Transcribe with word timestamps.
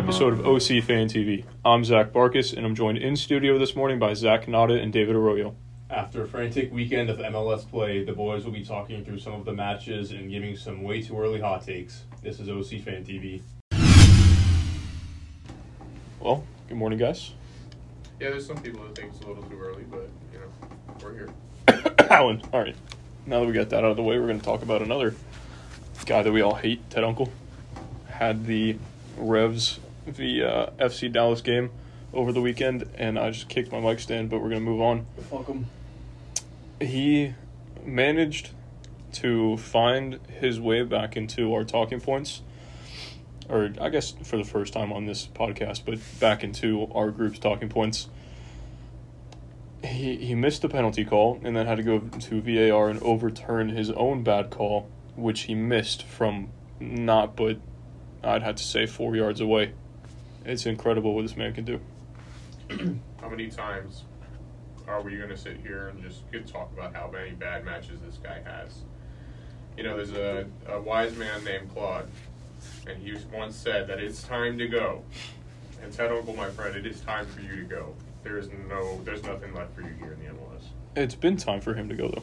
episode 0.00 0.32
of 0.32 0.46
OC 0.46 0.82
Fan 0.82 1.08
TV. 1.08 1.44
I'm 1.62 1.84
Zach 1.84 2.10
Barkis, 2.10 2.56
and 2.56 2.64
I'm 2.64 2.74
joined 2.74 2.96
in 2.96 3.16
studio 3.16 3.58
this 3.58 3.76
morning 3.76 3.98
by 3.98 4.14
Zach 4.14 4.46
Cannata 4.46 4.82
and 4.82 4.90
David 4.90 5.14
Arroyo. 5.14 5.54
After 5.90 6.22
a 6.22 6.26
frantic 6.26 6.72
weekend 6.72 7.10
of 7.10 7.18
MLS 7.18 7.68
play, 7.68 8.02
the 8.02 8.14
boys 8.14 8.46
will 8.46 8.52
be 8.52 8.64
talking 8.64 9.04
through 9.04 9.18
some 9.18 9.34
of 9.34 9.44
the 9.44 9.52
matches 9.52 10.12
and 10.12 10.30
giving 10.30 10.56
some 10.56 10.84
way 10.84 11.02
too 11.02 11.20
early 11.20 11.38
hot 11.38 11.66
takes. 11.66 12.04
This 12.22 12.40
is 12.40 12.48
OC 12.48 12.80
Fan 12.80 13.04
TV. 13.04 13.42
Well, 16.18 16.44
good 16.66 16.78
morning, 16.78 16.98
guys. 16.98 17.32
Yeah, 18.18 18.30
there's 18.30 18.46
some 18.46 18.56
people 18.62 18.82
that 18.84 18.94
think 18.94 19.12
it's 19.12 19.22
a 19.22 19.28
little 19.28 19.42
too 19.42 19.60
early, 19.60 19.82
but 19.82 20.08
you 20.32 20.38
know, 20.38 21.04
we're 21.04 21.12
here. 21.12 21.28
Alan. 22.10 22.40
All 22.54 22.60
right. 22.62 22.76
Now 23.26 23.40
that 23.40 23.46
we 23.46 23.52
got 23.52 23.68
that 23.68 23.84
out 23.84 23.90
of 23.90 23.98
the 23.98 24.02
way, 24.02 24.18
we're 24.18 24.28
going 24.28 24.40
to 24.40 24.46
talk 24.46 24.62
about 24.62 24.80
another 24.80 25.14
guy 26.06 26.22
that 26.22 26.32
we 26.32 26.40
all 26.40 26.54
hate, 26.54 26.88
Ted 26.88 27.04
Unkel. 27.04 27.28
Had 28.08 28.46
the 28.46 28.78
Revs 29.18 29.78
v 30.12 30.42
uh, 30.42 30.66
FC 30.78 31.12
Dallas 31.12 31.40
game 31.40 31.70
over 32.12 32.32
the 32.32 32.40
weekend, 32.40 32.88
and 32.96 33.18
I 33.18 33.30
just 33.30 33.48
kicked 33.48 33.70
my 33.72 33.80
mic 33.80 34.00
stand, 34.00 34.30
but 34.30 34.40
we're 34.40 34.48
going 34.50 34.64
to 34.64 34.70
move 34.70 34.80
on. 34.80 35.06
Fuck 35.30 35.48
'em. 35.48 35.66
he 36.80 37.34
managed 37.84 38.50
to 39.12 39.56
find 39.56 40.18
his 40.40 40.60
way 40.60 40.82
back 40.82 41.16
into 41.16 41.52
our 41.54 41.64
talking 41.64 42.00
points 42.00 42.42
or 43.48 43.72
i 43.80 43.88
guess 43.88 44.12
for 44.22 44.36
the 44.36 44.44
first 44.44 44.72
time 44.72 44.92
on 44.92 45.06
this 45.06 45.26
podcast 45.34 45.82
but 45.84 45.98
back 46.20 46.44
into 46.44 46.86
our 46.94 47.10
group's 47.10 47.38
talking 47.38 47.68
points 47.68 48.08
he 49.82 50.16
he 50.16 50.34
missed 50.34 50.62
the 50.62 50.68
penalty 50.68 51.04
call 51.04 51.40
and 51.42 51.56
then 51.56 51.66
had 51.66 51.76
to 51.76 51.82
go 51.82 51.98
to 51.98 52.40
VAR 52.40 52.88
and 52.88 53.02
overturn 53.02 53.70
his 53.70 53.90
own 53.92 54.22
bad 54.22 54.50
call 54.50 54.88
which 55.16 55.42
he 55.42 55.54
missed 55.54 56.04
from 56.04 56.48
not 56.78 57.34
but 57.34 57.58
I'd 58.22 58.42
have 58.42 58.56
to 58.56 58.62
say 58.62 58.86
4 58.86 59.16
yards 59.16 59.40
away 59.40 59.72
it's 60.50 60.66
incredible 60.66 61.14
what 61.14 61.22
this 61.22 61.36
man 61.36 61.52
can 61.52 61.64
do 61.64 61.80
How 63.20 63.28
many 63.28 63.48
times 63.48 64.04
are 64.86 65.02
we 65.02 65.16
going 65.16 65.28
to 65.28 65.36
sit 65.36 65.58
here 65.58 65.88
and 65.88 66.02
just 66.02 66.22
talk 66.52 66.70
about 66.72 66.94
how 66.94 67.10
many 67.10 67.30
bad 67.30 67.64
matches 67.64 68.00
this 68.00 68.16
guy 68.16 68.40
has? 68.44 68.82
You 69.76 69.84
know, 69.84 69.96
there's 69.96 70.12
a, 70.12 70.46
a 70.68 70.80
wise 70.80 71.16
man 71.16 71.44
named 71.44 71.72
Claude, 71.72 72.08
and 72.86 73.00
he 73.00 73.16
once 73.32 73.56
said 73.56 73.86
that 73.88 74.00
it's 74.00 74.22
time 74.22 74.58
to 74.58 74.68
go. 74.68 75.02
And 75.82 75.92
Ted 75.92 76.10
Unkel, 76.10 76.36
my 76.36 76.50
friend, 76.50 76.76
it 76.76 76.86
is 76.86 77.00
time 77.00 77.26
for 77.26 77.40
you 77.40 77.56
to 77.56 77.62
go. 77.62 77.94
There 78.22 78.36
is 78.36 78.48
no, 78.68 79.00
there's 79.04 79.22
nothing 79.22 79.54
left 79.54 79.74
for 79.74 79.82
you 79.82 79.94
here 79.98 80.12
in 80.12 80.18
the 80.18 80.32
MLS. 80.32 80.62
it's 80.96 81.14
been 81.14 81.36
time 81.36 81.60
for 81.60 81.74
him 81.74 81.88
to 81.88 81.94
go 81.94 82.08
though 82.08 82.22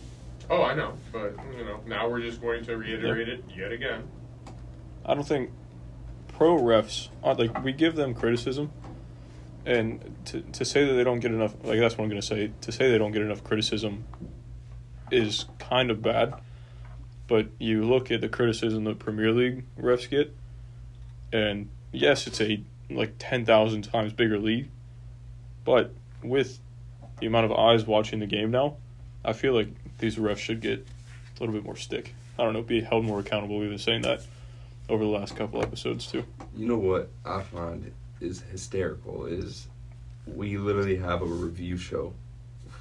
Oh, 0.49 0.63
I 0.63 0.75
know, 0.75 0.93
but 1.11 1.35
you 1.57 1.65
know, 1.65 1.81
now 1.87 2.07
we're 2.07 2.21
just 2.21 2.39
going 2.39 2.63
to 2.65 2.77
reiterate 2.77 3.27
it 3.27 3.43
yet 3.55 3.71
again. 3.71 4.07
I 5.05 5.13
don't 5.13 5.27
think 5.27 5.49
pro 6.37 6.55
refs 6.55 7.09
uh, 7.23 7.33
like 7.33 7.63
we 7.63 7.73
give 7.73 7.95
them 7.95 8.13
criticism, 8.13 8.71
and 9.65 10.15
to 10.25 10.41
to 10.41 10.63
say 10.63 10.85
that 10.85 10.93
they 10.93 11.03
don't 11.03 11.19
get 11.19 11.31
enough 11.31 11.55
like 11.63 11.79
that's 11.79 11.97
what 11.97 12.03
I'm 12.03 12.09
gonna 12.09 12.21
say. 12.21 12.51
To 12.61 12.71
say 12.71 12.91
they 12.91 12.99
don't 12.99 13.11
get 13.11 13.23
enough 13.23 13.43
criticism 13.43 14.05
is 15.11 15.45
kind 15.57 15.89
of 15.89 16.01
bad, 16.01 16.35
but 17.27 17.47
you 17.57 17.83
look 17.83 18.11
at 18.11 18.21
the 18.21 18.29
criticism 18.29 18.83
that 18.83 18.99
Premier 18.99 19.31
League 19.31 19.63
refs 19.79 20.07
get, 20.07 20.35
and 21.33 21.69
yes, 21.91 22.27
it's 22.27 22.39
a 22.39 22.61
like 22.89 23.15
ten 23.17 23.43
thousand 23.43 23.81
times 23.81 24.13
bigger 24.13 24.37
league, 24.37 24.69
but 25.65 25.91
with 26.23 26.59
the 27.19 27.25
amount 27.25 27.45
of 27.45 27.51
eyes 27.51 27.87
watching 27.87 28.19
the 28.19 28.27
game 28.27 28.51
now, 28.51 28.75
I 29.25 29.33
feel 29.33 29.53
like 29.53 29.69
these 29.97 30.17
refs 30.17 30.37
should 30.37 30.61
get 30.61 30.85
a 30.85 31.39
little 31.39 31.53
bit 31.53 31.63
more 31.63 31.75
stick. 31.75 32.13
I 32.37 32.43
don't 32.43 32.53
know, 32.53 32.61
be 32.61 32.81
held 32.81 33.05
more 33.05 33.19
accountable. 33.19 33.57
We've 33.57 33.69
been 33.69 33.79
saying 33.79 34.03
that 34.03 34.21
over 34.89 35.03
the 35.03 35.09
last 35.09 35.35
couple 35.35 35.61
episodes 35.61 36.07
too. 36.07 36.23
You 36.55 36.67
know 36.67 36.77
what 36.77 37.09
I 37.25 37.41
find 37.41 37.91
is 38.21 38.41
hysterical 38.51 39.25
is 39.25 39.67
we 40.25 40.57
literally 40.57 40.97
have 40.97 41.21
a 41.21 41.25
review 41.25 41.77
show 41.77 42.13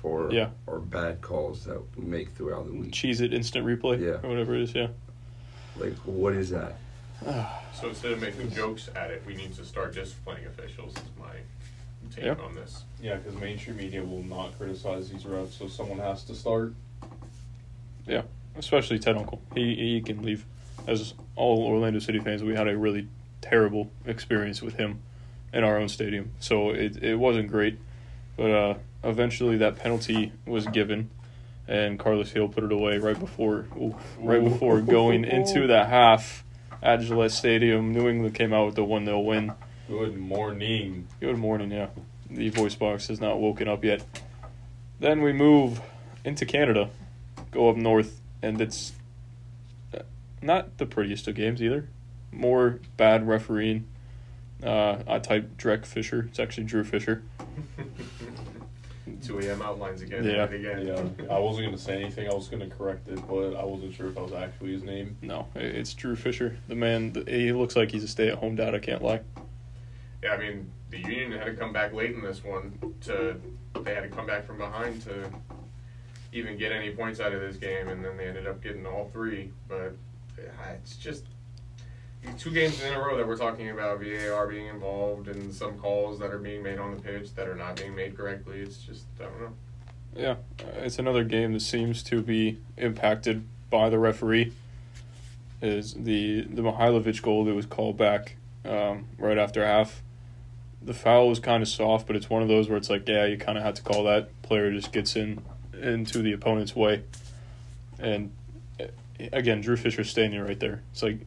for 0.00 0.32
Yeah. 0.32 0.50
our 0.68 0.78
bad 0.78 1.20
calls 1.20 1.64
that 1.64 1.80
we 1.96 2.04
make 2.04 2.30
throughout 2.30 2.66
the 2.66 2.72
week. 2.72 2.92
Cheese 2.92 3.20
it 3.20 3.32
instant 3.34 3.66
replay 3.66 4.00
Yeah. 4.00 4.20
or 4.22 4.28
whatever 4.28 4.54
it 4.54 4.62
is. 4.62 4.74
Yeah. 4.74 4.88
Like, 5.78 5.94
what 6.04 6.32
is 6.34 6.50
that? 6.50 6.76
So 7.74 7.88
instead 7.88 8.12
of 8.12 8.20
making 8.20 8.50
jokes 8.52 8.88
at 8.94 9.10
it, 9.10 9.22
we 9.26 9.34
need 9.34 9.54
to 9.54 9.64
start 9.64 9.94
disciplining 9.94 10.46
officials. 10.46 10.94
Is 10.96 11.02
my 11.18 11.32
take 12.14 12.24
Yeah. 12.24 12.34
on 12.34 12.54
this. 12.54 12.84
Yeah, 13.02 13.16
because 13.16 13.38
mainstream 13.40 13.76
media 13.76 14.04
will 14.04 14.22
not 14.22 14.56
criticize 14.58 15.10
these 15.10 15.24
refs, 15.24 15.52
so 15.52 15.66
someone 15.66 15.98
has 15.98 16.24
to 16.24 16.34
start. 16.34 16.74
Yeah, 18.06 18.22
especially 18.56 18.98
Ted 18.98 19.16
Unkel. 19.16 19.40
He 19.54 19.74
he 19.74 20.00
can 20.02 20.22
leave. 20.22 20.46
As 20.86 21.14
all 21.34 21.64
Orlando 21.64 21.98
City 21.98 22.18
fans, 22.20 22.42
we 22.42 22.54
had 22.54 22.68
a 22.68 22.76
really 22.76 23.08
terrible 23.40 23.90
experience 24.04 24.62
with 24.62 24.74
him 24.74 25.02
in 25.52 25.64
our 25.64 25.78
own 25.78 25.88
stadium. 25.88 26.30
So 26.40 26.70
it 26.70 27.02
it 27.02 27.16
wasn't 27.16 27.48
great, 27.48 27.78
but 28.36 28.50
uh, 28.50 28.74
eventually 29.04 29.56
that 29.58 29.76
penalty 29.76 30.32
was 30.46 30.66
given, 30.66 31.10
and 31.66 31.98
Carles 31.98 32.32
Gil 32.32 32.48
put 32.48 32.64
it 32.64 32.72
away 32.72 32.98
right 32.98 33.18
before 33.18 33.66
ooh, 33.76 33.96
right 34.18 34.42
before 34.42 34.80
going 34.80 35.24
into 35.24 35.66
the 35.66 35.84
half 35.84 36.44
at 36.82 37.00
Gillette 37.00 37.32
Stadium. 37.32 37.92
New 37.92 38.08
England 38.08 38.34
came 38.34 38.52
out 38.52 38.66
with 38.66 38.74
the 38.74 38.84
one 38.84 39.04
0 39.04 39.20
win. 39.20 39.52
Good 39.88 40.16
morning. 40.16 41.06
Good 41.20 41.38
morning, 41.38 41.70
yeah. 41.70 41.88
The 42.28 42.50
voice 42.50 42.74
box 42.74 43.06
has 43.08 43.20
not 43.20 43.38
woken 43.38 43.68
up 43.68 43.84
yet. 43.84 44.02
Then 44.98 45.22
we 45.22 45.32
move 45.32 45.80
into 46.24 46.44
Canada, 46.44 46.90
go 47.50 47.68
up 47.68 47.76
north, 47.76 48.20
and 48.42 48.60
it's 48.60 48.92
not 50.42 50.78
the 50.78 50.86
prettiest 50.86 51.26
of 51.28 51.34
games 51.34 51.62
either. 51.62 51.88
More 52.32 52.80
bad 52.96 53.26
refereeing. 53.26 53.86
Uh, 54.62 54.98
I 55.06 55.18
typed 55.18 55.56
Drek 55.58 55.84
Fisher. 55.86 56.26
It's 56.30 56.38
actually 56.38 56.64
Drew 56.64 56.84
Fisher. 56.84 57.22
2 59.22 59.38
a.m. 59.40 59.62
outlines 59.62 60.02
again 60.02 60.24
Yeah. 60.24 60.44
and 60.44 60.54
again. 60.54 60.86
Yeah, 60.86 61.34
I 61.34 61.38
wasn't 61.38 61.66
gonna 61.66 61.78
say 61.78 62.00
anything. 62.00 62.28
I 62.30 62.34
was 62.34 62.48
gonna 62.48 62.68
correct 62.68 63.08
it, 63.08 63.18
but 63.28 63.54
I 63.56 63.64
wasn't 63.64 63.94
sure 63.94 64.08
if 64.08 64.14
that 64.14 64.22
was 64.22 64.32
actually 64.32 64.72
his 64.72 64.82
name. 64.82 65.16
No, 65.22 65.48
it's 65.54 65.94
Drew 65.94 66.16
Fisher. 66.16 66.58
The 66.68 66.74
man, 66.74 67.24
he 67.26 67.52
looks 67.52 67.76
like 67.76 67.90
he's 67.90 68.04
a 68.04 68.08
stay 68.08 68.28
at 68.28 68.38
home 68.38 68.56
dad, 68.56 68.74
I 68.74 68.78
can't 68.78 69.02
lie. 69.02 69.20
Yeah, 70.22 70.32
I 70.32 70.36
mean, 70.38 70.70
the 70.90 70.98
Union 70.98 71.32
had 71.32 71.44
to 71.46 71.54
come 71.54 71.72
back 71.72 71.92
late 71.92 72.12
in 72.12 72.22
this 72.22 72.44
one 72.44 72.94
to. 73.02 73.40
They 73.82 73.94
had 73.94 74.02
to 74.02 74.08
come 74.08 74.26
back 74.26 74.46
from 74.46 74.58
behind 74.58 75.02
to 75.02 75.30
even 76.32 76.56
get 76.56 76.72
any 76.72 76.90
points 76.90 77.20
out 77.20 77.32
of 77.32 77.40
this 77.40 77.56
game, 77.56 77.88
and 77.88 78.04
then 78.04 78.16
they 78.16 78.26
ended 78.26 78.46
up 78.46 78.62
getting 78.62 78.86
all 78.86 79.10
three. 79.12 79.50
But 79.68 79.94
it's 80.38 80.96
just 80.96 81.24
two 82.38 82.50
games 82.50 82.82
in 82.82 82.92
a 82.92 82.98
row 82.98 83.16
that 83.16 83.26
we're 83.26 83.36
talking 83.36 83.70
about 83.70 84.00
VAR 84.00 84.48
being 84.48 84.66
involved 84.66 85.28
and 85.28 85.54
some 85.54 85.78
calls 85.78 86.18
that 86.18 86.32
are 86.32 86.38
being 86.38 86.62
made 86.62 86.78
on 86.78 86.94
the 86.94 87.00
pitch 87.00 87.34
that 87.34 87.48
are 87.48 87.54
not 87.54 87.76
being 87.76 87.94
made 87.94 88.16
correctly. 88.16 88.60
It's 88.60 88.78
just 88.78 89.04
I 89.20 89.24
don't 89.24 89.40
know. 89.40 89.52
Yeah, 90.16 90.36
it's 90.78 90.98
another 90.98 91.24
game 91.24 91.52
that 91.52 91.60
seems 91.60 92.02
to 92.04 92.22
be 92.22 92.58
impacted 92.76 93.44
by 93.70 93.90
the 93.90 93.98
referee. 93.98 94.52
Is 95.62 95.94
the 95.94 96.42
the 96.42 96.62
Mihailovic 96.62 97.22
goal 97.22 97.44
that 97.44 97.54
was 97.54 97.66
called 97.66 97.96
back 97.96 98.36
um, 98.64 99.06
right 99.18 99.38
after 99.38 99.64
half? 99.64 100.02
The 100.82 100.94
foul 100.94 101.28
was 101.28 101.40
kind 101.40 101.62
of 101.62 101.68
soft, 101.68 102.06
but 102.06 102.16
it's 102.16 102.30
one 102.30 102.42
of 102.42 102.48
those 102.48 102.68
where 102.68 102.78
it's 102.78 102.90
like, 102.90 103.08
yeah, 103.08 103.24
you 103.24 103.36
kind 103.36 103.58
of 103.58 103.64
had 103.64 103.74
to 103.76 103.82
call 103.82 104.04
that. 104.04 104.30
Player 104.42 104.70
just 104.70 104.92
gets 104.92 105.16
in 105.16 105.42
into 105.80 106.22
the 106.22 106.32
opponent's 106.32 106.76
way, 106.76 107.02
and 107.98 108.32
again, 109.32 109.60
Drew 109.60 109.76
Fisher's 109.76 110.10
standing 110.10 110.40
right 110.40 110.58
there. 110.58 110.82
It's 110.92 111.02
like, 111.02 111.20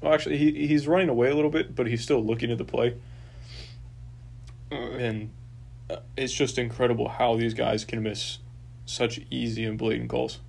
well, 0.00 0.12
actually, 0.14 0.38
he 0.38 0.66
he's 0.66 0.86
running 0.86 1.08
away 1.08 1.30
a 1.30 1.34
little 1.34 1.50
bit, 1.50 1.74
but 1.74 1.86
he's 1.86 2.02
still 2.02 2.24
looking 2.24 2.50
at 2.50 2.58
the 2.58 2.64
play, 2.64 2.96
and 4.70 5.30
uh, 5.90 5.96
it's 6.16 6.32
just 6.32 6.58
incredible 6.58 7.08
how 7.08 7.36
these 7.36 7.54
guys 7.54 7.84
can 7.84 8.02
miss 8.02 8.38
such 8.86 9.20
easy 9.30 9.64
and 9.64 9.78
blatant 9.78 10.10
calls. 10.10 10.40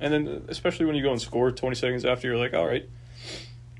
And 0.00 0.12
then, 0.12 0.28
uh, 0.28 0.40
especially 0.48 0.86
when 0.86 0.94
you 0.94 1.02
go 1.02 1.10
and 1.10 1.20
score 1.20 1.50
20 1.50 1.74
seconds 1.74 2.04
after, 2.04 2.28
you're 2.28 2.36
like, 2.36 2.54
all 2.54 2.66
right, 2.66 2.88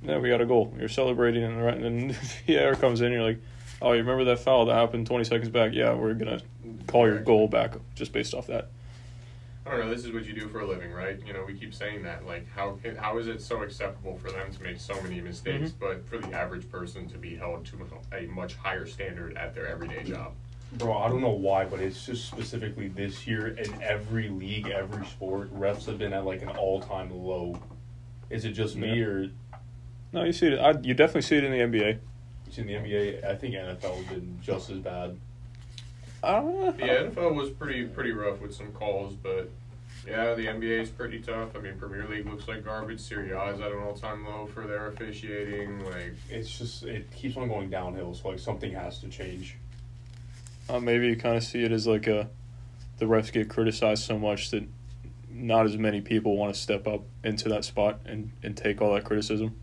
now 0.03 0.19
we 0.19 0.29
got 0.29 0.41
a 0.41 0.47
goal. 0.47 0.75
You're 0.79 0.89
celebrating, 0.89 1.45
and 1.45 1.85
then 1.85 2.17
VAR 2.47 2.75
comes 2.75 3.01
in, 3.01 3.13
you're 3.13 3.23
like, 3.23 3.41
oh, 3.81 3.93
you 3.93 4.01
remember 4.01 4.25
that 4.25 4.41
foul 4.41 4.67
that 4.67 4.75
happened 4.75 5.07
20 5.07 5.25
seconds 5.25 5.51
back? 5.51 5.73
Yeah, 5.73 5.95
we're 5.95 6.15
going 6.15 6.39
to 6.39 6.45
call 6.87 7.07
your 7.07 7.21
goal 7.21 7.49
back 7.49 7.75
just 7.95 8.13
based 8.13 8.35
off 8.35 8.47
that. 8.49 8.71
I 9.69 9.73
don't 9.73 9.81
know. 9.81 9.95
This 9.95 10.07
is 10.07 10.13
what 10.13 10.25
you 10.25 10.33
do 10.33 10.49
for 10.49 10.61
a 10.61 10.67
living, 10.67 10.93
right? 10.93 11.21
You 11.27 11.35
know, 11.35 11.45
we 11.47 11.53
keep 11.53 11.75
saying 11.75 12.03
that. 12.05 12.25
Like, 12.25 12.49
how 12.51 12.79
how 12.97 13.19
is 13.19 13.27
it 13.27 13.43
so 13.43 13.63
acceptable 13.63 14.17
for 14.17 14.31
them 14.31 14.51
to 14.51 14.63
make 14.63 14.81
so 14.81 15.01
many 15.03 15.21
mistakes, 15.21 15.73
mm-hmm. 15.73 15.85
but 15.85 16.09
for 16.09 16.17
the 16.17 16.35
average 16.35 16.71
person 16.71 17.07
to 17.09 17.19
be 17.19 17.37
held 17.37 17.67
to 17.67 17.87
a 18.17 18.27
much 18.29 18.55
higher 18.55 18.87
standard 18.87 19.37
at 19.37 19.55
their 19.55 19.67
everyday 19.67 20.03
job? 20.05 20.33
Bro, 20.73 20.97
I 20.99 21.09
don't 21.09 21.21
know 21.21 21.31
why, 21.31 21.67
but 21.67 21.81
it's 21.81 22.07
just 22.07 22.29
specifically 22.29 22.89
this 22.89 23.27
year 23.27 23.49
in 23.49 23.83
every 23.83 24.29
league, 24.29 24.69
every 24.69 25.07
sport, 25.07 25.55
refs 25.55 25.85
have 25.87 25.99
been 25.99 26.13
at 26.13 26.25
like 26.25 26.43
an 26.43 26.51
all-time 26.51 27.11
low. 27.11 27.59
Is 28.31 28.45
it 28.45 28.53
just 28.53 28.77
me 28.77 28.99
Yeah. 28.99 29.07
or 29.07 29.31
No, 30.13 30.25
you 30.25 30.33
see 30.33 30.49
it. 30.49 30.59
I, 30.59 30.79
you 30.83 30.95
definitely 30.95 31.23
see 31.23 31.37
it 31.37 31.45
in 31.45 31.53
the 31.53 31.59
NBA. 31.59 31.99
it's 32.47 32.59
in 32.59 32.67
the 32.67 32.75
NBA? 32.75 33.25
I 33.25 33.35
think 33.35 33.55
NFL 33.55 33.97
has 33.97 34.07
been 34.07 34.39
just 34.43 34.69
as 34.71 34.79
bad. 34.79 35.19
I 36.23 36.33
don't. 36.33 36.77
The 36.77 36.83
NFL 36.83 37.35
was 37.35 37.51
pretty 37.51 37.85
pretty 37.87 38.13
rough 38.13 38.41
with 38.41 38.55
some 38.55 38.73
calls, 38.73 39.15
but 39.15 39.51
Yeah, 40.07 40.35
the 40.35 40.47
NBA 40.47 40.83
is 40.83 40.91
pretty 40.91 41.21
tough. 41.21 41.55
I 41.55 41.61
mean, 41.61 41.79
Premier 41.79 42.07
League 42.09 42.27
looks 42.27 42.49
like 42.49 42.65
garbage. 42.65 43.01
Serie 43.01 43.33
A 43.33 43.53
is 43.53 43.61
at 43.61 43.73
an 43.73 43.79
all-time 43.79 44.25
low 44.25 44.47
for 44.47 44.67
their 44.67 44.87
officiating. 44.87 45.85
Like, 45.85 46.15
It's 46.31 46.57
just 46.59 46.83
it 46.85 47.11
keeps 47.13 47.37
on 47.37 47.49
going 47.49 47.71
downhill. 47.71 48.15
So 48.15 48.29
like 48.29 48.39
something 48.39 48.73
has 48.73 48.99
to 49.01 49.09
change. 49.09 49.57
Uh, 50.69 50.81
maybe 50.81 51.07
you 51.09 51.17
kind 51.17 51.37
of 51.37 51.45
see 51.45 51.63
it 51.63 51.73
as 51.73 51.87
like 51.87 52.07
a, 52.07 52.29
the 52.99 53.07
refs 53.07 53.33
get 53.33 53.49
criticized 53.49 54.05
so 54.05 54.19
much 54.19 54.51
that 54.51 54.65
not 55.31 55.65
as 55.67 55.77
many 55.77 56.01
people 56.01 56.37
want 56.37 56.53
to 56.53 56.61
step 56.61 56.87
up 56.87 57.03
into 57.25 57.49
that 57.49 57.65
spot 57.65 58.01
and, 58.05 58.33
and 58.43 58.57
take 58.57 58.83
all 58.83 58.93
that 58.95 59.05
criticism. 59.05 59.55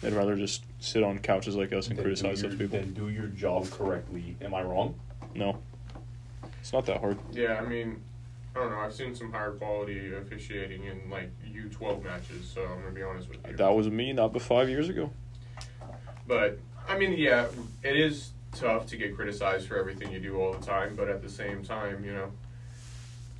They'd 0.00 0.12
rather 0.12 0.36
just 0.36 0.64
sit 0.80 1.02
on 1.02 1.18
couches 1.18 1.56
like 1.56 1.72
us 1.72 1.88
and 1.88 1.96
Then 1.96 2.04
criticize 2.04 2.40
do 2.40 2.48
your, 2.48 2.50
those 2.50 2.58
people. 2.58 2.78
Then 2.78 2.94
do 2.94 3.08
your 3.08 3.26
job 3.26 3.70
correctly. 3.70 4.36
Am 4.40 4.54
I 4.54 4.62
wrong? 4.62 4.98
No, 5.34 5.58
it's 6.60 6.72
not 6.72 6.86
that 6.86 7.00
hard. 7.00 7.18
yeah, 7.32 7.60
I 7.60 7.66
mean, 7.66 8.00
I 8.54 8.60
don't 8.60 8.70
know. 8.70 8.78
I've 8.78 8.94
seen 8.94 9.14
some 9.14 9.32
higher 9.32 9.52
quality 9.52 10.12
officiating 10.14 10.84
in 10.84 11.10
like 11.10 11.30
U12 11.52 12.04
matches. 12.04 12.50
So 12.52 12.62
I'm 12.62 12.80
gonna 12.80 12.92
be 12.92 13.02
honest 13.02 13.28
with 13.28 13.38
you. 13.46 13.56
That 13.56 13.74
was 13.74 13.88
me 13.88 14.12
not 14.12 14.32
but 14.32 14.42
five 14.42 14.68
years 14.68 14.88
ago. 14.88 15.10
But 16.26 16.58
I 16.88 16.98
mean, 16.98 17.12
yeah, 17.12 17.46
it 17.82 17.96
is 17.96 18.30
tough 18.52 18.86
to 18.86 18.96
get 18.96 19.14
criticized 19.14 19.68
for 19.68 19.78
everything 19.78 20.12
you 20.12 20.20
do 20.20 20.40
all 20.40 20.52
the 20.52 20.64
time. 20.64 20.94
But 20.96 21.08
at 21.08 21.22
the 21.22 21.30
same 21.30 21.62
time, 21.62 22.04
you 22.04 22.12
know, 22.12 22.32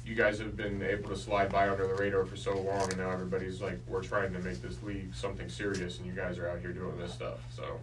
you 0.07 0.15
guys 0.15 0.39
have 0.39 0.57
been 0.57 0.83
able 0.83 1.09
to 1.11 1.17
slide 1.17 1.51
by 1.51 1.69
under 1.69 1.87
the 1.87 1.95
radar 1.95 2.25
for 2.25 2.37
so 2.37 2.57
long, 2.57 2.89
and 2.91 2.99
now 2.99 3.11
everybody's 3.11 3.61
like, 3.61 3.79
we're 3.87 4.03
trying 4.03 4.33
to 4.33 4.39
make 4.41 4.63
this 4.63 4.83
league 4.83 5.15
something 5.15 5.49
serious, 5.49 5.99
and 5.99 6.07
you 6.07 6.13
guys 6.13 6.39
are 6.39 6.49
out 6.49 6.61
here 6.61 6.73
doing 6.73 6.97
this 6.99 7.13
stuff. 7.13 7.39
So 7.55 7.81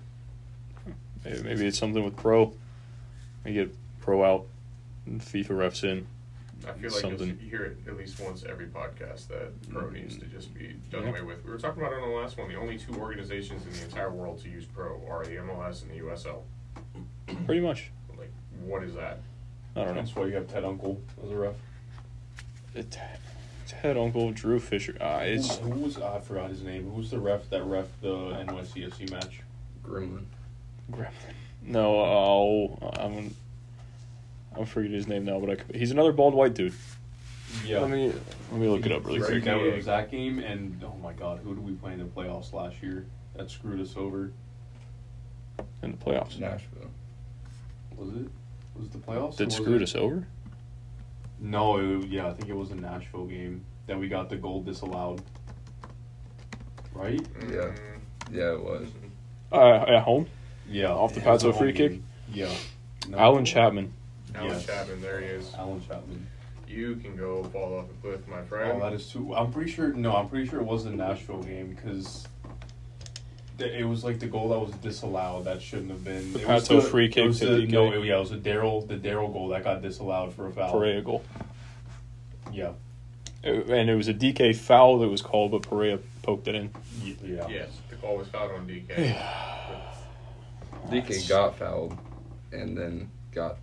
Maybe, 1.23 1.41
maybe 1.43 1.65
it's 1.67 1.77
something 1.77 2.03
with 2.03 2.15
pro. 2.15 2.53
You 3.45 3.53
get 3.53 3.75
pro 4.01 4.23
out, 4.23 4.45
FIFA 5.15 5.47
refs 5.49 5.83
in. 5.83 6.07
I 6.67 6.71
feel 6.73 6.91
like 6.91 7.01
Something. 7.01 7.27
you'll, 7.39 7.49
hear 7.49 7.63
it 7.65 7.77
at 7.87 7.97
least 7.97 8.19
once 8.19 8.43
every 8.43 8.65
podcast 8.65 9.27
that 9.27 9.51
pro 9.69 9.89
needs 9.89 10.17
to 10.17 10.25
just 10.25 10.53
be 10.53 10.75
done 10.91 11.03
Yeah. 11.03 11.09
away 11.09 11.21
with. 11.21 11.45
We 11.45 11.51
were 11.51 11.57
talking 11.59 11.81
about 11.83 11.93
it 11.93 12.01
on 12.01 12.09
the 12.09 12.15
last 12.15 12.37
one. 12.37 12.49
The 12.49 12.55
only 12.55 12.77
two 12.79 12.95
organizations 12.95 13.65
in 13.65 13.73
the 13.73 13.83
entire 13.85 14.11
world 14.11 14.41
to 14.43 14.49
use 14.49 14.65
pro 14.65 14.99
are 15.07 15.23
the 15.23 15.35
MLS 15.37 15.83
and 15.83 15.91
the 15.91 15.97
USL. 15.99 16.41
Pretty 17.45 17.61
much. 17.61 17.91
Like, 18.17 18.31
what 18.63 18.83
is 18.83 18.95
that? 18.95 19.19
I 19.75 19.83
don't 19.83 19.89
know. 19.95 20.01
That's 20.01 20.15
why 20.15 20.25
you 20.25 20.33
have 20.33 20.47
Ted 20.47 20.63
Unkel 20.63 20.97
as 21.23 21.31
a 21.31 21.35
ref. 21.35 21.55
It, 22.73 22.97
Ted 23.67 23.95
Unkel, 23.95 24.33
Drew 24.33 24.59
Fisher. 24.59 24.97
Uh, 24.99 25.19
it's 25.23 25.57
who, 25.57 25.69
who 25.69 25.79
was 25.81 25.99
I 25.99 26.19
forgot 26.19 26.49
his 26.49 26.63
name? 26.63 26.85
Who 26.89 26.97
was 26.97 27.11
the 27.11 27.19
ref 27.19 27.49
that 27.51 27.63
ref 27.65 27.85
the 28.01 28.09
NYCFC 28.47 29.11
match? 29.11 29.41
Gremlin. 29.83 30.25
no. 31.61 31.95
Oh, 31.99 32.77
I'm. 32.99 33.35
I'm 34.57 34.65
forgetting 34.65 34.95
his 34.95 35.07
name 35.07 35.25
now, 35.25 35.39
but 35.39 35.49
I, 35.49 35.55
could- 35.55 35.75
he's 35.75 35.91
another 35.91 36.11
bald 36.11 36.33
white 36.33 36.53
dude. 36.53 36.73
Yeah. 37.65 37.79
Let 37.79 37.89
me 37.91 38.13
let 38.51 38.59
me 38.61 38.67
look 38.67 38.85
it 38.85 38.91
up 38.91 39.05
really 39.05 39.19
Right, 39.19 39.29
quick. 39.31 39.43
that 39.45 39.57
was 39.75 39.85
that 39.85 40.11
game, 40.11 40.39
and 40.39 40.81
oh 40.83 40.95
my 41.01 41.13
god, 41.13 41.39
who 41.43 41.55
did 41.55 41.63
we 41.63 41.73
play 41.73 41.93
in 41.93 41.99
the 41.99 42.05
playoffs 42.05 42.51
last 42.53 42.81
year? 42.83 43.05
That 43.35 43.49
screwed 43.49 43.79
us 43.79 43.95
over. 43.95 44.31
In 45.81 45.91
the 45.91 45.97
playoffs, 45.97 46.37
Nashville. 46.39 46.89
Was 47.95 48.09
it? 48.09 48.29
Was 48.75 48.85
it 48.87 48.91
the 48.91 48.97
playoffs? 48.99 49.35
or 49.35 49.37
did 49.45 49.51
screwed 49.53 49.81
it- 49.81 49.85
us 49.85 49.95
over. 49.95 50.27
No, 51.39 51.77
it, 51.77 52.07
yeah, 52.07 52.27
I 52.27 52.33
think 52.33 52.49
it 52.49 52.55
was 52.55 52.71
a 52.71 52.75
Nashville 52.75 53.25
game 53.25 53.63
that 53.85 53.97
we 53.99 54.07
got 54.07 54.29
the 54.29 54.35
goal 54.37 54.61
disallowed. 54.61 55.21
Right? 56.93 57.25
Yeah. 57.51 57.71
Yeah, 58.31 58.53
it 58.53 58.61
was. 58.63 58.87
Uh, 59.51 59.85
at 59.87 60.03
home, 60.03 60.25
Yeah. 60.69 60.87
Off 60.91 61.13
the 61.13 61.21
it 61.21 61.25
was 61.27 61.43
Pazzo 61.43 61.49
a 61.49 61.53
free 61.53 61.67
home 61.69 61.77
kick? 61.77 61.91
game. 61.91 62.03
Yeah. 62.33 62.53
No. 63.07 63.17
Alan 63.17 63.45
Chapman. 63.45 63.93
Alan 64.37 64.51
Yes. 64.51 64.65
Chapman, 64.65 65.01
there 65.01 65.19
he 65.19 65.25
is. 65.27 65.53
Alan 65.57 65.81
Chapman. 65.87 66.27
You 66.67 66.95
can 66.97 67.15
go 67.15 67.43
fall 67.45 67.79
off 67.79 67.85
a 67.89 68.01
cliff, 68.01 68.27
my 68.27 68.41
friend. 68.43 68.71
Oh, 68.73 68.79
friend. 68.79 68.81
that 68.81 68.93
is 68.93 69.09
too. 69.09 69.33
I'm 69.35 69.51
pretty 69.51 69.71
sure. 69.71 69.93
No, 69.93 70.15
I'm 70.15 70.27
pretty 70.29 70.47
sure 70.47 70.59
it 70.59 70.65
was 70.65 70.83
the 70.83 70.91
Nashville 70.91 71.41
game 71.41 71.69
because 71.73 72.27
it 73.57 73.87
was 73.87 74.03
like 74.03 74.19
the 74.19 74.27
goal 74.27 74.49
that 74.49 74.59
was 74.59 74.71
disallowed. 74.81 75.45
That 75.45 75.61
shouldn't 75.61 75.89
have 75.91 76.03
been. 76.03 76.33
The 76.33 76.41
it 76.41 76.47
was 76.47 76.67
Pato 76.67 76.81
the- 76.81 76.89
free 76.89 77.05
it 77.05 77.13
kick 77.13 77.25
was 77.25 77.39
to 77.39 77.45
the- 77.47 77.61
DK. 77.65 77.71
No, 77.71 77.91
it- 77.93 78.05
yeah, 78.05 78.17
it 78.17 78.19
was 78.19 78.31
a 78.31 78.37
Daryl. 78.37 78.85
The 78.87 78.95
Daryl 78.97 79.31
goal 79.31 79.47
that 79.49 79.63
got 79.63 79.81
disallowed 79.81 80.33
for 80.33 80.47
a 80.47 80.51
foul. 80.51 80.71
Perea 80.73 81.01
goal, 81.01 81.23
Yeah. 82.51 82.73
It- 83.43 83.69
and 83.69 83.89
it 83.89 83.95
was 83.95 84.07
a 84.09 84.13
DK 84.13 84.51
foul 84.53 84.99
that 84.99 85.07
was 85.07 85.21
called, 85.21 85.51
but 85.51 85.67
Perea 85.69 85.99
poked 86.21 86.47
it 86.49 86.55
in. 86.55 86.69
Y- 87.01 87.15
Yeah. 87.23 87.47
yes, 87.47 87.69
the 87.89 87.95
call 87.95 88.17
was 88.17 88.27
fouled 88.27 88.51
on 88.51 88.67
DK. 88.67 88.93
DK 90.91 91.27
got 91.29 91.55
fouled, 91.57 91.97
and 92.51 92.77
then 92.77 93.09
got 93.31 93.57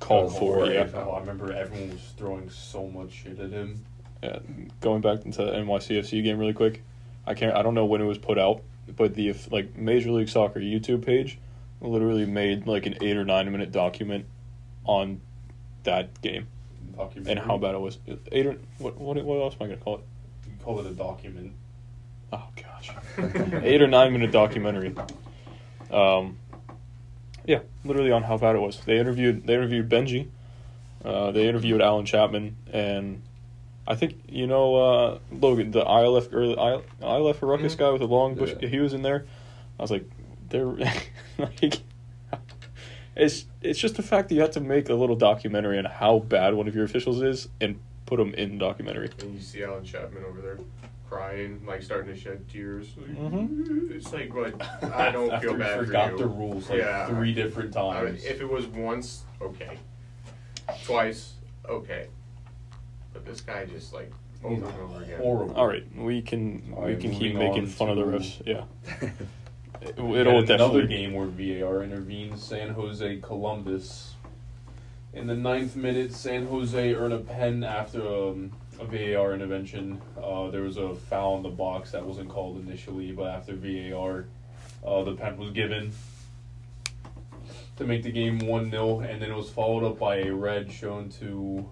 called 0.00 0.36
for. 0.36 0.64
it, 0.66 0.74
Yeah. 0.74 0.88
Oh, 0.94 1.10
I 1.10 1.20
remember 1.20 1.52
everyone 1.52 1.90
was 1.90 2.12
throwing 2.16 2.50
so 2.50 2.86
much 2.88 3.12
shit 3.12 3.38
at 3.38 3.50
him. 3.50 3.84
Yeah, 4.22 4.38
going 4.80 5.02
back 5.02 5.24
into 5.24 5.44
the 5.44 5.52
NYCFC 5.52 6.22
game 6.22 6.38
really 6.38 6.52
quick, 6.52 6.82
I 7.26 7.34
can't. 7.34 7.54
I 7.54 7.62
don't 7.62 7.74
know 7.74 7.84
when 7.84 8.00
it 8.00 8.04
was 8.06 8.18
put 8.18 8.38
out, 8.38 8.62
but 8.96 9.14
the 9.14 9.34
like 9.50 9.76
Major 9.76 10.10
League 10.10 10.28
Soccer 10.28 10.60
YouTube 10.60 11.04
page 11.04 11.38
literally 11.80 12.26
made 12.26 12.66
like 12.66 12.86
an 12.86 12.96
eight 13.02 13.16
or 13.16 13.24
nine 13.24 13.50
minute 13.52 13.72
document 13.72 14.26
on 14.84 15.20
that 15.84 16.20
game 16.22 16.46
and 17.26 17.38
how 17.38 17.58
bad 17.58 17.74
it 17.74 17.80
was. 17.80 17.98
Eight 18.32 18.46
or 18.46 18.56
what? 18.78 18.96
What, 18.96 19.22
what 19.22 19.40
else 19.40 19.54
am 19.60 19.64
I 19.64 19.68
gonna 19.70 19.80
call 19.80 19.96
it? 19.96 20.04
You 20.46 20.52
call 20.62 20.80
it 20.80 20.86
a 20.86 20.94
document. 20.94 21.52
Oh 22.32 22.48
gosh, 22.56 22.90
eight 23.62 23.82
or 23.82 23.86
nine 23.86 24.12
minute 24.12 24.32
documentary. 24.32 24.94
Um, 25.90 26.38
yeah, 27.46 27.60
literally 27.84 28.10
on 28.12 28.22
how 28.24 28.36
bad 28.36 28.56
it 28.56 28.60
was. 28.60 28.80
They 28.84 28.98
interviewed 28.98 29.46
they 29.46 29.54
interviewed 29.54 29.88
Benji, 29.88 30.28
uh, 31.04 31.30
they 31.30 31.48
interviewed 31.48 31.80
Alan 31.80 32.04
Chapman, 32.06 32.56
and 32.72 33.22
I 33.86 33.94
think 33.94 34.18
you 34.28 34.46
know 34.46 34.74
uh, 34.76 35.18
Logan, 35.32 35.70
the 35.70 35.84
ILF 35.84 36.32
or 36.32 36.46
the 36.48 36.54
IL, 36.54 36.84
ILF 37.00 37.38
ruckus 37.42 37.74
Mhm. 37.74 37.78
guy 37.78 37.90
with 37.90 38.00
the 38.00 38.08
long 38.08 38.34
bush. 38.34 38.54
Yeah. 38.60 38.68
He 38.68 38.78
was 38.80 38.92
in 38.94 39.02
there. 39.02 39.26
I 39.78 39.82
was 39.82 39.90
like, 39.90 40.04
they're 40.48 40.64
like. 41.38 41.80
It's 43.14 43.46
it's 43.62 43.78
just 43.78 43.96
the 43.96 44.02
fact 44.02 44.28
that 44.28 44.34
you 44.34 44.42
have 44.42 44.50
to 44.52 44.60
make 44.60 44.90
a 44.90 44.94
little 44.94 45.16
documentary 45.16 45.78
on 45.78 45.86
how 45.86 46.18
bad 46.18 46.52
one 46.54 46.68
of 46.68 46.74
your 46.74 46.84
officials 46.84 47.22
is 47.22 47.48
and 47.62 47.78
put 48.04 48.18
them 48.18 48.34
in 48.34 48.52
the 48.52 48.58
documentary. 48.58 49.10
And 49.20 49.34
you 49.34 49.40
see 49.40 49.62
Alan 49.64 49.84
Chapman 49.84 50.22
over 50.24 50.42
there 50.42 50.58
crying, 51.08 51.62
like 51.66 51.82
starting 51.82 52.12
to 52.14 52.18
shed 52.20 52.48
tears. 52.48 52.88
Like, 52.96 53.16
Mhm. 53.16 53.90
It's 53.92 54.12
like, 54.12 54.32
but 54.34 54.54
I 54.94 55.10
don't 55.10 55.30
After 55.30 55.48
feel 55.48 55.56
he 55.56 55.62
bad 55.62 55.78
for 55.78 55.86
forgot 55.86 56.12
you. 56.12 56.18
the 56.18 56.26
rules 56.26 56.68
like 56.70 56.78
Yeah. 56.80 57.06
three 57.06 57.32
different 57.34 57.76
I 57.76 57.82
mean, 57.82 57.92
times. 58.12 58.24
if 58.24 58.40
it 58.40 58.48
was 58.48 58.66
once, 58.66 59.24
okay. 59.40 59.78
Twice, 60.84 61.34
okay. 61.68 62.08
But 63.12 63.24
this 63.24 63.40
guy 63.40 63.64
just 63.66 63.92
like 63.92 64.12
He's 64.42 64.62
over 64.62 64.66
and 64.68 64.80
over 64.90 65.02
again. 65.02 65.20
horrible. 65.20 65.54
All 65.56 65.66
right, 65.66 65.84
we 65.96 66.20
can 66.22 66.72
All 66.76 66.82
we 66.84 66.92
right, 66.92 67.00
can 67.00 67.12
keep 67.12 67.34
making 67.34 67.66
fun 67.66 67.88
of 67.90 67.96
the 67.96 68.04
refs. 68.04 68.42
Yeah, 68.44 68.64
it, 69.80 69.96
We 69.98 70.18
it'll 70.18 70.40
had 70.40 70.50
another 70.50 70.86
game 70.86 71.14
where 71.14 71.26
VAR 71.26 71.82
intervened. 71.82 72.38
San 72.38 72.70
Jose 72.70 73.18
Columbus. 73.22 74.12
In 75.14 75.26
the 75.28 75.34
ninth 75.34 75.76
minute, 75.76 76.12
San 76.12 76.46
Jose 76.46 76.94
earned 76.94 77.14
a 77.14 77.18
pen 77.18 77.64
after 77.64 78.02
um, 78.06 78.52
a 78.80 78.84
VAR 78.84 79.32
intervention. 79.34 80.00
Uh, 80.22 80.50
there 80.50 80.62
was 80.62 80.76
a 80.76 80.94
foul 80.94 81.36
in 81.38 81.42
the 81.42 81.48
box 81.48 81.92
that 81.92 82.04
wasn't 82.04 82.28
called 82.28 82.58
initially, 82.66 83.12
but 83.12 83.28
after 83.28 83.54
VAR, 83.54 84.26
uh, 84.86 85.02
the 85.04 85.14
pen 85.14 85.36
was 85.38 85.50
given 85.50 85.92
to 87.76 87.84
make 87.84 88.02
the 88.02 88.10
game 88.12 88.38
1 88.38 88.70
0, 88.70 89.00
and 89.00 89.20
then 89.20 89.30
it 89.30 89.36
was 89.36 89.50
followed 89.50 89.84
up 89.84 89.98
by 89.98 90.16
a 90.18 90.30
red 90.32 90.70
shown 90.70 91.08
to. 91.20 91.68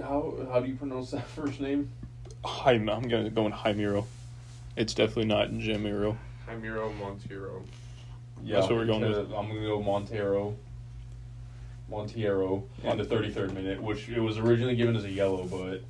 How, 0.00 0.34
how 0.52 0.60
do 0.60 0.68
you 0.68 0.76
pronounce 0.76 1.10
that 1.10 1.26
first 1.28 1.60
name? 1.60 1.90
Jaime, 2.44 2.90
I'm 2.90 3.08
gonna 3.08 3.30
go 3.30 3.46
in 3.46 3.52
Jaimiro. 3.52 4.04
It's 4.76 4.94
definitely 4.94 5.24
not 5.26 5.50
Jamiro. 5.50 6.16
Jaimiro 6.48 6.96
Montero. 6.98 7.64
Yeah, 8.44 8.56
That's 8.60 8.68
what 8.70 8.76
we're 8.78 8.86
going 8.86 9.02
to- 9.02 9.36
I'm 9.36 9.48
gonna 9.48 9.62
go 9.62 9.82
Montero. 9.82 10.54
Montiero 11.90 12.64
on 12.84 12.98
the 12.98 13.04
33rd 13.04 13.54
minute, 13.54 13.82
which 13.82 14.08
it 14.08 14.20
was 14.20 14.38
originally 14.38 14.76
given 14.76 14.96
as 14.96 15.04
a 15.04 15.10
yellow, 15.10 15.44
but 15.44 15.82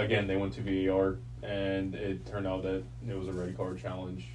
again 0.00 0.26
they 0.26 0.36
went 0.36 0.52
to 0.54 0.60
VAR 0.60 1.16
and 1.42 1.94
it 1.94 2.26
turned 2.26 2.46
out 2.46 2.62
that 2.64 2.82
it 3.08 3.18
was 3.18 3.28
a 3.28 3.32
red 3.32 3.56
card 3.56 3.80
challenge. 3.80 4.26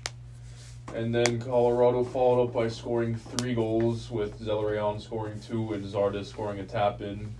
And 0.93 1.13
then 1.15 1.39
Colorado 1.39 2.03
followed 2.03 2.43
up 2.47 2.53
by 2.53 2.67
scoring 2.67 3.15
three 3.15 3.53
goals, 3.53 4.11
with 4.11 4.39
Zelarayan 4.41 5.01
scoring 5.01 5.39
two 5.39 5.73
and 5.73 5.85
Zardes 5.85 6.25
scoring 6.25 6.59
a 6.59 6.65
tap 6.65 7.01
in. 7.01 7.33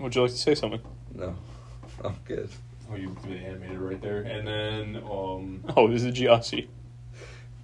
Would 0.00 0.14
you 0.16 0.22
like 0.22 0.32
to 0.32 0.36
say 0.36 0.54
something? 0.54 0.80
no, 1.14 1.36
I'm 2.04 2.16
good. 2.24 2.48
Oh, 2.90 2.96
you 2.96 3.16
they 3.24 3.38
animated 3.38 3.78
right 3.78 4.00
there. 4.00 4.22
And 4.22 4.46
then 4.46 4.96
um, 5.04 5.62
Oh, 5.76 5.86
this 5.88 6.02
is 6.02 6.12
Gyasi. 6.14 6.66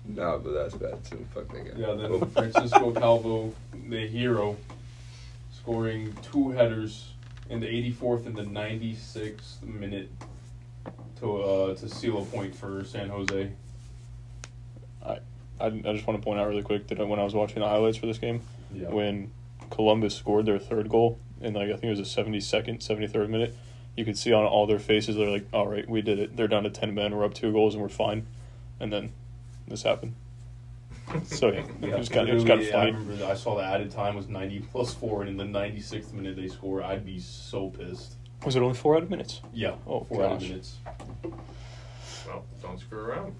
No, 0.09 0.41
but 0.43 0.53
that's 0.53 0.75
bad 0.75 1.05
too. 1.05 1.25
Fuck 1.35 1.49
that 1.53 1.65
guy. 1.65 1.81
Yeah, 1.81 1.95
then 1.95 2.25
Francisco 2.31 2.91
Calvo, 2.99 3.53
the 3.89 4.07
hero, 4.07 4.57
scoring 5.53 6.17
two 6.23 6.51
headers 6.51 7.13
in 7.51 7.61
the 7.61 7.67
84th 7.67 8.27
and 8.27 8.35
the 8.37 8.43
96th 8.45 9.63
minute 9.63 10.11
to 11.21 11.37
uh, 11.43 11.75
to 11.75 11.89
seal 11.89 12.23
a 12.23 12.25
point 12.25 12.55
for 12.55 12.85
San 12.85 13.09
Jose. 13.11 13.51
I, 15.05 15.19
I 15.61 15.71
just 15.71 16.07
want 16.07 16.21
to 16.21 16.25
point 16.25 16.39
out 16.39 16.47
really 16.49 16.63
quick 16.63 16.87
that 16.89 16.99
when 17.07 17.19
I 17.19 17.25
was 17.25 17.35
watching 17.35 17.61
the 17.61 17.69
highlights 17.69 17.97
for 17.99 18.07
this 18.07 18.19
game, 18.19 18.43
Yeah. 18.73 18.91
when 18.91 19.33
Columbus 19.71 20.15
scored 20.15 20.47
their 20.47 20.59
third 20.59 20.89
goal, 20.89 21.19
in 21.41 21.55
like 21.55 21.65
I 21.69 21.73
think 21.73 21.85
it 21.85 21.91
was 21.91 21.99
the 21.99 22.05
seventy 22.05 22.41
second, 22.41 22.81
seventy 22.81 23.09
third 23.09 23.29
minute. 23.29 23.55
You 23.97 24.05
could 24.05 24.17
see 24.17 24.33
on 24.33 24.45
all 24.45 24.67
their 24.67 24.79
faces 24.79 25.17
they're 25.17 25.29
like, 25.29 25.47
"All 25.53 25.67
right, 25.67 25.89
we 25.89 26.01
did 26.01 26.19
it. 26.21 26.37
They're 26.37 26.47
down 26.49 26.63
to 26.63 26.71
ten 26.71 26.95
men. 26.95 27.15
We're 27.17 27.25
up 27.25 27.35
two 27.35 27.53
goals 27.53 27.75
and 27.75 27.83
we're 27.83 27.89
fine." 27.89 28.27
And 28.81 28.93
then 28.93 29.13
this 29.69 29.83
happened. 29.83 30.15
So 31.25 31.49
yeah, 31.51 31.61
it 31.83 31.99
was 31.99 32.09
kind 32.11 32.29
of 32.29 32.33
it 32.33 32.35
was 32.35 32.45
kind 32.45 32.61
of 32.61 32.67
literally, 32.67 32.73
I 32.73 32.85
remember 32.87 33.17
that 33.17 33.31
I 33.31 33.35
saw 33.35 33.57
the 33.57 33.65
added 33.65 33.91
time 33.91 34.15
was 34.15 34.29
ninety 34.29 34.61
plus 34.61 34.93
four, 34.93 35.23
and 35.23 35.31
in 35.31 35.37
the 35.39 35.45
ninety 35.45 35.81
sixth 35.81 36.13
minute 36.13 36.37
they 36.37 36.49
score. 36.49 36.83
I'd 36.83 37.05
be 37.07 37.19
so 37.19 37.71
pissed. 37.71 38.17
Was 38.45 38.57
it 38.57 38.63
only 38.63 38.75
four 38.77 38.97
out 38.97 39.03
of 39.03 39.11
minutes? 39.11 39.41
Yeah, 39.55 39.77
Oh, 39.87 40.05
four 40.05 40.23
added 40.25 40.41
gosh. 40.41 40.49
minutes. 40.49 40.77
Well, 42.27 42.45
don't 42.63 42.79
screw 42.79 42.99
around. 42.99 43.35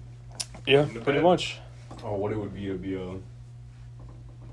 Yeah, 0.65 0.85
pretty 0.85 1.03
bed. 1.19 1.23
much. 1.23 1.59
Oh, 2.03 2.15
what 2.15 2.31
it 2.31 2.37
would 2.39 2.53
be 2.53 2.65
to 2.67 2.73
be 2.75 2.95
a 2.95 3.17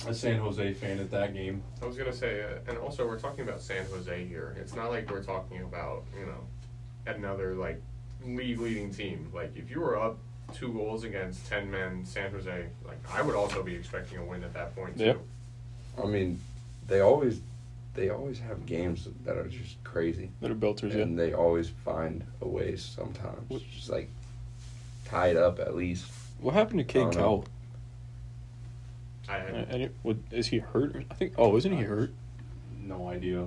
a 0.07 0.13
San 0.15 0.39
Jose 0.39 0.75
fan 0.75 0.99
at 0.99 1.11
that 1.11 1.33
game. 1.33 1.63
I 1.83 1.87
was 1.87 1.97
gonna 1.97 2.13
say, 2.13 2.43
uh, 2.43 2.59
and 2.69 2.77
also 2.79 3.07
we're 3.07 3.19
talking 3.19 3.49
about 3.49 3.61
San 3.63 3.87
Jose 3.87 4.25
here. 4.27 4.55
It's 4.61 4.75
not 4.75 4.91
like 4.91 5.11
we're 5.11 5.23
talking 5.23 5.63
about 5.63 6.05
you 6.19 6.27
know 6.27 6.47
another 7.07 7.55
like 7.55 7.81
league 8.25 8.61
leading 8.61 8.93
team. 8.93 9.31
Like 9.35 9.57
if 9.57 9.71
you 9.71 9.81
were 9.81 9.99
up 9.99 10.19
two 10.55 10.73
goals 10.73 11.05
against 11.05 11.47
ten 11.47 11.71
men, 11.71 12.05
San 12.05 12.31
Jose, 12.31 12.67
like 12.87 12.99
I 13.13 13.23
would 13.23 13.35
also 13.35 13.63
be 13.63 13.75
expecting 13.75 14.19
a 14.19 14.25
win 14.25 14.43
at 14.45 14.55
that 14.55 14.75
point 14.75 14.99
too. 14.99 15.05
Yeah. 15.05 16.03
I 16.03 16.07
mean, 16.07 16.41
they 16.87 17.01
always 17.01 17.41
they 17.95 18.11
always 18.11 18.39
have 18.41 18.67
games 18.67 19.09
that 19.25 19.37
are 19.37 19.49
just 19.49 19.83
crazy, 19.85 20.31
That 20.41 20.51
are 20.51 20.55
belters, 20.55 20.95
yeah. 20.95 21.03
and 21.03 21.19
they 21.19 21.33
always 21.33 21.71
find 21.85 22.25
a 22.43 22.49
way 22.49 22.77
sometimes. 22.77 23.63
Just 23.75 23.89
like 23.89 24.11
tied 25.07 25.37
up 25.37 25.59
at 25.59 25.75
least. 25.75 26.07
What 26.41 26.53
happened 26.55 26.81
to 26.81 26.85
I 26.85 26.87
Cade 26.87 27.13
don't 27.13 27.15
know. 27.15 27.21
Cowell? 27.23 27.45
I 29.29 29.39
Uh, 29.39 29.65
Any, 29.71 29.89
what, 30.03 30.17
is 30.31 30.49
he 30.49 30.59
hurt? 30.59 31.05
I 31.11 31.15
think. 31.15 31.33
Oh, 31.39 31.57
isn't 31.57 31.73
he 31.73 31.83
hurt? 31.83 32.13
No 32.83 33.09
idea. 33.09 33.47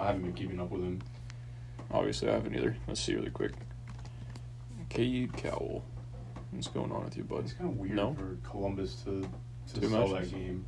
I 0.00 0.06
haven't 0.06 0.22
been 0.22 0.32
keeping 0.32 0.60
up 0.60 0.70
with 0.70 0.82
him. 0.82 1.02
Obviously, 1.90 2.28
I 2.30 2.32
haven't 2.34 2.54
either. 2.54 2.76
Let's 2.86 3.00
see 3.00 3.14
really 3.14 3.30
quick. 3.30 3.52
Cade 4.88 5.32
Cowell. 5.36 5.84
What's 6.52 6.68
going 6.68 6.92
on 6.92 7.04
with 7.04 7.16
you, 7.16 7.24
bud? 7.24 7.40
It's 7.44 7.52
kind 7.54 7.70
of 7.70 7.76
weird 7.78 7.94
No? 7.96 8.14
for 8.14 8.36
Columbus 8.48 8.94
to 9.04 9.22
to 9.74 9.80
Two 9.80 9.88
sell 9.88 10.08
matches. 10.08 10.30
that 10.32 10.36
game. 10.36 10.64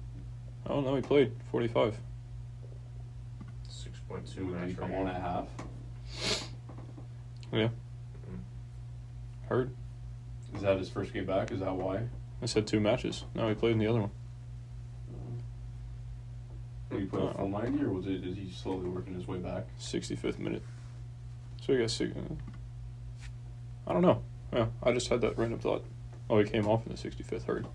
Oh 0.67 0.81
no, 0.81 0.95
he 0.97 1.03
played 1.03 1.33
forty 1.51 1.69
five. 1.69 1.97
Six 3.69 3.99
point 4.09 4.27
two 4.27 4.47
point 4.47 4.55
So 4.55 4.61
two 4.61 4.67
would 4.67 4.79
come 4.79 4.95
on 4.95 5.09
at 5.09 5.21
half? 5.21 5.47
Yeah. 7.53 7.69
Hurt. 9.49 9.71
Is 10.55 10.63
that 10.63 10.79
his 10.79 10.89
first 10.89 11.13
game 11.13 11.27
back? 11.27 11.51
Is 11.53 11.61
that 11.61 11.75
why? 11.75 12.09
I 12.43 12.47
said 12.47 12.67
two 12.67 12.81
matches. 12.81 13.25
No, 13.35 13.49
he 13.49 13.55
played 13.55 13.73
in 13.73 13.79
the 13.79 13.87
other 13.87 14.01
one. 14.01 14.11
Did 16.91 17.01
he 17.01 17.07
play 17.07 17.21
Uh, 17.21 17.27
a 17.27 17.35
full 17.35 17.49
ninety, 17.49 17.83
or 17.83 17.91
was 17.91 18.07
it? 18.07 18.25
Is 18.25 18.37
he 18.37 18.51
slowly 18.51 18.89
working 18.89 19.15
his 19.15 19.27
way 19.27 19.39
back? 19.39 19.67
Sixty-fifth 19.79 20.39
minute. 20.39 20.63
So 21.61 21.73
he 21.75 21.79
got 21.81 21.91
six. 21.91 22.13
Uh, 22.17 22.35
I 23.87 23.93
don't 23.93 24.03
know. 24.03 24.23
Yeah, 24.55 24.67
I 24.83 24.93
just 24.93 25.09
had 25.09 25.21
that 25.23 25.37
random 25.37 25.59
thought. 25.59 25.85
Oh, 26.31 26.39
he 26.39 26.49
came 26.49 26.67
off 26.69 26.87
in 26.87 26.93
the 26.93 26.99
sixty-fifth 26.99 27.45
hurt. 27.45 27.67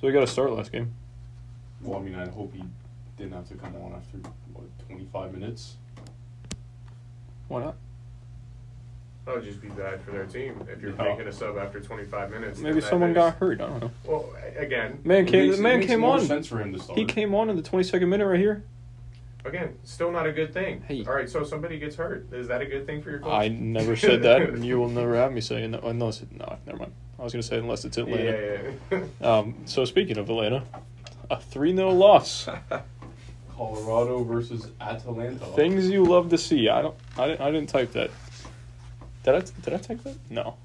So 0.00 0.06
he 0.06 0.12
got 0.12 0.22
a 0.22 0.26
start 0.26 0.50
last 0.52 0.72
game. 0.72 0.92
Well, 1.82 1.98
I 1.98 2.02
mean, 2.02 2.14
I 2.16 2.28
hope 2.28 2.52
he 2.54 2.64
didn't 3.16 3.32
have 3.32 3.48
to 3.48 3.54
come 3.54 3.74
on 3.76 3.94
after 3.94 4.18
what 4.52 4.66
twenty 4.86 5.06
five 5.12 5.32
minutes. 5.32 5.76
Why 7.48 7.62
not? 7.62 7.76
That 9.26 9.36
would 9.36 9.44
just 9.44 9.60
be 9.60 9.68
bad 9.68 10.00
for 10.02 10.10
their 10.12 10.24
team 10.26 10.66
if 10.72 10.80
you're 10.80 10.92
Yeah. 10.92 11.02
making 11.02 11.28
a 11.28 11.32
sub 11.32 11.56
after 11.58 11.78
25 11.78 12.30
minutes. 12.30 12.58
Maybe 12.58 12.80
someone 12.80 13.10
is- 13.10 13.14
got 13.14 13.34
hurt. 13.36 13.60
I 13.60 13.66
don't 13.68 13.80
know. 13.82 13.90
Well, 14.06 14.30
again, 14.56 14.98
Man 15.04 15.26
came. 15.26 15.46
makes- 15.48 15.56
the 15.58 15.62
man 15.62 15.78
makes 15.80 15.90
came 15.90 16.00
more 16.00 16.14
on. 16.14 16.20
Sense 16.22 16.46
for 16.46 16.58
him 16.58 16.72
to 16.72 16.78
start. 16.78 16.98
He 16.98 17.04
came 17.04 17.34
on 17.34 17.50
in 17.50 17.56
the 17.56 17.62
twenty-second 17.62 18.08
minute 18.08 18.26
right 18.26 18.40
here. 18.40 18.64
Again, 19.44 19.78
still 19.84 20.10
not 20.10 20.26
a 20.26 20.32
good 20.32 20.52
thing. 20.52 20.82
Hey. 20.86 21.04
All 21.06 21.14
right, 21.14 21.28
so 21.28 21.44
somebody 21.44 21.78
gets 21.78 21.96
hurt. 21.96 22.32
Is 22.32 22.48
that 22.48 22.60
a 22.60 22.66
good 22.66 22.86
thing 22.86 23.02
for 23.02 23.10
your 23.10 23.20
coach? 23.20 23.32
I 23.32 23.48
never 23.48 23.96
said 23.96 24.22
that, 24.22 24.42
and 24.42 24.64
you 24.66 24.78
will 24.78 24.88
never 24.88 25.16
have 25.16 25.32
me 25.32 25.40
saying 25.40 25.72
that. 25.72 25.82
Unless, 25.82 26.22
it, 26.22 26.32
no, 26.32 26.58
never 26.66 26.78
mind. 26.78 26.92
I 27.18 27.24
was 27.24 27.32
going 27.32 27.42
to 27.42 27.48
say 27.48 27.58
unless 27.58 27.84
it's 27.84 27.98
Atlanta. 27.98 28.22
Yeah, 28.24 28.98
yeah. 28.98 29.04
yeah. 29.22 29.38
Um, 29.38 29.54
so 29.66 29.84
speaking 29.84 30.16
of 30.16 30.30
Atlanta, 30.30 30.62
a 31.30 31.38
three 31.38 31.74
0 31.74 31.90
loss. 31.92 32.48
Colorado 33.56 34.24
versus 34.24 34.70
Atalanta. 34.80 35.44
Things 35.54 35.90
you 35.90 36.02
love 36.02 36.30
to 36.30 36.38
see. 36.38 36.70
I 36.70 36.80
don't. 36.80 36.94
I 37.18 37.26
didn't. 37.26 37.40
I 37.42 37.50
didn't 37.50 37.68
type 37.68 37.92
that. 37.92 38.10
Did 39.22 39.34
I? 39.34 39.40
Did 39.40 39.74
I 39.74 39.76
type 39.76 40.02
that? 40.04 40.16
No. 40.30 40.56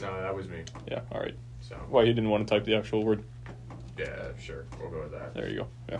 no, 0.00 0.20
that 0.20 0.34
was 0.34 0.48
me. 0.48 0.64
Yeah. 0.90 1.02
All 1.12 1.20
right. 1.20 1.36
So 1.60 1.76
Why 1.88 2.02
you 2.02 2.12
didn't 2.12 2.30
want 2.30 2.48
to 2.48 2.52
type 2.52 2.64
the 2.64 2.74
actual 2.74 3.04
word? 3.04 3.22
yeah, 4.00 4.28
sure, 4.40 4.64
we'll 4.80 4.90
go 4.90 5.02
with 5.02 5.12
that. 5.12 5.34
There 5.34 5.48
you 5.48 5.58
go. 5.58 5.66
Yeah. 5.88 5.98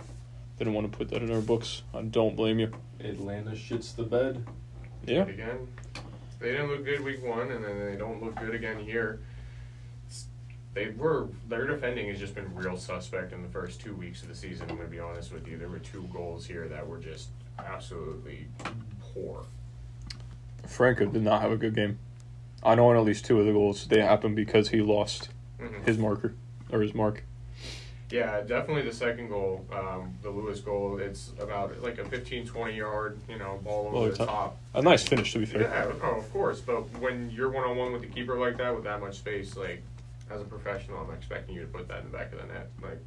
Didn't 0.61 0.75
want 0.75 0.91
to 0.91 0.95
put 0.95 1.09
that 1.09 1.23
in 1.23 1.31
our 1.33 1.41
books. 1.41 1.81
I 1.91 2.03
don't 2.03 2.35
blame 2.35 2.59
you. 2.59 2.71
Atlanta 2.99 3.49
shits 3.53 3.95
the 3.95 4.03
bed. 4.03 4.45
Yeah. 5.07 5.23
Again, 5.23 5.67
they 6.39 6.51
didn't 6.51 6.67
look 6.67 6.85
good 6.85 7.03
week 7.03 7.25
one, 7.25 7.49
and 7.51 7.65
then 7.65 7.79
they 7.83 7.95
don't 7.95 8.21
look 8.23 8.35
good 8.35 8.53
again 8.53 8.77
here. 8.77 9.21
They 10.75 10.89
were 10.89 11.29
their 11.49 11.65
defending 11.65 12.09
has 12.09 12.19
just 12.19 12.35
been 12.35 12.53
real 12.53 12.77
suspect 12.77 13.33
in 13.33 13.41
the 13.41 13.47
first 13.49 13.81
two 13.81 13.95
weeks 13.95 14.21
of 14.21 14.27
the 14.27 14.35
season. 14.35 14.67
I'm 14.69 14.77
gonna 14.77 14.87
be 14.87 14.99
honest 14.99 15.33
with 15.33 15.47
you. 15.47 15.57
There 15.57 15.67
were 15.67 15.79
two 15.79 16.07
goals 16.13 16.45
here 16.45 16.67
that 16.67 16.87
were 16.87 16.99
just 16.99 17.29
absolutely 17.57 18.45
poor. 19.15 19.45
Franco 20.67 21.07
did 21.07 21.23
not 21.23 21.41
have 21.41 21.51
a 21.51 21.57
good 21.57 21.73
game. 21.73 21.97
I 22.61 22.75
know 22.75 22.87
on 22.91 22.97
at 22.97 23.03
least 23.03 23.25
two 23.25 23.39
of 23.39 23.47
the 23.47 23.51
goals 23.51 23.87
they 23.87 24.01
happened 24.01 24.35
because 24.35 24.69
he 24.69 24.81
lost 24.81 25.29
Mhm. 25.59 25.87
his 25.87 25.97
marker 25.97 26.35
or 26.71 26.81
his 26.83 26.93
mark. 26.93 27.23
Yeah, 28.11 28.41
definitely 28.41 28.83
the 28.83 28.93
second 28.93 29.29
goal, 29.29 29.65
um, 29.71 30.13
the 30.21 30.29
Lewis 30.29 30.59
goal. 30.59 30.99
It's 30.99 31.31
about 31.39 31.81
like 31.81 31.97
a 31.97 32.05
15, 32.05 32.45
20 32.45 32.75
yard, 32.75 33.17
you 33.29 33.37
know, 33.37 33.59
ball 33.63 33.91
over 33.95 34.09
the 34.11 34.25
top. 34.25 34.57
A 34.73 34.81
nice 34.81 35.07
finish 35.07 35.31
to 35.33 35.39
be 35.39 35.45
fair. 35.45 35.61
Yeah, 35.61 35.91
oh, 36.03 36.17
of 36.17 36.31
course. 36.33 36.59
But 36.59 36.81
when 36.99 37.31
you're 37.31 37.49
one 37.49 37.63
on 37.63 37.77
one 37.77 37.93
with 37.93 38.01
the 38.01 38.07
keeper 38.07 38.37
like 38.37 38.57
that, 38.57 38.75
with 38.75 38.83
that 38.83 38.99
much 38.99 39.17
space, 39.17 39.55
like 39.55 39.81
as 40.29 40.41
a 40.41 40.45
professional, 40.45 40.99
I'm 40.99 41.13
expecting 41.15 41.55
you 41.55 41.61
to 41.61 41.67
put 41.67 41.87
that 41.87 41.99
in 41.99 42.11
the 42.11 42.17
back 42.17 42.31
of 42.33 42.39
the 42.41 42.53
net. 42.53 42.69
Like, 42.81 42.99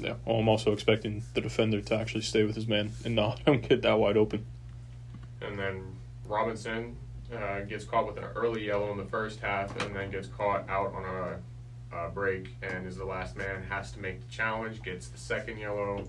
Yeah. 0.00 0.14
Well, 0.24 0.36
I'm 0.38 0.48
also 0.48 0.72
expecting 0.72 1.22
the 1.34 1.40
defender 1.40 1.80
to 1.82 1.94
actually 1.94 2.22
stay 2.22 2.44
with 2.44 2.54
his 2.56 2.66
man 2.66 2.92
and 3.04 3.14
not 3.14 3.44
get 3.68 3.82
that 3.82 3.98
wide 3.98 4.16
open. 4.16 4.44
and 5.42 5.58
then 5.58 5.82
Robinson 6.26 6.96
uh, 7.34 7.60
gets 7.60 7.84
caught 7.84 8.06
with 8.06 8.16
an 8.18 8.24
early 8.34 8.66
yellow 8.66 8.90
in 8.92 8.98
the 8.98 9.04
first 9.04 9.40
half, 9.40 9.76
and 9.82 9.94
then 9.94 10.10
gets 10.10 10.28
caught 10.28 10.68
out 10.68 10.92
on 10.94 11.04
a, 11.04 11.38
a 11.92 12.08
break, 12.08 12.54
and 12.62 12.86
is 12.86 12.96
the 12.96 13.04
last 13.04 13.36
man. 13.36 13.62
Has 13.68 13.92
to 13.92 13.98
make 14.00 14.20
the 14.20 14.30
challenge. 14.32 14.82
Gets 14.82 15.08
the 15.08 15.18
second 15.18 15.58
yellow. 15.58 16.04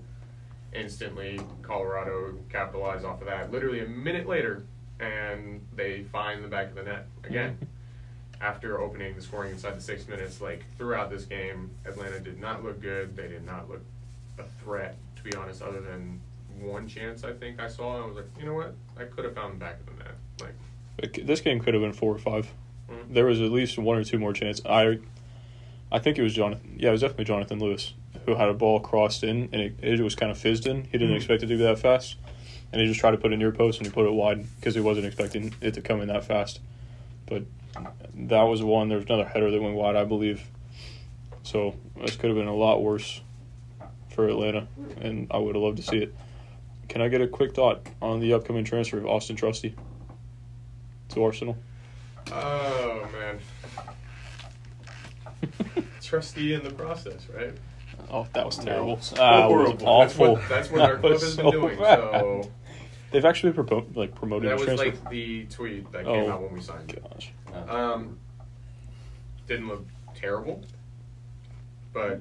Instantly, 0.74 1.40
Colorado 1.62 2.34
capitalize 2.50 3.04
off 3.04 3.20
of 3.22 3.26
that. 3.26 3.50
Literally 3.50 3.80
a 3.80 3.88
minute 3.88 4.26
later, 4.28 4.64
and 5.00 5.64
they 5.74 6.02
find 6.02 6.44
the 6.44 6.48
back 6.48 6.68
of 6.68 6.74
the 6.74 6.82
net 6.82 7.06
again. 7.24 7.58
After 8.40 8.80
opening 8.80 9.16
the 9.16 9.22
scoring 9.22 9.50
inside 9.50 9.76
the 9.76 9.80
six 9.80 10.06
minutes, 10.06 10.40
like 10.40 10.62
throughout 10.76 11.10
this 11.10 11.24
game, 11.24 11.70
Atlanta 11.84 12.20
did 12.20 12.38
not 12.38 12.62
look 12.62 12.80
good. 12.80 13.16
They 13.16 13.26
did 13.26 13.44
not 13.44 13.68
look 13.68 13.80
a 14.38 14.44
threat, 14.62 14.96
to 15.16 15.22
be 15.24 15.34
honest, 15.34 15.60
other 15.60 15.80
than 15.80 16.20
one 16.60 16.86
chance 16.86 17.24
I 17.24 17.32
think 17.32 17.60
I 17.60 17.66
saw. 17.68 18.00
I 18.02 18.06
was 18.06 18.16
like, 18.16 18.26
you 18.38 18.46
know 18.46 18.54
what? 18.54 18.74
I 18.96 19.04
could 19.04 19.24
have 19.24 19.34
found 19.34 19.54
the 19.54 19.58
back 19.58 19.78
of 19.80 19.86
the 19.86 20.04
net. 20.04 20.14
Like, 20.40 21.26
This 21.26 21.40
game 21.40 21.58
could 21.58 21.74
have 21.74 21.82
been 21.82 21.92
four 21.92 22.14
or 22.14 22.18
five. 22.18 22.52
Mhm. 22.88 23.14
There 23.14 23.24
was 23.26 23.40
at 23.40 23.50
least 23.50 23.76
one 23.78 23.98
or 23.98 24.04
two 24.04 24.18
more 24.20 24.32
chances. 24.32 24.64
I, 24.64 24.98
I 25.90 25.98
think 25.98 26.18
it 26.18 26.22
was 26.22 26.34
Jonathan. 26.34 26.76
Yeah, 26.78 26.90
it 26.90 26.92
was 26.92 27.00
definitely 27.00 27.24
Jonathan 27.24 27.58
Lewis 27.60 27.94
who 28.26 28.34
had 28.34 28.48
a 28.48 28.54
ball 28.54 28.78
crossed 28.80 29.24
in, 29.24 29.48
and 29.52 29.62
it, 29.62 29.74
it 29.80 30.00
was 30.00 30.14
kind 30.14 30.30
of 30.30 30.36
fizzed 30.36 30.66
in. 30.66 30.84
He 30.84 30.98
didn't 30.98 31.14
Mhm. 31.14 31.16
expect 31.16 31.42
it 31.42 31.46
to 31.46 31.56
be 31.56 31.62
that 31.62 31.78
fast, 31.78 32.16
and 32.72 32.80
he 32.80 32.86
just 32.86 33.00
tried 33.00 33.12
to 33.12 33.16
put 33.16 33.32
it 33.32 33.38
near 33.38 33.52
post, 33.52 33.78
and 33.78 33.86
he 33.86 33.92
put 33.92 34.06
it 34.06 34.12
wide 34.12 34.44
because 34.56 34.74
he 34.74 34.80
wasn't 34.82 35.06
expecting 35.06 35.54
it 35.62 35.72
to 35.74 35.80
come 35.80 36.00
in 36.02 36.08
that 36.08 36.24
fast. 36.24 36.60
But 37.26 37.44
that 38.14 38.42
was 38.42 38.62
one. 38.62 38.88
There 38.88 38.98
was 38.98 39.06
another 39.06 39.24
header 39.24 39.50
that 39.50 39.62
went 39.62 39.76
wide, 39.76 39.96
I 39.96 40.04
believe. 40.04 40.46
So 41.42 41.74
this 42.02 42.16
could 42.16 42.28
have 42.28 42.36
been 42.36 42.48
a 42.48 42.54
lot 42.54 42.82
worse 42.82 43.22
for 44.10 44.28
Atlanta, 44.28 44.66
and 45.00 45.26
I 45.30 45.38
would 45.38 45.54
have 45.54 45.62
loved 45.62 45.78
to 45.78 45.82
see 45.82 45.98
it. 45.98 46.14
Can 46.88 47.00
I 47.00 47.08
get 47.08 47.22
a 47.22 47.28
quick 47.28 47.54
thought 47.54 47.86
on 48.02 48.20
the 48.20 48.34
upcoming 48.34 48.64
transfer 48.64 48.98
of 48.98 49.06
Austin 49.06 49.36
Trusty 49.36 49.74
to 51.10 51.22
Arsenal? 51.24 51.56
oh 52.30 53.08
man, 53.12 53.38
trustee 56.02 56.54
in 56.54 56.62
the 56.64 56.70
process, 56.70 57.26
right? 57.34 57.52
Oh, 58.10 58.26
that 58.32 58.46
was 58.46 58.56
terrible. 58.58 59.00
So 59.00 59.16
That 59.16 59.48
was 59.50 59.52
horrible. 59.52 59.86
awful. 59.88 60.34
That's 60.36 60.40
what 60.40 60.48
that's 60.48 60.70
what 60.70 60.80
our 60.80 60.92
That 60.96 61.00
club 61.00 61.12
was 61.12 61.22
has 61.22 61.34
so 61.34 61.50
been 61.50 61.60
doing. 61.60 61.78
bad. 61.78 61.98
So 62.20 62.50
They've 63.10 63.24
actually 63.24 63.52
propo- 63.52 63.96
like 63.96 64.14
promoted 64.14 64.50
that 64.50 64.58
the 64.58 64.66
was 64.72 64.78
transfer. 64.80 64.84
like 65.02 65.10
the 65.10 65.44
tweet 65.46 65.90
that 65.92 66.04
came 66.04 66.24
Oh. 66.24 66.30
out 66.30 66.42
when 66.42 66.54
we 66.54 66.60
signed. 66.60 66.98
Gosh. 67.10 67.32
Um, 67.68 68.18
didn't 69.46 69.68
look 69.68 69.86
terrible, 70.14 70.62
but 71.92 72.20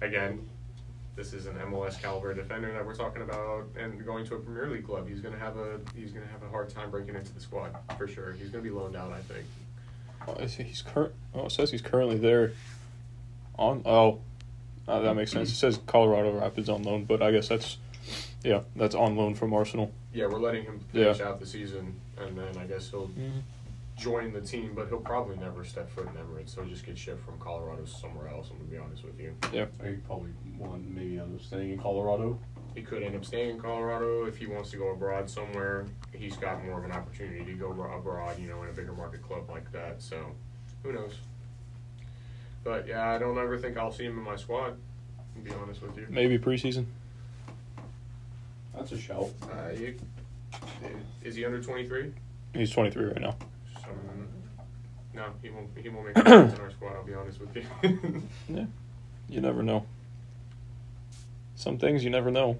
again, 0.00 0.48
this 1.16 1.32
is 1.32 1.46
an 1.46 1.56
MLS 1.56 2.00
caliber 2.00 2.32
defender 2.34 2.72
that 2.72 2.86
we're 2.86 2.94
talking 2.94 3.22
about, 3.22 3.64
and 3.76 4.04
going 4.06 4.24
to 4.26 4.36
a 4.36 4.38
Premier 4.38 4.68
League 4.68 4.86
club, 4.86 5.08
he's 5.08 5.20
gonna 5.20 5.38
have 5.38 5.56
a 5.56 5.80
he's 5.96 6.12
gonna 6.12 6.26
have 6.28 6.42
a 6.44 6.48
hard 6.48 6.68
time 6.68 6.90
breaking 6.90 7.16
into 7.16 7.32
the 7.34 7.40
squad 7.40 7.76
for 7.96 8.06
sure. 8.06 8.32
He's 8.32 8.50
gonna 8.50 8.62
be 8.62 8.70
loaned 8.70 8.94
out, 8.96 9.12
I 9.12 9.20
think. 9.22 9.44
Oh, 10.28 10.42
is 10.42 10.54
he- 10.54 10.64
he's 10.64 10.82
current. 10.82 11.14
Oh, 11.34 11.46
it 11.46 11.52
says 11.52 11.70
he's 11.70 11.82
currently 11.82 12.16
there. 12.18 12.52
On 13.58 13.82
oh, 13.86 14.20
uh, 14.86 15.00
that 15.00 15.14
makes 15.14 15.32
sense. 15.32 15.50
It 15.50 15.56
says 15.56 15.78
Colorado 15.86 16.38
Rapids 16.38 16.68
on 16.68 16.82
loan, 16.82 17.04
but 17.04 17.22
I 17.22 17.30
guess 17.32 17.48
that's 17.48 17.78
Yeah, 18.44 18.62
that's 18.76 18.94
on 18.94 19.16
loan 19.16 19.34
from 19.34 19.52
Arsenal. 19.52 19.90
Yeah, 20.14 20.26
we're 20.26 20.38
letting 20.38 20.62
him 20.64 20.80
finish 20.92 21.20
out 21.20 21.40
the 21.40 21.46
season, 21.46 22.00
and 22.16 22.38
then 22.38 22.56
I 22.56 22.64
guess 22.66 22.88
he'll 22.90 23.10
join 23.96 24.32
the 24.32 24.40
team, 24.40 24.72
but 24.76 24.86
he'll 24.88 25.00
probably 25.00 25.36
never 25.36 25.64
step 25.64 25.90
foot 25.90 26.06
in 26.06 26.12
Emirates. 26.12 26.50
So 26.50 26.62
he'll 26.62 26.70
just 26.70 26.86
get 26.86 26.96
shipped 26.96 27.24
from 27.24 27.36
Colorado 27.40 27.84
somewhere 27.84 28.28
else. 28.28 28.48
I'm 28.50 28.58
gonna 28.58 28.70
be 28.70 28.78
honest 28.78 29.04
with 29.04 29.18
you. 29.18 29.34
Yeah, 29.52 29.66
I 29.82 29.96
probably 30.06 30.30
want 30.56 30.88
maybe 30.88 31.18
end 31.18 31.34
up 31.38 31.44
staying 31.44 31.72
in 31.72 31.78
Colorado. 31.78 32.38
He 32.78 32.84
could 32.84 33.02
end 33.02 33.16
up 33.16 33.24
staying 33.24 33.50
in 33.50 33.60
Colorado 33.60 34.26
if 34.26 34.36
he 34.36 34.46
wants 34.46 34.70
to 34.70 34.76
go 34.76 34.90
abroad 34.90 35.28
somewhere. 35.28 35.86
He's 36.12 36.36
got 36.36 36.64
more 36.64 36.78
of 36.78 36.84
an 36.84 36.92
opportunity 36.92 37.44
to 37.44 37.52
go 37.54 37.72
abroad, 37.72 38.38
you 38.38 38.46
know, 38.46 38.62
in 38.62 38.68
a 38.68 38.72
bigger 38.72 38.92
market 38.92 39.20
club 39.20 39.50
like 39.50 39.72
that. 39.72 40.00
So, 40.00 40.30
who 40.84 40.92
knows? 40.92 41.16
But 42.62 42.86
yeah, 42.86 43.10
I 43.10 43.18
don't 43.18 43.36
ever 43.36 43.58
think 43.58 43.76
I'll 43.76 43.90
see 43.90 44.04
him 44.04 44.16
in 44.16 44.22
my 44.22 44.36
squad. 44.36 44.76
To 45.34 45.40
be 45.40 45.50
honest 45.50 45.82
with 45.82 45.96
you. 45.96 46.06
Maybe 46.08 46.38
preseason. 46.38 46.86
That's 48.76 48.92
a 48.92 48.98
shout. 48.98 49.30
Uh, 49.42 49.70
you, 49.76 49.96
is 51.24 51.34
he 51.34 51.44
under 51.44 51.60
23? 51.60 52.12
He's 52.54 52.70
23 52.70 53.06
right 53.06 53.20
now. 53.20 53.34
Some, 53.82 54.28
no, 55.14 55.24
he 55.42 55.50
won't. 55.50 55.68
He 55.76 55.88
won't 55.88 56.06
make 56.06 56.16
a 56.16 56.22
difference 56.22 56.54
in 56.54 56.60
our 56.60 56.70
squad. 56.70 56.94
I'll 56.94 57.02
be 57.04 57.14
honest 57.14 57.40
with 57.40 57.56
you. 57.56 58.22
Yeah, 58.48 58.66
you 59.28 59.40
never 59.40 59.64
know. 59.64 59.84
Some 61.56 61.76
things 61.76 62.04
you 62.04 62.10
never 62.10 62.30
know. 62.30 62.56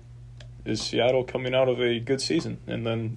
Is 0.69 0.83
Seattle 0.83 1.25
coming 1.25 1.55
out 1.55 1.71
of 1.71 1.81
a 1.81 1.99
good 1.99 2.21
season 2.21 2.59
and 2.67 2.87
then 2.87 3.17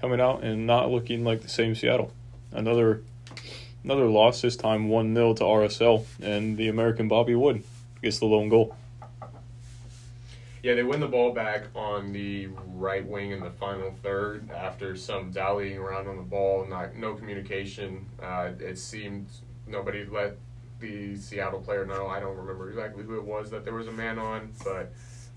coming 0.00 0.20
out 0.20 0.44
and 0.44 0.64
not 0.64 0.92
looking 0.92 1.24
like 1.24 1.40
the 1.40 1.48
same 1.48 1.74
Seattle? 1.74 2.12
Another 2.52 3.02
another 3.82 4.04
loss 4.04 4.42
this 4.42 4.54
time 4.54 4.88
1-0 4.88 5.36
to 5.36 5.42
RSL 5.42 6.06
and 6.22 6.56
the 6.56 6.68
American 6.68 7.08
Bobby 7.08 7.34
Wood 7.34 7.64
gets 8.00 8.20
the 8.20 8.26
lone 8.26 8.48
goal. 8.48 8.76
Yeah, 10.62 10.74
they 10.74 10.84
win 10.84 11.00
the 11.00 11.08
ball 11.08 11.32
back 11.32 11.64
on 11.74 12.12
the 12.12 12.46
right 12.68 13.04
wing 13.04 13.32
in 13.32 13.40
the 13.40 13.50
final 13.50 13.92
third 14.04 14.52
after 14.52 14.94
some 14.94 15.32
dallying 15.32 15.76
around 15.76 16.06
on 16.06 16.16
the 16.16 16.22
ball, 16.22 16.64
not 16.64 16.94
no 16.94 17.14
communication. 17.14 18.06
Uh, 18.22 18.52
it 18.60 18.78
seemed 18.78 19.26
nobody 19.66 20.04
let 20.04 20.36
the 20.78 21.16
Seattle 21.16 21.60
player 21.60 21.84
know. 21.84 22.06
I 22.06 22.20
don't 22.20 22.36
remember 22.36 22.70
exactly 22.70 23.02
who 23.02 23.16
it 23.16 23.24
was 23.24 23.50
that 23.50 23.64
there 23.64 23.74
was 23.74 23.88
a 23.88 23.92
man 23.92 24.20
on, 24.20 24.52
but 24.62 24.92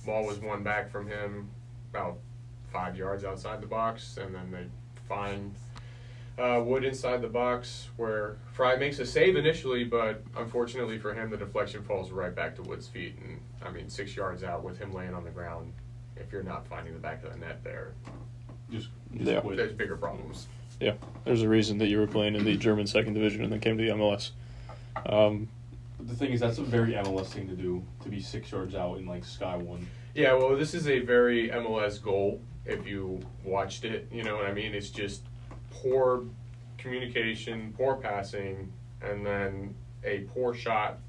ball 0.08 0.26
was 0.26 0.40
won 0.40 0.64
back 0.64 0.90
from 0.90 1.06
him 1.08 1.48
about 1.92 2.18
five 2.72 2.96
yards 2.98 3.24
outside 3.24 3.62
the 3.62 3.68
box, 3.68 4.18
and 4.18 4.34
then 4.34 4.50
they 4.50 4.66
find 5.08 5.54
uh, 6.40 6.62
Wood 6.64 6.84
inside 6.86 7.22
the 7.22 7.28
box 7.28 7.90
where 7.98 8.38
Frei 8.54 8.78
makes 8.78 9.00
a 9.00 9.06
save 9.06 9.36
initially, 9.36 9.84
but 9.84 10.24
unfortunately 10.38 10.98
for 10.98 11.14
him, 11.14 11.30
the 11.30 11.38
deflection 11.38 11.84
falls 11.84 12.10
right 12.12 12.34
back 12.34 12.56
to 12.56 12.62
Wood's 12.64 12.88
feet. 12.88 13.18
And 13.24 13.40
I 13.64 13.70
mean, 13.70 13.90
six 13.90 14.16
yards 14.16 14.44
out 14.44 14.64
with 14.64 14.78
him 14.80 14.94
laying 14.94 15.14
on 15.14 15.24
the 15.24 15.30
ground, 15.30 15.74
if 16.16 16.32
you're 16.32 16.44
not 16.44 16.66
finding 16.68 16.94
the 16.94 17.00
back 17.00 17.24
of 17.24 17.32
the 17.34 17.38
net 17.40 17.64
there, 17.64 17.92
Just, 18.72 18.90
just 19.14 19.30
Yeah. 19.30 19.42
quit. 19.42 19.58
there's 19.58 19.74
bigger 19.74 19.98
problems. 19.98 20.48
Yeah, 20.80 20.94
there's 21.26 21.42
a 21.42 21.50
reason 21.50 21.80
that 21.80 21.88
you 21.88 22.00
were 22.00 22.08
playing 22.08 22.36
in 22.36 22.46
the 22.46 22.56
German 22.56 22.86
second 22.88 23.14
division 23.14 23.44
and 23.44 23.52
then 23.52 23.60
came 23.60 23.78
to 23.78 23.84
the 23.84 23.90
MLS. 23.90 24.32
Um, 25.08 25.48
the 26.08 26.16
thing 26.16 26.32
is, 26.32 26.40
that's 26.40 26.58
a 26.58 26.64
very 26.64 26.94
MLS 26.94 27.28
thing 27.28 27.48
to 27.48 27.56
do. 27.56 27.84
To 28.04 28.10
be 28.10 28.22
six 28.22 28.52
yards 28.52 28.76
out 28.76 28.98
in 28.98 29.06
like 29.06 29.26
Sky 29.26 29.58
One. 29.58 29.86
Yeah, 30.16 30.34
well, 30.34 30.56
this 30.56 30.74
is 30.74 30.88
a 30.88 31.00
very 31.00 31.50
MLS 31.50 32.02
goal. 32.02 32.42
If 32.66 32.88
you 32.88 33.20
watched 33.44 33.86
it, 33.86 34.08
you 34.12 34.24
know 34.24 34.36
what 34.36 34.46
I 34.46 34.54
mean. 34.54 34.74
It's 34.74 34.90
just 34.90 35.22
poor 35.72 36.24
communication, 36.78 37.74
poor 37.78 37.96
passing, 37.96 38.72
and 39.02 39.26
then 39.26 39.76
a 40.04 40.20
poor 40.34 40.54
shot 40.54 41.00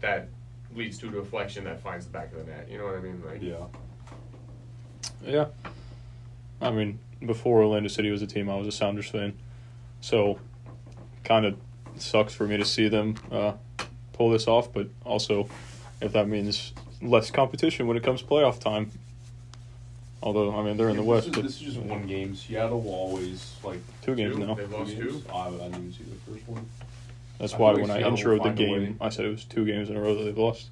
that 0.00 0.28
leads 0.74 0.98
to 0.98 1.08
a 1.08 1.10
deflection 1.10 1.64
that 1.64 1.80
finds 1.80 2.06
the 2.06 2.12
back 2.12 2.32
of 2.32 2.38
the 2.38 2.52
net. 2.52 2.68
You 2.70 2.78
know 2.78 2.84
what 2.84 2.94
I 2.94 3.00
mean? 3.00 3.22
Like, 3.24 3.42
Yeah. 3.42 3.66
Yeah. 5.24 5.46
I 6.60 6.70
mean, 6.70 6.98
before 7.24 7.62
Orlando 7.62 7.88
City 7.88 8.10
was 8.10 8.22
a 8.22 8.26
team, 8.26 8.48
I 8.48 8.56
was 8.56 8.66
a 8.66 8.72
Sounders 8.72 9.08
fan. 9.08 9.34
So, 10.00 10.38
kind 11.24 11.46
of 11.46 11.56
sucks 11.96 12.34
for 12.34 12.46
me 12.46 12.56
to 12.56 12.64
see 12.64 12.88
them 12.88 13.16
uh, 13.30 13.52
pull 14.20 14.28
this 14.28 14.46
off, 14.46 14.70
but 14.70 14.86
also, 15.02 15.48
if 16.02 16.12
that 16.12 16.28
means 16.28 16.74
less 17.00 17.30
competition 17.30 17.86
when 17.86 17.96
it 17.96 18.02
comes 18.02 18.22
playoff 18.22 18.60
time. 18.60 18.90
Although, 20.22 20.54
I 20.54 20.62
mean, 20.62 20.76
they're 20.76 20.90
in 20.90 20.96
the 20.98 21.02
This 21.02 21.08
West, 21.08 21.26
is- 21.28 21.34
but 21.34 21.42
this 21.44 21.54
is 21.54 21.60
just 21.60 21.78
one 21.78 22.06
game. 22.06 22.34
Seattle 22.36 22.82
will 22.82 22.92
always 22.92 23.54
like 23.64 23.78
two 24.02 24.14
games 24.14 24.36
Two? 24.36 24.46
now. 24.46 24.54
They've 24.56 24.70
lost 24.70 24.92
two. 24.92 25.22
I, 25.30 25.32
ah, 25.32 25.46
I 25.46 25.50
didn't 25.52 25.74
even 25.76 25.92
see 25.94 26.04
the 26.04 26.30
first 26.30 26.46
one. 26.46 26.66
That's 27.38 27.54
I 27.54 27.56
why 27.56 27.72
when 27.72 27.90
I 27.90 28.00
Seattle 28.00 28.10
will 28.10 28.18
introed 28.18 28.42
the 28.42 28.50
game. 28.50 28.98
I 29.00 29.08
said 29.08 29.24
it 29.24 29.30
was 29.30 29.44
two 29.44 29.64
games 29.64 29.88
in 29.88 29.96
a 29.96 30.00
row 30.02 30.14
that 30.14 30.24
they've 30.24 30.36
lost. 30.36 30.68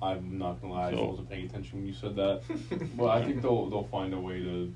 I'm 0.00 0.38
not 0.38 0.62
gonna 0.62 0.72
lie, 0.74 0.90
I 0.90 0.94
wasn't 0.94 1.28
paying 1.28 1.46
attention 1.46 1.78
when 1.78 1.88
you 1.88 1.94
said 1.94 2.14
that. 2.14 2.42
but 2.96 3.06
I 3.06 3.24
think 3.24 3.42
they'll 3.42 3.68
they'll 3.68 3.90
find 3.90 4.14
a 4.14 4.20
way 4.20 4.38
to 4.38 4.72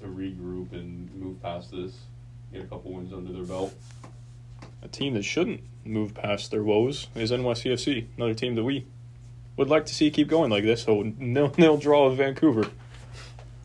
to 0.00 0.06
regroup 0.06 0.72
and 0.72 1.12
move 1.16 1.42
past 1.42 1.72
this, 1.72 1.98
get 2.52 2.62
a 2.62 2.66
couple 2.66 2.92
wins 2.92 3.12
under 3.12 3.32
their 3.32 3.42
belt. 3.42 3.74
A 4.82 4.88
team 4.88 5.14
that 5.14 5.24
shouldn't 5.24 5.60
move 5.84 6.14
past 6.14 6.50
their 6.50 6.62
woes 6.62 7.08
is 7.14 7.30
NYCFC, 7.30 8.06
another 8.16 8.34
team 8.34 8.54
that 8.54 8.64
we 8.64 8.86
would 9.56 9.68
like 9.68 9.86
to 9.86 9.94
see 9.94 10.10
keep 10.10 10.28
going 10.28 10.50
like 10.50 10.64
this. 10.64 10.82
So, 10.82 11.02
nil 11.02 11.52
nil 11.58 11.76
draw 11.76 12.08
with 12.08 12.18
Vancouver. 12.18 12.70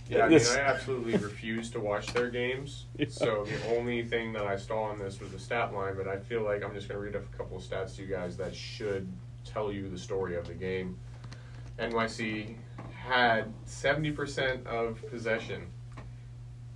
Yeah, 0.09 0.25
I 0.25 0.29
mean, 0.29 0.39
I 0.39 0.59
absolutely 0.59 1.17
refuse 1.17 1.71
to 1.71 1.79
watch 1.79 2.13
their 2.13 2.29
games. 2.29 2.85
Yeah. 2.97 3.07
So 3.09 3.45
the 3.45 3.75
only 3.75 4.03
thing 4.03 4.33
that 4.33 4.45
I 4.45 4.55
saw 4.55 4.83
on 4.83 4.99
this 4.99 5.19
was 5.19 5.31
the 5.31 5.39
stat 5.39 5.73
line, 5.73 5.95
but 5.97 6.07
I 6.07 6.17
feel 6.17 6.43
like 6.43 6.63
I'm 6.63 6.73
just 6.73 6.87
going 6.87 6.99
to 6.99 7.05
read 7.05 7.15
a 7.15 7.37
couple 7.37 7.57
of 7.57 7.63
stats 7.63 7.95
to 7.95 8.03
you 8.03 8.07
guys 8.07 8.37
that 8.37 8.55
should 8.55 9.11
tell 9.43 9.71
you 9.71 9.89
the 9.89 9.97
story 9.97 10.35
of 10.37 10.47
the 10.47 10.53
game. 10.53 10.97
NYC 11.79 12.55
had 12.93 13.51
70% 13.67 14.65
of 14.65 14.99
possession. 15.09 15.67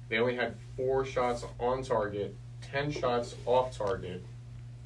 They 0.09 0.17
only 0.17 0.35
had 0.35 0.55
four 0.75 1.05
shots 1.05 1.45
on 1.59 1.83
target, 1.83 2.35
10 2.71 2.91
shots 2.91 3.35
off 3.45 3.77
target, 3.77 4.23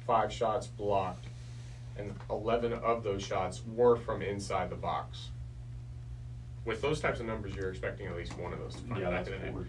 five 0.06 0.32
shots 0.32 0.66
blocked, 0.66 1.26
and 1.98 2.14
11 2.30 2.72
of 2.72 3.02
those 3.02 3.22
shots 3.22 3.62
were 3.74 3.96
from 3.96 4.22
inside 4.22 4.70
the 4.70 4.76
box. 4.76 5.28
With 6.64 6.80
those 6.80 7.00
types 7.00 7.20
of 7.20 7.26
numbers, 7.26 7.54
you're 7.54 7.70
expecting 7.70 8.06
at 8.06 8.16
least 8.16 8.38
one 8.38 8.52
of 8.52 8.58
those 8.58 8.74
to 8.76 8.80
find 8.82 9.00
Yeah, 9.00 9.10
back 9.10 9.24
that's 9.24 9.28
in 9.28 9.40
the 9.54 9.60
net. 9.60 9.66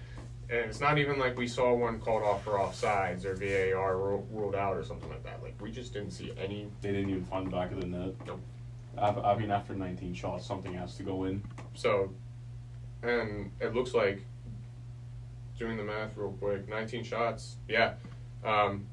And 0.47 0.59
it's 0.69 0.79
not 0.79 0.97
even 0.97 1.17
like 1.17 1.37
we 1.37 1.47
saw 1.47 1.73
one 1.73 1.99
called 1.99 2.23
off 2.23 2.43
for 2.43 2.51
offsides 2.51 3.25
or 3.25 3.33
VAR 3.33 3.97
ru- 3.97 4.27
ruled 4.31 4.55
out 4.55 4.77
or 4.77 4.83
something 4.83 5.09
like 5.09 5.23
that. 5.23 5.41
Like 5.41 5.59
we 5.59 5.71
just 5.71 5.91
didn't 5.91 6.11
see 6.11 6.31
any. 6.39 6.67
They 6.81 6.91
didn't 6.91 7.09
even 7.09 7.25
find 7.25 7.47
the 7.47 7.51
back 7.51 7.71
of 7.71 7.81
the 7.81 7.87
net. 7.87 8.13
Nope. 8.27 8.39
I, 8.97 9.09
I 9.09 9.37
mean, 9.37 9.51
after 9.51 9.73
19 9.73 10.13
shots, 10.13 10.45
something 10.45 10.73
has 10.75 10.95
to 10.97 11.03
go 11.03 11.25
in. 11.25 11.43
So, 11.73 12.13
and 13.01 13.51
it 13.59 13.73
looks 13.73 13.93
like 13.93 14.23
doing 15.57 15.77
the 15.77 15.83
math 15.83 16.15
real 16.15 16.31
quick. 16.33 16.69
19 16.69 17.03
shots. 17.03 17.55
Yeah. 17.67 17.93
Um, 18.45 18.85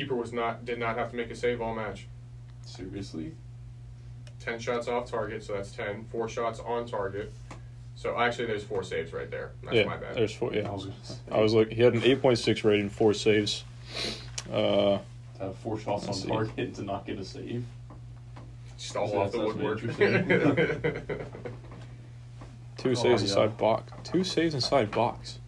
keeper 0.00 0.14
was 0.14 0.32
not 0.32 0.64
did 0.64 0.78
not 0.78 0.96
have 0.96 1.10
to 1.10 1.16
make 1.16 1.30
a 1.30 1.36
save 1.36 1.60
all 1.60 1.74
match. 1.74 2.06
Seriously? 2.64 3.32
10 4.40 4.58
shots 4.58 4.88
off 4.88 5.10
target, 5.10 5.42
so 5.44 5.52
that's 5.54 5.70
10. 5.72 6.06
Four 6.10 6.28
shots 6.28 6.60
on 6.60 6.86
target. 6.86 7.32
So 7.96 8.18
actually, 8.18 8.46
there's 8.46 8.64
four 8.64 8.82
saves 8.82 9.12
right 9.12 9.30
there. 9.30 9.50
That's 9.62 9.76
yeah, 9.76 9.84
my 9.84 9.98
bad. 9.98 10.14
there's 10.14 10.32
four. 10.32 10.54
Yeah, 10.54 10.68
I 10.68 10.72
was, 10.72 10.88
I 11.30 11.40
was 11.40 11.52
like, 11.52 11.68
he 11.68 11.82
had 11.82 11.92
an 11.92 12.00
8.6 12.00 12.64
rating, 12.64 12.88
four 12.88 13.12
saves. 13.12 13.64
Uh, 14.50 14.98
have 15.38 15.54
four 15.56 15.78
shots 15.78 16.04
on 16.04 16.08
Let's 16.08 16.22
see. 16.22 16.28
target 16.28 16.74
to 16.76 16.82
not 16.82 17.06
get 17.06 17.18
a 17.18 17.24
save. 17.24 17.64
Just 18.78 18.96
all 18.96 19.08
So 19.08 19.20
off 19.20 19.32
the 19.32 19.40
woodwork. 19.40 19.82
that's 19.82 19.98
two 22.78 22.90
Oh, 22.90 22.94
saves 22.94 23.22
yeah. 23.22 23.28
inside 23.28 23.58
box. 23.58 23.92
Two 24.10 24.24
saves 24.24 24.54
inside 24.54 24.90
box. 24.90 25.38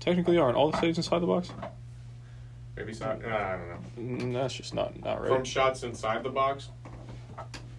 Technically, 0.00 0.38
aren't 0.38 0.56
all 0.56 0.72
the 0.72 0.80
saves 0.80 0.98
inside 0.98 1.20
the 1.20 1.26
box? 1.26 1.50
Maybe 2.76 2.90
it's 2.92 3.00
not. 3.00 3.24
I 3.24 3.56
don't 3.56 3.68
know. 3.68 4.24
Mm, 4.26 4.32
that's 4.32 4.54
just 4.54 4.74
not 4.74 4.98
not 5.02 5.20
right. 5.20 5.28
From 5.28 5.44
shots 5.44 5.82
inside 5.82 6.22
the 6.22 6.30
box. 6.30 6.68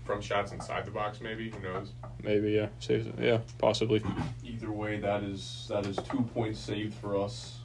From 0.06 0.22
shots 0.22 0.52
inside 0.52 0.86
the 0.86 0.92
box, 0.92 1.22
maybe. 1.22 1.50
Who 1.50 1.60
knows? 1.62 1.92
Maybe 2.22 2.52
yeah, 2.52 2.68
saves. 2.80 3.08
Yeah, 3.20 3.40
possibly. 3.58 4.04
Either 4.44 4.72
way, 4.72 5.00
that 5.00 5.24
is 5.24 5.66
that 5.70 5.86
is 5.86 5.98
two 6.10 6.22
points 6.34 6.60
saved 6.60 6.94
for 6.96 7.18
us. 7.18 7.60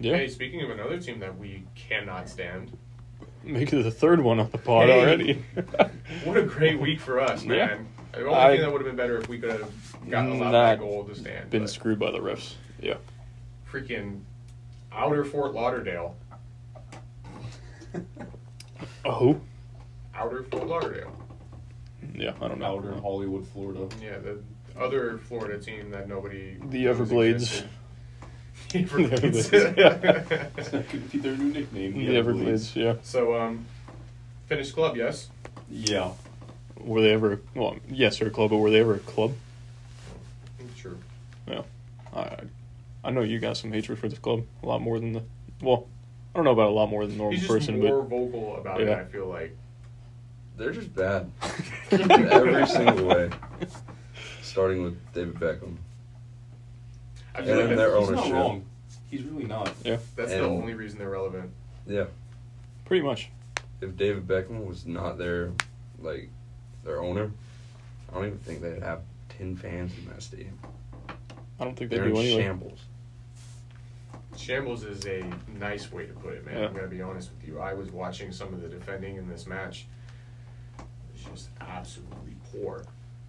Yeah, 0.00 0.16
Hey, 0.16 0.28
speaking 0.28 0.62
of 0.62 0.70
another 0.70 0.98
team 0.98 1.20
that 1.20 1.36
we 1.38 1.64
cannot 1.74 2.28
stand, 2.28 2.76
make 3.44 3.70
it 3.72 3.82
the 3.82 3.90
third 3.90 4.20
one 4.20 4.40
on 4.40 4.50
the 4.50 4.58
pod 4.58 4.88
Hey. 4.88 5.00
already. 5.00 5.44
what 6.24 6.36
a 6.38 6.42
great 6.42 6.80
week 6.80 6.98
for 7.00 7.20
us, 7.20 7.44
Yeah. 7.44 7.66
man. 7.66 7.88
The 8.12 8.20
only 8.26 8.34
I- 8.34 8.50
thing 8.52 8.60
that 8.62 8.72
would 8.72 8.80
have 8.80 8.86
been 8.88 8.96
better 8.96 9.18
if 9.18 9.28
we 9.28 9.38
could 9.38 9.50
have 9.50 9.70
gotten 10.08 10.32
allowed 10.32 10.50
Not 10.52 10.52
that 10.52 10.78
goal 10.80 11.04
to 11.04 11.14
stand. 11.14 11.50
Been 11.50 11.62
but 11.64 11.70
screwed 11.70 11.98
by 11.98 12.10
the 12.10 12.18
refs. 12.18 12.54
Yeah. 12.80 12.94
freaking 13.70 14.22
outer 14.92 15.24
Fort 15.24 15.54
Lauderdale. 15.54 16.16
Oh. 19.04 19.40
Outer 20.14 20.42
Fort 20.44 20.66
Lauderdale. 20.66 21.10
Yeah, 22.14 22.34
I 22.40 22.48
don't 22.48 22.58
know. 22.58 22.66
Outer 22.78 22.92
in 22.92 23.00
Hollywood, 23.00 23.46
Florida. 23.48 23.88
Yeah, 24.02 24.18
the 24.18 24.38
other 24.78 25.18
Florida 25.18 25.58
team 25.58 25.90
that 25.90 26.06
nobody. 26.06 26.56
The 26.68 26.84
knows 26.84 26.86
Everglades. 27.00 27.42
existed. 27.42 27.68
The 28.70 28.78
Everglades. 28.80 29.52
Everglades, 29.52 30.68
Could 30.90 31.10
be 31.10 31.18
their 31.18 31.36
new 31.36 31.52
nickname. 31.52 31.94
The 31.94 32.16
Everglades. 32.16 32.76
Yeah. 32.76 32.96
so, 33.02 33.34
um, 33.40 33.64
finished 34.48 34.74
club, 34.74 34.96
yes. 34.96 35.28
Yeah. 35.70 36.12
Were 36.78 37.00
they 37.00 37.12
ever? 37.12 37.40
Well, 37.54 37.76
yes, 37.88 38.18
they're 38.18 38.28
a 38.28 38.30
club, 38.30 38.50
but 38.50 38.58
were 38.58 38.70
they 38.70 38.80
ever 38.80 38.94
a 38.96 38.98
club? 38.98 39.32
I'm 40.60 40.74
sure. 40.76 40.96
Well, 41.46 41.64
I 42.14 42.36
I 43.02 43.10
know 43.10 43.22
you 43.22 43.38
got 43.38 43.56
some 43.56 43.72
hatred 43.72 43.98
for 43.98 44.08
this 44.08 44.18
club 44.18 44.44
a 44.62 44.66
lot 44.66 44.80
more 44.82 44.98
than 45.00 45.12
the 45.12 45.22
well, 45.62 45.88
I 46.34 46.38
don't 46.38 46.44
know 46.44 46.52
about 46.52 46.68
a 46.68 46.72
lot 46.72 46.88
more 46.90 47.02
than 47.06 47.12
the 47.12 47.18
normal 47.18 47.32
He's 47.32 47.40
just 47.40 47.52
person, 47.52 47.80
more 47.80 48.02
vocal 48.02 48.56
about 48.56 48.80
it. 48.80 48.88
I 48.88 49.04
feel 49.04 49.26
like 49.26 49.56
They're 50.56 50.72
just 50.72 50.94
bad. 50.94 51.30
In 51.90 52.10
every 52.10 52.66
single 52.66 53.06
way. 53.06 53.30
Starting 54.42 54.82
with 54.82 54.98
David 55.12 55.34
Beckham. 55.36 55.76
I 57.34 57.42
feel 57.42 57.60
And 57.60 57.68
like 57.68 57.76
their 57.76 57.90
that's, 57.90 58.00
He's 58.00 58.10
not 58.10 58.18
ownership. 58.18 58.32
wrong. 58.34 58.64
He's 59.10 59.22
really 59.24 59.44
not. 59.44 59.72
Yeah, 59.84 59.96
that's 60.16 60.30
the 60.30 60.40
only 60.40 60.74
reason 60.74 60.98
they're 60.98 61.10
relevant. 61.10 61.50
Yeah. 61.86 62.04
pretty 62.84 63.04
much. 63.04 63.30
If 63.80 63.96
David 63.96 64.26
Beckham 64.28 64.66
was 64.66 64.86
not 64.86 65.16
their 65.18 65.50
like 66.00 66.28
their 66.84 67.00
owner, 67.02 67.30
I 68.10 68.14
don't 68.14 68.26
even 68.26 68.38
think 68.38 68.60
they'd 68.60 68.82
have 68.82 69.00
ten 69.30 69.56
fans 69.56 69.92
in 69.98 70.06
that 70.10 70.22
stadium. 70.22 70.58
I 71.58 71.64
don't 71.64 71.74
think 71.76 71.90
they 71.90 71.96
They're 71.96 72.06
do 72.08 72.12
in 72.12 72.24
anyway. 72.24 72.42
shambles. 72.42 72.78
Shambles 74.40 74.84
is 74.84 75.06
a 75.06 75.22
nice 75.58 75.92
way 75.92 76.06
to 76.06 76.12
put 76.14 76.34
it, 76.34 76.46
man. 76.46 76.56
Yeah. 76.58 76.66
I'm 76.66 76.74
gonna 76.74 76.88
be 76.88 77.02
honest 77.02 77.30
with 77.30 77.46
you. 77.46 77.60
I 77.60 77.74
was 77.74 77.90
watching 77.90 78.32
some 78.32 78.52
of 78.54 78.62
the 78.62 78.68
defending 78.68 79.16
in 79.16 79.28
this 79.28 79.46
match. 79.46 79.86
It's 81.14 81.24
just 81.24 81.50
absolutely 81.60 82.36
poor. 82.52 82.84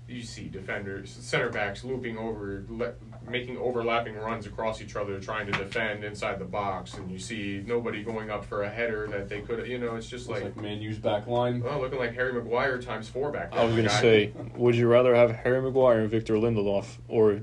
You 0.07 0.23
see 0.23 0.49
defenders, 0.49 1.09
center 1.09 1.49
backs 1.49 1.85
looping 1.85 2.17
over, 2.17 2.65
le- 2.67 2.93
making 3.29 3.57
overlapping 3.57 4.15
runs 4.15 4.45
across 4.45 4.81
each 4.81 4.97
other, 4.97 5.19
trying 5.21 5.45
to 5.45 5.53
defend 5.53 6.03
inside 6.03 6.37
the 6.37 6.45
box, 6.45 6.95
and 6.95 7.09
you 7.09 7.17
see 7.17 7.63
nobody 7.65 8.03
going 8.03 8.29
up 8.29 8.43
for 8.43 8.63
a 8.63 8.69
header 8.69 9.07
that 9.07 9.29
they 9.29 9.39
could. 9.39 9.65
You 9.67 9.77
know, 9.77 9.95
it's 9.95 10.09
just 10.09 10.27
like, 10.27 10.43
like, 10.43 10.57
Man 10.57 10.81
U's 10.81 10.97
back 10.97 11.27
line. 11.27 11.63
oh, 11.65 11.79
looking 11.79 11.99
like 11.99 12.13
Harry 12.13 12.33
Maguire 12.33 12.81
times 12.81 13.07
four 13.07 13.31
back 13.31 13.51
there. 13.51 13.61
I 13.61 13.63
was 13.63 13.73
gonna 13.75 13.87
guy. 13.87 14.01
say, 14.01 14.33
would 14.55 14.75
you 14.75 14.87
rather 14.87 15.15
have 15.15 15.31
Harry 15.31 15.61
Maguire 15.61 15.99
and 16.01 16.09
Victor 16.09 16.33
Lindelof 16.33 16.97
or 17.07 17.41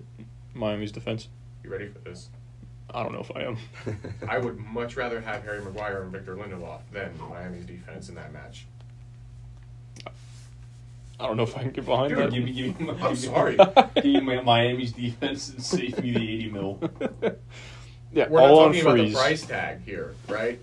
Miami's 0.53 0.93
defense? 0.93 1.29
You 1.65 1.71
ready 1.71 1.89
for 1.89 2.01
this? 2.01 2.29
I 2.95 3.03
don't 3.03 3.13
know 3.13 3.21
if 3.21 3.31
I 3.37 3.43
am. 3.43 3.59
I 4.29 4.39
would 4.39 4.59
much 4.59 4.97
rather 4.97 5.21
have 5.21 5.45
Harry 5.45 5.63
Maguire 5.63 6.03
and 6.03 6.11
Victor 6.11 6.37
Lindelof 6.37 6.81
than 6.93 7.13
Miami's 7.19 7.67
defense 7.67 8.09
in 8.09 8.15
that 8.15 8.33
match. 8.33 8.67
I 11.21 11.27
don't 11.27 11.37
know 11.37 11.43
if 11.43 11.57
I 11.57 11.63
can 11.63 11.73
get 11.73 11.85
behind 11.85 12.11
Dude, 12.11 12.19
that. 12.19 12.33
give 12.33 12.45
me, 12.45 12.53
give 12.53 12.81
me, 12.81 12.91
I'm 13.03 13.17
sorry. 13.17 13.57
give 13.97 14.23
me 14.23 14.41
Miami's 14.41 14.93
defense 14.93 15.51
and 15.51 15.63
save 15.63 16.01
me 16.01 16.13
the 16.13 16.21
80 16.21 16.51
mil. 16.51 16.79
yeah, 18.13 18.29
We're 18.29 18.41
not 18.41 18.51
all 18.51 18.59
on 18.61 18.67
talking 18.73 18.81
about 18.83 18.97
the 18.99 19.13
price 19.13 19.45
tag 19.45 19.85
here, 19.85 20.15
right? 20.29 20.61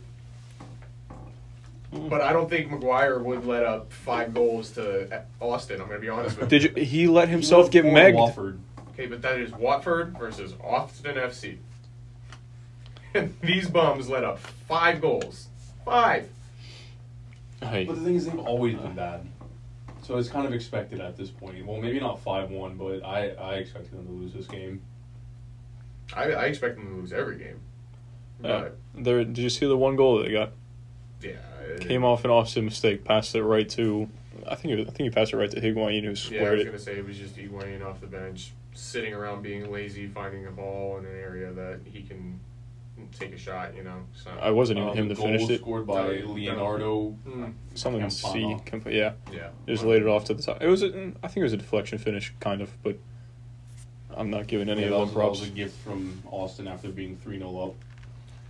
Mm. 1.93 2.09
But 2.09 2.21
I 2.21 2.31
don't 2.31 2.49
think 2.49 2.71
Maguire 2.71 3.19
would 3.19 3.45
let 3.45 3.65
up 3.65 3.91
five 3.91 4.33
goals 4.33 4.71
to 4.71 5.23
Austin. 5.41 5.81
I'm 5.81 5.87
going 5.87 5.99
to 5.99 6.01
be 6.01 6.09
honest 6.09 6.39
with 6.39 6.51
you. 6.51 6.59
Did 6.59 6.77
you? 6.77 6.83
He 6.83 7.07
let 7.07 7.27
himself 7.27 7.69
get 7.69 7.85
Or 7.85 7.89
megged. 7.91 8.15
Watford. 8.15 8.59
Okay, 8.93 9.07
but 9.07 9.21
that 9.23 9.37
is 9.39 9.51
Watford 9.51 10.17
versus 10.17 10.53
Austin 10.63 11.15
FC. 11.15 11.57
And 13.15 13.33
these 13.41 13.69
bums 13.69 14.09
let 14.09 14.23
up 14.23 14.39
five 14.39 15.01
goals. 15.01 15.47
Five. 15.85 16.29
Hey, 17.61 17.85
But 17.85 17.95
the 17.95 18.01
thing 18.01 18.15
is, 18.15 18.25
they've 18.25 18.37
always 18.39 18.75
been 18.75 18.93
bad. 18.95 19.25
So 20.03 20.17
it's 20.17 20.29
kind 20.29 20.45
of 20.45 20.53
expected 20.53 20.99
at 20.99 21.17
this 21.17 21.29
point. 21.31 21.65
Well, 21.65 21.81
maybe 21.81 21.99
not 21.99 22.19
5 22.19 22.51
1, 22.51 22.75
but 22.77 23.03
I, 23.03 23.29
I 23.29 23.53
expected 23.55 23.91
them 23.93 24.05
to 24.05 24.11
lose 24.11 24.33
this 24.33 24.45
game. 24.45 24.81
I, 26.15 26.31
I 26.31 26.45
expect 26.45 26.75
them 26.75 26.87
to 26.87 26.93
lose 26.95 27.11
every 27.13 27.37
game. 27.37 27.59
uh, 28.43 28.47
But, 28.47 28.77
there. 28.95 29.23
Did 29.23 29.37
you 29.39 29.49
see 29.49 29.65
the 29.65 29.77
one 29.77 29.95
goal 29.95 30.17
that 30.17 30.25
they 30.25 30.33
got? 30.33 30.51
yeah. 31.21 31.29
it- 31.67 31.81
Came 31.81 32.03
off 32.03 32.23
an 32.25 32.29
Austin 32.29 32.65
mistake, 32.65 33.03
passed 33.03 33.33
it 33.33 33.43
right 33.43 33.67
to. 33.69 34.07
I 34.47 34.53
think 34.55 34.73
it 34.73 34.79
was, 34.79 34.87
I 34.87 34.91
think 34.91 34.99
he 35.05 35.09
passed 35.09 35.33
it 35.33 35.37
right 35.37 35.49
to 35.49 35.59
Higuain, 35.61 36.03
who 36.03 36.15
squared 36.15 36.41
Yeah, 36.41 36.41
I 36.41 36.43
squared 36.43 36.57
was 36.57 36.65
going 36.65 36.77
to 36.77 36.83
say 36.83 36.97
it 36.97 37.05
was 37.07 37.17
just 37.17 37.35
Higuain 37.35 37.83
off 37.83 37.99
the 38.01 38.07
bench, 38.07 38.51
sitting 38.73 39.13
around 39.13 39.41
being 39.41 39.71
lazy, 39.71 40.05
finding 40.07 40.45
a 40.45 40.51
ball 40.51 40.99
in 40.99 41.05
an 41.05 41.15
area 41.15 41.51
that 41.53 41.79
he 41.85 42.03
can 42.03 42.39
take 43.17 43.33
a 43.33 43.37
shot, 43.37 43.75
you 43.75 43.83
know. 43.83 44.03
So. 44.13 44.31
I 44.41 44.51
wasn't 44.51 44.79
even 44.79 44.89
Uh, 44.89 44.93
him 44.93 45.07
the 45.09 45.15
to 45.15 45.21
finish 45.21 45.49
it. 45.49 45.61
scored 45.61 45.85
by 45.87 45.95
No, 46.19 46.25
no. 46.27 46.33
Leonardo. 46.33 47.09
Hmm. 47.09 47.45
Something 47.73 48.09
C. 48.09 48.57
Camp- 48.65 48.87
yeah, 48.89 49.13
Yeah. 49.31 49.49
just 49.67 49.83
laid 49.83 50.01
it 50.01 50.07
off 50.07 50.25
to 50.25 50.33
the 50.33 50.41
top. 50.43 50.61
It 50.61 50.67
was. 50.67 50.83
A, 50.83 50.87
I 51.23 51.27
think 51.27 51.37
it 51.37 51.43
was 51.43 51.53
a 51.53 51.57
deflection 51.57 51.97
finish, 51.97 52.33
kind 52.39 52.61
of, 52.61 52.71
but 52.83 52.97
I'm 54.15 54.29
not 54.29 54.47
giving 54.47 54.69
any 54.69 54.81
Yeah, 54.81 54.87
of 54.87 54.91
that 54.91 54.97
them 55.15 55.27
was, 55.29 55.39
that 55.39 55.43
was 55.45 55.49
a 55.49 55.51
gift 55.51 55.77
from 55.83 56.21
Austin 56.31 56.67
after 56.67 56.89
being 56.89 57.17
3 57.17 57.37
0 57.39 57.59
up. 57.59 57.75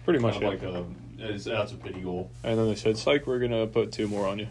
Pretty 0.03 0.19
much, 0.19 0.39
Kind 0.39 0.43
yeah. 0.43 0.49
like 0.49 0.61
a, 0.63 0.85
it's, 1.33 1.45
that's 1.45 1.71
a 1.71 1.75
pity 1.77 2.01
goal. 2.01 2.29
And 2.43 2.59
then 2.59 2.67
they 2.67 2.75
said, 2.75 2.97
"Psych, 2.97 3.25
we're 3.25 3.39
gonna 3.39 3.65
put 3.65 3.91
two 3.91 4.07
more 4.07 4.27
on 4.27 4.37
you." 4.39 4.47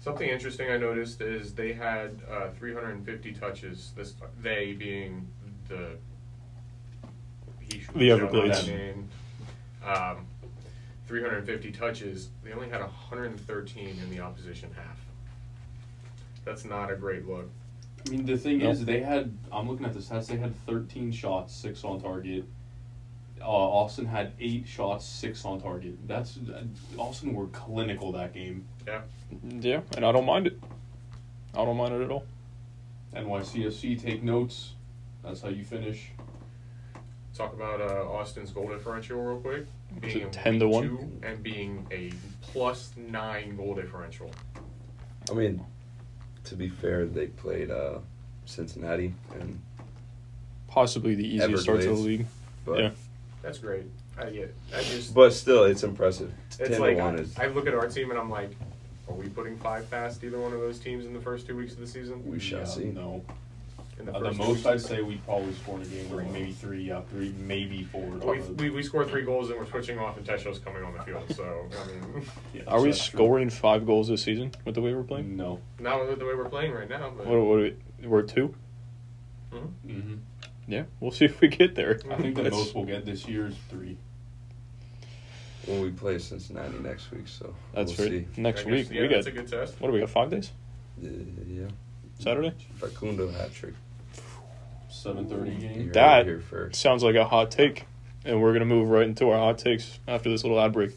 Something 0.00 0.28
interesting 0.28 0.70
I 0.70 0.76
noticed 0.76 1.20
is 1.20 1.52
they 1.54 1.72
had 1.72 2.20
uh, 2.30 2.50
350 2.50 3.32
touches. 3.32 3.92
This 3.96 4.14
they 4.40 4.72
being 4.72 5.26
the 5.68 5.96
he 7.72 7.80
should 7.80 7.94
The 7.94 8.08
shout 8.08 8.20
out 8.20 8.24
Everglades. 8.28 8.66
that 8.66 8.72
name. 8.76 9.08
Um, 9.84 10.26
350 11.06 11.70
touches. 11.72 12.28
They 12.42 12.52
only 12.52 12.68
had 12.68 12.80
113 12.80 13.88
in 14.02 14.10
the 14.10 14.20
opposition 14.20 14.70
half. 14.76 14.98
That's 16.44 16.64
not 16.64 16.90
a 16.90 16.96
great 16.96 17.26
look. 17.26 17.48
I 18.06 18.10
mean, 18.10 18.24
the 18.26 18.36
thing 18.36 18.58
Nope. 18.58 18.72
is, 18.72 18.84
they 18.84 19.00
had. 19.00 19.36
I'm 19.50 19.68
looking 19.68 19.84
at 19.86 19.92
the 19.92 19.98
stats. 20.00 20.26
They 20.26 20.36
had 20.36 20.54
13 20.66 21.10
shots, 21.10 21.54
six 21.54 21.82
on 21.84 22.00
target. 22.00 22.44
Uh, 23.40 23.44
Austin 23.44 24.06
had 24.06 24.32
eight 24.40 24.66
shots, 24.66 25.04
six 25.04 25.44
on 25.44 25.60
target. 25.60 25.96
That's 26.06 26.38
uh, 26.38 26.62
Austin 26.96 27.34
were 27.34 27.48
clinical 27.48 28.12
that 28.12 28.32
game. 28.32 28.64
Yeah. 28.86 29.00
Yeah, 29.60 29.80
and 29.96 30.04
I 30.06 30.12
don't 30.12 30.24
mind 30.24 30.46
it. 30.46 30.58
I 31.54 31.64
don't 31.64 31.76
mind 31.76 31.94
it 31.94 32.02
at 32.04 32.10
all. 32.10 32.24
NYCFC 33.14 34.00
take 34.00 34.22
notes. 34.22 34.72
That's 35.24 35.40
how 35.42 35.48
you 35.48 35.64
finish. 35.64 36.10
Talk 37.36 37.52
about 37.52 37.82
uh, 37.82 38.10
Austin's 38.10 38.50
goal 38.50 38.68
differential 38.68 39.20
real 39.22 39.38
quick. 39.40 39.66
Was 40.02 40.12
Being 40.14 40.26
it 40.28 40.32
10 40.32 40.60
to 40.60 40.68
1? 40.68 41.20
and 41.22 41.42
being 41.42 41.86
a 41.90 42.10
plus 42.40 42.92
nine 42.96 43.56
goal 43.56 43.74
differential. 43.74 44.30
I 45.30 45.34
mean, 45.34 45.62
to 46.44 46.56
be 46.56 46.70
fair, 46.70 47.04
they 47.04 47.26
played 47.26 47.70
uh, 47.70 47.98
Cincinnati, 48.46 49.12
and 49.38 49.60
Possibly 50.68 51.14
the 51.14 51.26
easiest 51.26 51.62
start 51.64 51.80
to 51.80 51.88
the 51.88 51.92
league. 51.92 52.26
but 52.64 52.78
Yeah. 52.78 52.90
That's 53.42 53.58
great. 53.58 53.84
I 54.18 54.30
get. 54.30 54.54
I 54.74 54.82
just. 54.82 55.14
but 55.14 55.32
still, 55.34 55.64
it's 55.64 55.82
impressive. 55.82 56.32
It's 56.48 56.56
Ten 56.56 56.80
like 56.80 56.96
to 56.96 57.02
one 57.02 57.16
I, 57.16 57.18
is 57.20 57.38
I 57.38 57.46
look 57.48 57.66
at 57.66 57.74
our 57.74 57.86
team 57.86 58.10
and 58.10 58.18
I'm 58.18 58.30
like, 58.30 58.50
are 59.08 59.14
we 59.14 59.28
putting 59.28 59.56
five 59.58 59.90
past 59.90 60.24
either 60.24 60.40
one 60.40 60.52
of 60.54 60.60
those 60.60 60.78
teams 60.78 61.04
in 61.04 61.12
the 61.12 61.20
first 61.20 61.46
two 61.46 61.54
weeks 61.56 61.74
of 61.74 61.80
the 61.80 61.86
season? 61.86 62.22
We 62.26 62.38
shall 62.38 62.60
Yeah, 62.60 62.64
see. 62.64 62.84
No, 62.84 63.22
In 63.98 64.04
the, 64.06 64.12
uh, 64.12 64.18
the 64.18 64.26
first 64.26 64.38
two 64.40 64.46
most? 64.48 64.66
I'd 64.66 64.80
say 64.80 65.00
we'd 65.02 65.24
probably 65.24 65.54
score 65.54 65.76
in 65.76 65.82
a 65.82 65.86
game, 65.86 66.10
like 66.14 66.30
maybe 66.30 66.52
three, 66.52 66.82
yeah, 66.82 67.00
three, 67.10 67.32
maybe 67.38 67.82
four. 67.84 68.02
We, 68.02 68.40
we, 68.40 68.70
we 68.70 68.82
scored 68.82 69.08
three 69.08 69.22
goals 69.22 69.48
and 69.48 69.58
we're 69.58 69.66
switching 69.66 69.98
off 69.98 70.18
and 70.18 70.26
Tesho's 70.26 70.58
coming 70.58 70.82
on 70.84 70.92
the 70.94 71.02
field. 71.02 71.24
So 71.34 71.66
I 71.82 71.86
mean, 71.86 72.26
Yeah, 72.54 72.62
Are 72.66 72.80
we 72.80 72.90
that's 72.90 73.06
true. 73.06 73.16
scoring 73.18 73.48
five 73.50 73.86
goals 73.86 74.08
this 74.08 74.22
season 74.22 74.52
with 74.66 74.74
the 74.74 74.82
way 74.82 74.94
we're 74.94 75.02
playing? 75.02 75.34
No. 75.36 75.60
not 75.78 76.06
with 76.06 76.18
the 76.18 76.26
way 76.26 76.34
we're 76.34 76.48
playing 76.48 76.72
right 76.72 76.88
now. 76.88 77.10
But 77.16 77.26
What, 77.26 77.38
what 77.40 77.58
are 77.58 77.62
we, 77.62 77.76
we're 78.06 78.22
two. 78.22 78.54
hmm 79.50 80.14
Yeah, 80.68 80.84
we'll 81.00 81.10
see 81.12 81.24
if 81.24 81.40
we 81.40 81.48
get 81.48 81.74
there. 81.74 81.98
I 82.10 82.16
think 82.16 82.36
the 82.36 82.42
That's- 82.42 82.52
most 82.60 82.74
we'll 82.74 82.84
get 82.84 83.06
this 83.06 83.26
year 83.26 83.46
is 83.46 83.54
three. 83.70 83.96
well, 85.66 85.80
we 85.82 85.90
play 85.90 86.18
Cincinnati 86.18 86.78
next 86.80 87.10
week, 87.12 87.28
so 87.28 87.54
That's 87.72 87.96
we'll 87.96 88.08
right. 88.10 88.26
see. 88.34 88.40
Next 88.42 88.60
I 88.60 88.64
guess, 88.64 88.72
week 88.72 88.90
yeah, 88.90 89.02
we 89.02 89.08
that's 89.08 89.26
get. 89.26 89.34
a 89.34 89.40
good 89.40 89.48
test. 89.48 89.80
What 89.80 89.88
do 89.88 89.94
we 89.94 90.00
got? 90.00 90.10
Five 90.10 90.28
days? 90.30 90.50
Uh, 91.02 91.08
yeah, 91.48 91.64
Saturday. 92.18 92.52
Facundo 92.74 93.30
hat 93.30 93.52
trick. 93.54 93.74
Seven 95.06 95.28
thirty 95.28 95.54
game. 95.54 95.92
That- 95.92 96.26
here 96.26 96.40
first. 96.40 96.80
Sounds 96.80 97.04
like 97.04 97.14
a 97.14 97.24
hot 97.24 97.52
take, 97.52 97.84
and 98.24 98.42
we're 98.42 98.52
gonna 98.52 98.64
move 98.64 98.88
right 98.88 99.06
into 99.06 99.30
our 99.30 99.38
hot 99.38 99.56
takes 99.56 100.00
after 100.08 100.28
this 100.28 100.42
little 100.42 100.58
ad 100.58 100.72
break. 100.72 100.90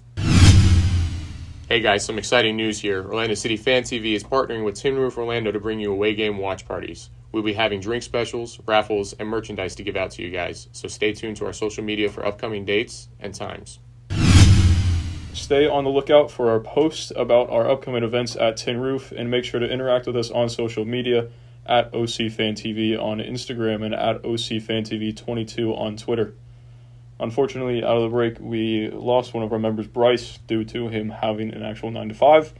Hey 1.67 1.79
guys, 1.79 2.05
some 2.05 2.17
exciting 2.17 2.55
news 2.55 2.79
here. 2.79 3.05
Orlando 3.05 3.35
City 3.35 3.55
Fan 3.55 3.83
TV 3.83 4.15
is 4.15 4.23
partnering 4.23 4.65
with 4.65 4.73
Tin 4.73 4.95
Roof 4.95 5.15
Orlando 5.15 5.51
to 5.51 5.59
bring 5.59 5.79
you 5.79 5.91
away 5.91 6.15
game 6.15 6.39
watch 6.39 6.67
parties. 6.67 7.11
We'll 7.31 7.43
be 7.43 7.53
having 7.53 7.81
drink 7.81 8.01
specials, 8.01 8.59
raffles, 8.65 9.13
and 9.13 9.29
merchandise 9.29 9.75
to 9.75 9.83
give 9.83 9.95
out 9.95 10.09
to 10.13 10.23
you 10.23 10.31
guys. 10.31 10.69
So 10.71 10.87
stay 10.87 11.13
tuned 11.13 11.37
to 11.37 11.45
our 11.45 11.53
social 11.53 11.83
media 11.83 12.09
for 12.09 12.25
upcoming 12.25 12.65
dates 12.65 13.09
and 13.19 13.35
times. 13.35 13.77
Stay 15.33 15.67
on 15.67 15.83
the 15.83 15.91
lookout 15.91 16.31
for 16.31 16.49
our 16.49 16.59
posts 16.59 17.11
about 17.15 17.51
our 17.51 17.69
upcoming 17.69 18.03
events 18.03 18.35
at 18.35 18.57
Tin 18.57 18.79
Roof, 18.79 19.11
and 19.11 19.29
make 19.29 19.43
sure 19.45 19.59
to 19.59 19.69
interact 19.69 20.07
with 20.07 20.17
us 20.17 20.31
on 20.31 20.49
social 20.49 20.83
media 20.83 21.29
at 21.69 21.93
OCFanTV 21.93 22.99
on 22.99 23.19
Instagram 23.19 23.86
and 23.86 23.93
at 23.93 24.23
OCFanTV22 24.23 25.77
on 25.77 25.95
Twitter. 25.95 26.34
Unfortunately, 27.19 27.84
out 27.84 27.97
of 27.97 28.03
the 28.03 28.10
break, 28.10 28.39
we 28.39 28.89
lost 28.89 29.34
one 29.36 29.43
of 29.43 29.53
our 29.53 29.60
members, 29.60 29.86
Bryce, 29.86 30.39
due 30.47 30.63
to 30.65 30.88
him 30.88 31.10
having 31.10 31.53
an 31.53 31.62
actual 31.62 31.91
9 31.91 32.10
to 32.10 32.15
5. 32.15 32.53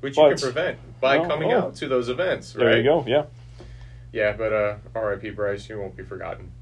Which 0.00 0.14
But- 0.14 0.28
you 0.28 0.34
can 0.34 0.42
prevent 0.42 0.78
by 1.00 1.18
No, 1.18 1.26
coming 1.26 1.52
oh. 1.52 1.58
out 1.58 1.76
to 1.76 1.88
those 1.88 2.08
events, 2.10 2.54
right? 2.54 2.64
There 2.64 2.76
you 2.76 2.82
go, 2.82 3.04
yeah. 3.06 3.24
Yeah, 4.12 4.32
but 4.36 4.52
uh, 4.52 4.76
R.I.P. 4.94 5.30
Bryce, 5.30 5.68
you 5.68 5.80
won't 5.80 5.96
be 5.96 6.02
forgotten. 6.02 6.52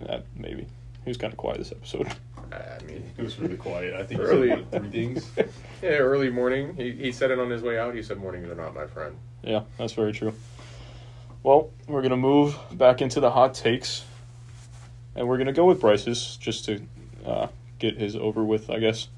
That 0.00 0.26
maybe. 0.36 0.66
He 1.04 1.10
was 1.10 1.16
kind 1.16 1.32
of 1.32 1.38
quiet 1.38 1.58
this 1.58 1.72
episode. 1.72 2.08
I 2.52 2.82
mean, 2.84 3.10
he 3.16 3.22
was 3.22 3.38
really 3.38 3.56
quiet. 3.56 3.94
I 3.94 4.04
think 4.04 4.20
Early. 4.20 4.50
he 4.50 4.56
said 4.56 4.70
three 4.70 4.90
things. 4.90 5.30
yeah, 5.82 5.90
early 5.90 6.30
morning. 6.30 6.74
He, 6.76 6.92
he 6.92 7.12
said 7.12 7.30
it 7.30 7.38
on 7.38 7.50
his 7.50 7.62
way 7.62 7.78
out. 7.78 7.94
He 7.94 8.02
said 8.02 8.18
mornings 8.18 8.48
are 8.48 8.54
not 8.54 8.74
my 8.74 8.86
friend. 8.86 9.16
Yeah, 9.42 9.62
that's 9.76 9.92
very 9.92 10.12
true. 10.12 10.32
Well, 11.42 11.70
we're 11.86 12.00
going 12.00 12.10
to 12.10 12.16
move 12.16 12.56
back 12.72 13.00
into 13.00 13.20
the 13.20 13.30
hot 13.30 13.54
takes. 13.54 14.04
and 15.18 15.26
we're 15.28 15.38
gonna 15.38 15.52
go 15.52 15.64
with 15.66 15.80
Bryce's 15.80 16.36
just 16.40 16.64
to 16.66 16.80
uh, 17.26 17.48
get 17.78 17.96
his 17.96 18.14
over 18.16 18.44
with, 18.44 18.70
I 18.70 18.78
guess. 18.78 19.08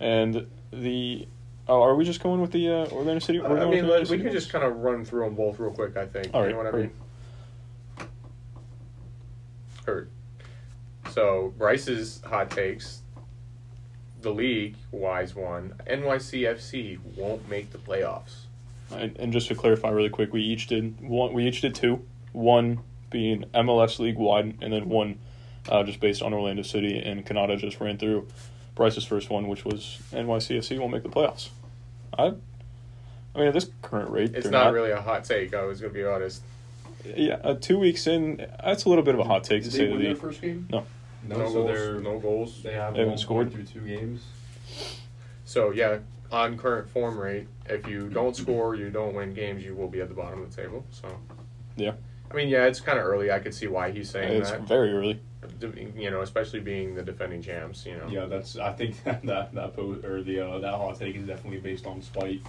And 0.00 0.46
the 0.72 1.26
oh, 1.68 1.82
are 1.82 1.94
we 1.96 2.04
just 2.04 2.22
going 2.22 2.40
with 2.40 2.52
the 2.52 2.68
uh, 2.68 2.86
Orlando 2.90 3.18
City? 3.18 3.40
we're 3.40 3.58
I 3.58 3.68
mean, 3.68 3.86
we 4.08 4.18
can 4.18 4.32
just 4.32 4.50
kind 4.50 4.64
of 4.64 4.76
run 4.78 5.04
through 5.04 5.24
them 5.24 5.34
both 5.34 5.58
real 5.58 5.72
quick. 5.72 5.96
I 5.96 6.06
think. 6.06 6.30
All 6.32 6.40
you 6.40 6.46
right, 6.46 6.64
know 6.64 6.70
what 6.70 6.74
I 6.74 6.78
mean? 6.78 6.90
Heard. 9.84 10.10
So 11.10 11.52
Bryce's 11.58 12.20
hot 12.24 12.50
takes. 12.50 13.02
The 14.20 14.30
league 14.32 14.76
wise 14.92 15.34
one. 15.34 15.74
NYCFC 15.88 17.00
won't 17.16 17.48
make 17.48 17.72
the 17.72 17.78
playoffs. 17.78 18.44
And, 18.94 19.16
and 19.18 19.32
just 19.32 19.48
to 19.48 19.54
clarify 19.54 19.90
really 19.90 20.08
quick, 20.08 20.32
we 20.32 20.42
each 20.42 20.66
did 20.66 21.00
one. 21.00 21.32
We 21.32 21.46
each 21.46 21.60
did 21.60 21.74
two. 21.74 22.04
One 22.32 22.80
being 23.10 23.44
MLS 23.54 23.98
league 23.98 24.16
wide, 24.16 24.58
and 24.60 24.72
then 24.72 24.88
one 24.88 25.18
uh, 25.68 25.82
just 25.84 26.00
based 26.00 26.22
on 26.22 26.32
Orlando 26.32 26.62
City. 26.62 26.98
And 26.98 27.24
Cannata 27.26 27.58
just 27.58 27.80
ran 27.80 27.98
through 27.98 28.28
Bryce's 28.74 29.04
first 29.04 29.30
one, 29.30 29.48
which 29.48 29.64
was 29.64 29.98
NYCFC 30.12 30.78
won't 30.78 30.92
make 30.92 31.02
the 31.02 31.08
playoffs. 31.08 31.50
I, 32.16 32.32
I 33.34 33.38
mean, 33.38 33.48
at 33.48 33.54
this 33.54 33.70
current 33.82 34.10
rate, 34.10 34.34
It's 34.34 34.44
they're 34.44 34.52
not, 34.52 34.72
really 34.72 34.90
a 34.90 35.00
hot 35.00 35.24
take. 35.24 35.54
I 35.54 35.62
was 35.64 35.80
gonna 35.80 35.92
be 35.92 36.04
honest. 36.04 36.42
Yeah, 37.04 37.34
uh, 37.42 37.54
two 37.54 37.78
weeks 37.78 38.06
in, 38.06 38.46
that's 38.62 38.84
a 38.84 38.88
little 38.88 39.02
bit 39.04 39.14
of 39.14 39.20
a 39.20 39.24
hot 39.24 39.44
take 39.44 39.64
to 39.64 39.70
Did 39.70 39.72
say 39.72 39.78
they 39.78 39.86
the 39.86 39.92
win 39.92 40.02
their 40.04 40.16
first 40.16 40.40
game? 40.40 40.68
No. 40.70 40.86
No, 41.26 41.36
No 41.38 41.46
so 41.46 41.52
goals, 41.66 42.02
no 42.02 42.18
goals. 42.18 42.62
They 42.62 42.72
have 42.72 42.94
They 42.94 43.00
haven't 43.00 43.18
scored? 43.18 43.52
through 43.52 43.64
two 43.64 43.80
games. 43.80 44.22
So 45.44 45.70
yeah, 45.70 45.98
on 46.32 46.56
current 46.56 46.88
form 46.88 47.18
rate, 47.18 47.46
if 47.66 47.86
you 47.86 48.08
don't 48.08 48.34
score, 48.34 48.74
you 48.74 48.90
don't 48.90 49.14
win 49.14 49.34
games, 49.34 49.64
you 49.64 49.74
will 49.74 49.88
be 49.88 50.00
at 50.00 50.08
the 50.08 50.14
bottom 50.14 50.42
of 50.42 50.54
the 50.54 50.62
table. 50.62 50.84
So 50.90 51.08
Yeah. 51.76 51.92
I 52.30 52.34
mean, 52.34 52.48
yeah, 52.48 52.64
it's 52.64 52.80
kind 52.80 52.98
of 52.98 53.04
early. 53.04 53.30
I 53.30 53.38
could 53.38 53.52
see 53.54 53.66
why 53.66 53.90
he's 53.90 54.08
saying 54.08 54.40
It's 54.40 54.50
that. 54.50 54.62
very 54.62 54.90
early. 54.92 55.20
You 55.96 56.10
know, 56.10 56.22
especially 56.22 56.60
being 56.60 56.94
the 56.94 57.02
defending 57.02 57.42
champs. 57.42 57.84
You 57.84 57.96
know. 57.96 58.06
Yeah, 58.08 58.24
that's. 58.26 58.56
I 58.56 58.72
think 58.72 59.02
that 59.04 59.22
that 59.26 59.54
that 59.54 59.76
po- 59.76 60.00
or 60.04 60.22
the 60.22 60.40
uh, 60.40 60.58
that 60.60 60.72
hot 60.74 60.98
take 60.98 61.14
is 61.16 61.26
definitely 61.26 61.60
based 61.60 61.86
on 61.86 62.00
spite. 62.00 62.40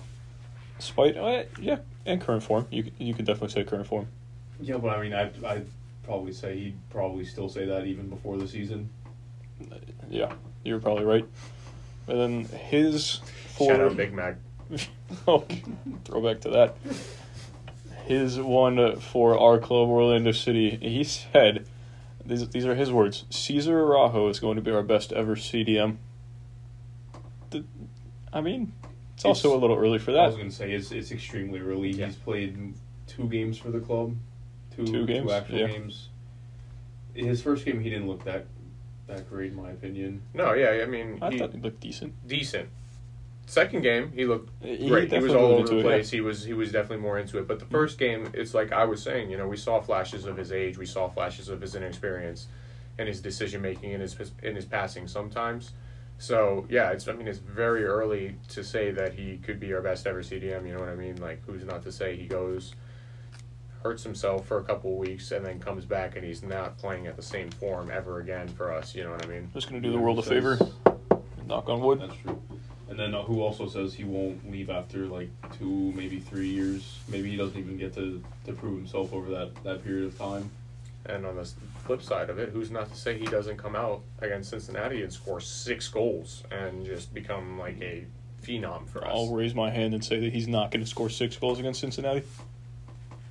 Spite, 0.80 1.18
uh, 1.18 1.44
yeah, 1.60 1.78
and 2.06 2.22
current 2.22 2.44
form. 2.44 2.66
You 2.72 2.84
c- 2.84 2.94
you 3.00 3.14
could 3.14 3.26
definitely 3.26 3.50
say 3.50 3.64
current 3.64 3.88
form. 3.88 4.08
Yeah, 4.62 4.78
but 4.78 4.98
I 4.98 5.02
mean, 5.02 5.14
I 5.14 5.32
I'd 5.46 5.68
probably 6.04 6.34
say 6.34 6.58
he'd 6.58 6.78
probably 6.90 7.26
still 7.26 7.50
say 7.50 7.66
that 7.66 7.86
even 7.86 8.10
before 8.10 8.38
the 8.38 8.48
season. 8.48 8.90
Yeah, 10.10 10.34
you're 10.64 10.80
probably 10.80 11.06
right. 11.06 11.26
And 12.08 12.20
then 12.20 12.46
his 12.60 13.20
four. 13.58 13.70
Shout 13.72 13.82
out 13.82 13.96
Big 13.98 14.14
Mac. 14.14 14.38
oh, 15.28 15.46
throwback 16.06 16.42
to 16.42 16.50
that. 16.50 16.76
His 18.06 18.40
one 18.40 18.98
for 19.00 19.38
our 19.40 19.58
club, 19.60 19.88
Orlando 19.90 20.32
City. 20.32 20.78
He 20.82 21.04
said, 21.04 21.66
"These 22.26 22.50
these 22.50 22.66
are 22.66 22.76
his 22.76 22.92
words. 22.92 23.26
Cesar 23.30 23.80
Araujo 23.84 24.28
is 24.30 24.40
going 24.40 24.56
to 24.56 24.62
be 24.62 24.72
our 24.72 24.84
best 24.84 25.14
ever 25.14 25.36
CDM." 25.36 25.98
The, 27.52 27.64
I 28.34 28.42
mean, 28.42 28.74
it's 29.14 29.26
also 29.26 29.56
a 29.56 29.60
little 29.60 29.78
early 29.78 30.00
for 30.00 30.12
that. 30.12 30.20
I 30.24 30.28
was 30.28 30.36
gonna 30.38 30.52
say 30.52 30.72
it's 30.74 30.92
it's 30.92 31.12
extremely 31.12 31.60
early. 31.60 31.92
Yeah. 31.92 32.08
He's 32.08 32.16
played 32.16 32.74
two 33.08 33.30
games 33.30 33.58
for 33.58 33.70
the 33.70 33.80
club, 33.80 34.16
two 34.76 34.86
Two 34.86 35.06
games? 35.06 35.32
actual 35.32 35.60
Yeah. 35.60 35.68
games. 35.68 36.10
His 37.14 37.42
first 37.44 37.64
game, 37.64 37.80
he 37.80 37.90
didn't 37.90 38.08
look 38.08 38.24
that 38.26 38.48
that 39.08 39.30
great, 39.30 39.52
in 39.52 39.58
my 39.58 39.70
opinion. 39.70 40.24
No, 40.34 40.54
yeah, 40.54 40.82
I 40.82 40.86
mean, 40.88 41.20
I 41.22 41.30
he, 41.32 41.38
thought 41.38 41.54
he 41.54 41.60
looked 41.60 41.80
decent. 41.80 42.14
decent. 42.28 42.70
Second 43.46 43.82
game, 43.82 44.12
he 44.14 44.26
looked 44.26 44.50
great. 44.62 45.12
He 45.12 45.20
was 45.20 45.34
all 45.34 45.46
over 45.46 45.60
into 45.60 45.74
the 45.74 45.80
it, 45.80 45.84
yeah. 45.84 45.84
place. 45.84 46.10
He 46.10 46.22
was 46.22 46.44
he 46.44 46.54
was 46.54 46.72
definitely 46.72 47.04
more 47.04 47.20
into 47.20 47.38
it. 47.40 47.48
But 47.48 47.60
the 47.60 47.66
first 47.66 47.98
game, 47.98 48.30
it's 48.34 48.54
like 48.54 48.72
I 48.72 48.86
was 48.86 49.04
saying, 49.04 49.30
you 49.30 49.38
know, 49.38 49.48
we 49.48 49.58
saw 49.58 49.82
flashes 49.82 50.26
of 50.26 50.38
his 50.38 50.52
age, 50.52 50.78
we 50.78 50.86
saw 50.86 51.10
flashes 51.10 51.50
of 51.50 51.60
his 51.60 51.76
inexperience, 51.76 52.48
and 52.98 53.08
his 53.08 53.22
decision 53.22 53.62
making 53.62 53.94
and 53.94 54.02
his 54.02 54.16
in 54.42 54.56
his 54.56 54.66
passing 54.66 55.08
sometimes. 55.08 55.72
So 56.18 56.66
yeah, 56.70 56.92
it's 56.92 57.08
I 57.08 57.14
mean 57.14 57.28
it's 57.28 57.40
very 57.40 57.84
early 57.84 58.38
to 58.50 58.64
say 58.64 58.92
that 58.92 59.14
he 59.14 59.38
could 59.38 59.60
be 59.60 59.74
our 59.74 59.82
best 59.82 60.08
ever 60.08 60.24
CDM. 60.24 60.66
You 60.66 60.74
know 60.74 60.80
what 60.80 60.90
I 60.90 60.96
mean? 60.96 61.18
Like 61.18 61.44
who's 61.46 61.66
not 61.66 61.84
to 61.84 61.92
say 61.92 62.16
he 62.16 62.28
goes 62.28 62.74
hurts 63.84 64.04
himself 64.04 64.48
for 64.48 64.60
a 64.60 64.64
couple 64.64 64.94
of 64.94 64.98
weeks 64.98 65.32
and 65.32 65.46
then 65.46 65.60
comes 65.60 65.84
back 65.84 66.16
and 66.16 66.24
he's 66.24 66.42
not 66.42 66.78
playing 66.78 67.06
at 67.06 67.18
the 67.18 67.22
same 67.22 67.52
form 67.52 67.92
ever 67.92 68.22
again 68.22 68.48
for 68.48 68.72
us. 68.72 68.96
You 68.96 69.04
know 69.04 69.12
what 69.12 69.26
I 69.26 69.28
mean? 69.28 69.50
Just 69.54 69.68
gonna 69.68 69.82
do 69.82 69.92
the 69.92 70.00
world 70.00 70.20
a 70.20 70.24
favor. 70.24 70.58
Knock 71.46 71.68
on 71.68 71.82
wood. 71.82 72.00
That's 72.00 72.16
true. 72.16 72.42
And 72.90 73.00
then 73.00 73.16
uh, 73.16 73.24
who 73.24 73.42
also 73.42 73.68
says 73.68 73.94
he 73.94 74.04
won't 74.04 74.50
leave 74.52 74.70
after 74.70 75.06
like 75.08 75.30
two, 75.58 75.92
maybe 75.96 76.20
three 76.20 76.50
years. 76.50 77.00
Maybe 77.08 77.32
he 77.32 77.38
doesn't 77.38 77.58
even 77.58 77.78
get 77.78 77.94
to, 77.96 78.24
to 78.46 78.54
prove 78.54 78.78
himself 78.78 79.14
over 79.14 79.30
that, 79.32 79.64
that 79.64 79.84
period 79.84 80.06
of 80.06 80.18
time. 80.18 80.52
And 81.06 81.26
on 81.26 81.36
the 81.36 81.50
flip 81.86 82.02
side 82.02 82.30
of 82.30 82.40
it, 82.40 82.50
who's 82.50 82.72
not 82.72 82.90
to 82.90 82.96
say 82.96 83.18
he 83.18 83.26
doesn't 83.26 83.58
come 83.58 83.76
out 83.76 84.02
against 84.20 84.52
Cincinnati 84.52 85.02
and 85.02 85.12
score 85.12 85.42
six 85.42 85.88
goals 85.88 86.44
and 86.52 86.86
just 86.86 87.14
become 87.14 87.60
like 87.60 87.82
a 87.82 88.06
phenom 88.42 88.88
for 88.88 89.06
us? 89.06 89.12
I'll 89.14 89.34
raise 89.34 89.54
my 89.54 89.70
hand 89.70 89.94
and 89.94 90.04
say 90.04 90.20
that 90.20 90.32
he's 90.32 90.48
not 90.48 90.72
going 90.72 90.84
to 90.84 90.90
score 90.90 91.10
six 91.10 91.36
goals 91.36 91.60
against 91.60 91.82
Cincinnati. 91.82 92.24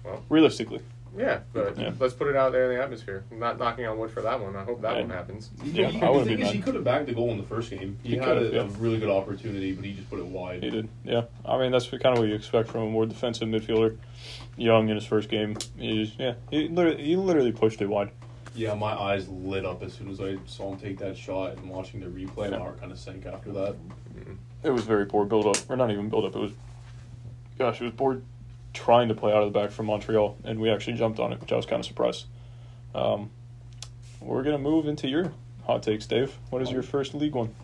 Well. 0.05 0.25
realistically, 0.29 0.81
yeah, 1.17 1.41
but 1.53 1.77
Yeah. 1.79 1.93
let's 1.99 2.15
put 2.15 2.29
it 2.29 2.37
out 2.37 2.53
there 2.53 2.71
in 2.71 2.77
the 2.77 2.83
atmosphere. 2.83 3.25
I'm 3.31 3.39
not 3.39 3.59
knocking 3.59 3.87
on 3.87 3.99
wood 3.99 4.11
for 4.11 4.23
that 4.23 4.41
one. 4.41 4.57
I 4.57 4.65
hope 4.65 4.81
that 4.83 4.95
Yeah. 4.95 5.01
one 5.03 5.11
happens. 5.11 5.51
Yeah, 5.65 5.89
He- 5.89 6.01
I 6.03 6.09
wouldn't 6.11 6.25
the 6.25 6.31
thing 6.31 6.37
be 6.39 6.43
is, 6.43 6.49
mad. 6.49 6.55
he 6.57 6.61
could 6.63 6.75
have 6.75 6.85
bagged 6.85 7.09
the 7.09 7.15
goal 7.15 7.31
in 7.31 7.37
the 7.39 7.43
first 7.45 7.71
game. 7.71 7.99
He, 8.03 8.11
He 8.11 8.17
had 8.17 8.39
a, 8.39 8.51
yeah. 8.53 8.61
a 8.63 8.67
really 8.67 8.99
good 8.99 9.11
opportunity, 9.11 9.73
but 9.73 9.85
he 9.85 9.93
just 9.93 10.09
put 10.11 10.19
it 10.19 10.27
wide. 10.27 10.63
he 10.63 10.71
did. 10.71 10.89
Yeah, 11.05 11.23
I 11.45 11.59
mean 11.59 11.73
that's 11.73 11.89
kind 11.89 12.07
of 12.07 12.19
what 12.19 12.29
you 12.29 12.35
expect 12.35 12.69
from 12.69 12.83
a 12.83 12.91
more 12.91 13.07
defensive 13.07 13.49
midfielder. 13.49 13.97
Young 14.57 14.89
in 14.91 14.97
his 14.97 15.05
first 15.07 15.29
game, 15.31 15.57
he 15.79 16.05
just, 16.05 16.19
yeah, 16.21 16.35
he 16.51 16.69
literally, 16.69 17.03
he 17.03 17.17
literally 17.17 17.53
pushed 17.53 17.81
it 17.81 17.87
wide. 17.89 18.11
Yeah, 18.55 18.75
my 18.75 18.93
eyes 18.93 19.29
lit 19.31 19.65
up 19.65 19.83
as 19.83 19.95
soon 19.95 20.11
as 20.11 20.21
I 20.21 20.37
saw 20.45 20.73
him 20.73 20.79
take 20.79 20.99
that 20.99 21.17
shot, 21.17 21.57
and 21.57 21.71
watching 21.71 22.01
the 22.01 22.07
replay, 22.07 22.51
Yeah. 22.51 22.59
my 22.59 22.65
heart 22.65 22.79
kind 22.81 22.93
of 22.93 22.99
sank 22.99 23.25
after 23.25 23.51
that. 23.53 23.77
It 24.63 24.71
was 24.71 24.85
very 24.85 25.07
poor 25.07 25.25
build 25.25 25.47
up, 25.47 25.57
or 25.71 25.77
not 25.77 25.91
even 25.91 26.09
build 26.11 26.27
up. 26.27 26.37
It 26.37 26.39
was, 26.39 26.53
gosh, 27.59 27.81
it 27.81 27.85
was 27.85 27.95
poor 27.97 28.21
trying 28.73 29.09
to 29.09 29.15
play 29.15 29.33
out 29.33 29.43
of 29.43 29.53
the 29.53 29.59
back 29.59 29.71
from 29.71 29.87
Montreal, 29.87 30.37
and 30.45 30.59
we 30.61 30.71
actually 30.71 30.95
jumped 30.95 31.19
on 31.21 31.33
it, 31.33 31.41
which 31.41 31.53
I 31.53 31.57
was 31.57 31.67
kind 31.67 31.81
of 31.81 31.87
surprised. 31.87 32.27
Um, 32.95 33.31
we're 34.21 34.43
gonna 34.43 34.59
move 34.59 34.87
into 34.87 35.09
your 35.09 35.33
hot 35.67 35.83
takes, 35.83 36.07
Dave. 36.07 36.39
What 36.51 36.63
is 36.63 36.71
your 36.71 36.83
first 36.83 37.15
league 37.15 37.35
one? 37.35 37.55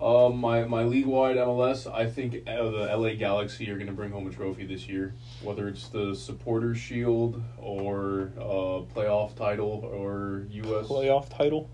Um, 0.00 0.38
my 0.38 0.62
my 0.64 0.84
league 0.84 1.06
wide 1.06 1.36
MLS, 1.36 1.92
I 1.92 2.06
think 2.08 2.46
uh, 2.48 2.70
the 2.70 2.96
LA 2.96 3.14
Galaxy 3.14 3.68
are 3.70 3.74
going 3.74 3.88
to 3.88 3.92
bring 3.92 4.12
home 4.12 4.28
a 4.28 4.30
trophy 4.30 4.64
this 4.64 4.86
year. 4.88 5.12
Whether 5.42 5.66
it's 5.66 5.88
the 5.88 6.14
Supporters 6.14 6.78
Shield 6.78 7.42
or 7.58 8.30
uh, 8.38 8.86
playoff 8.94 9.34
title 9.34 9.84
or 9.92 10.46
U.S. 10.50 10.86
Playoff 10.86 11.28
title? 11.36 11.68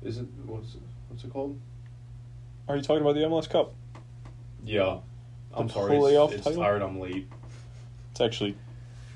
Is 0.00 0.18
it 0.18 0.26
what's 0.46 0.76
what's 1.08 1.24
it 1.24 1.32
called? 1.32 1.58
Are 2.68 2.76
you 2.76 2.82
talking 2.82 3.02
about 3.02 3.14
the 3.16 3.22
MLS 3.22 3.50
Cup? 3.50 3.72
Yeah, 4.64 4.98
I'm 5.52 5.66
The 5.66 5.72
sorry. 5.72 5.96
playoff 5.96 6.26
It's, 6.28 6.34
it's 6.34 6.44
title? 6.44 6.62
tired. 6.62 6.82
I'm 6.82 7.00
late. 7.00 7.28
It's 8.20 8.34
actually, 8.34 8.54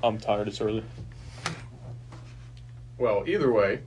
I'm 0.03 0.17
tired. 0.17 0.49
It's 0.49 0.63
early. 0.63 0.83
Well, 2.97 3.23
either 3.27 3.53
way, 3.53 3.81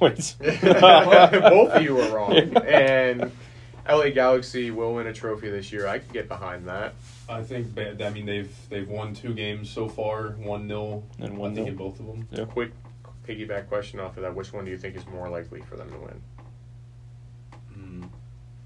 Wait. 0.00 0.34
both 0.40 1.70
of 1.70 1.80
you 1.82 2.00
are 2.00 2.10
wrong. 2.12 2.56
And 2.66 3.30
LA 3.88 4.08
Galaxy 4.10 4.72
will 4.72 4.96
win 4.96 5.06
a 5.06 5.12
trophy 5.12 5.48
this 5.48 5.70
year. 5.70 5.86
I 5.86 6.00
can 6.00 6.12
get 6.12 6.26
behind 6.26 6.66
that. 6.66 6.94
I 7.28 7.44
think. 7.44 7.72
ba- 7.72 8.04
I 8.04 8.10
mean, 8.10 8.26
they've 8.26 8.52
they've 8.68 8.88
won 8.88 9.14
two 9.14 9.32
games 9.32 9.70
so 9.70 9.88
far. 9.88 10.30
One 10.30 10.66
0 10.66 11.04
And 11.20 11.34
I 11.34 11.36
one 11.36 11.54
think 11.54 11.66
nil. 11.66 11.72
in 11.72 11.76
both 11.76 12.00
of 12.00 12.06
them. 12.06 12.26
Yeah. 12.32 12.46
Quick 12.46 12.72
piggyback 13.28 13.68
question 13.68 14.00
off 14.00 14.16
of 14.16 14.24
that: 14.24 14.34
Which 14.34 14.52
one 14.52 14.64
do 14.64 14.72
you 14.72 14.76
think 14.78 14.96
is 14.96 15.06
more 15.06 15.28
likely 15.28 15.60
for 15.60 15.76
them 15.76 15.88
to 15.92 15.98
win? 15.98 16.20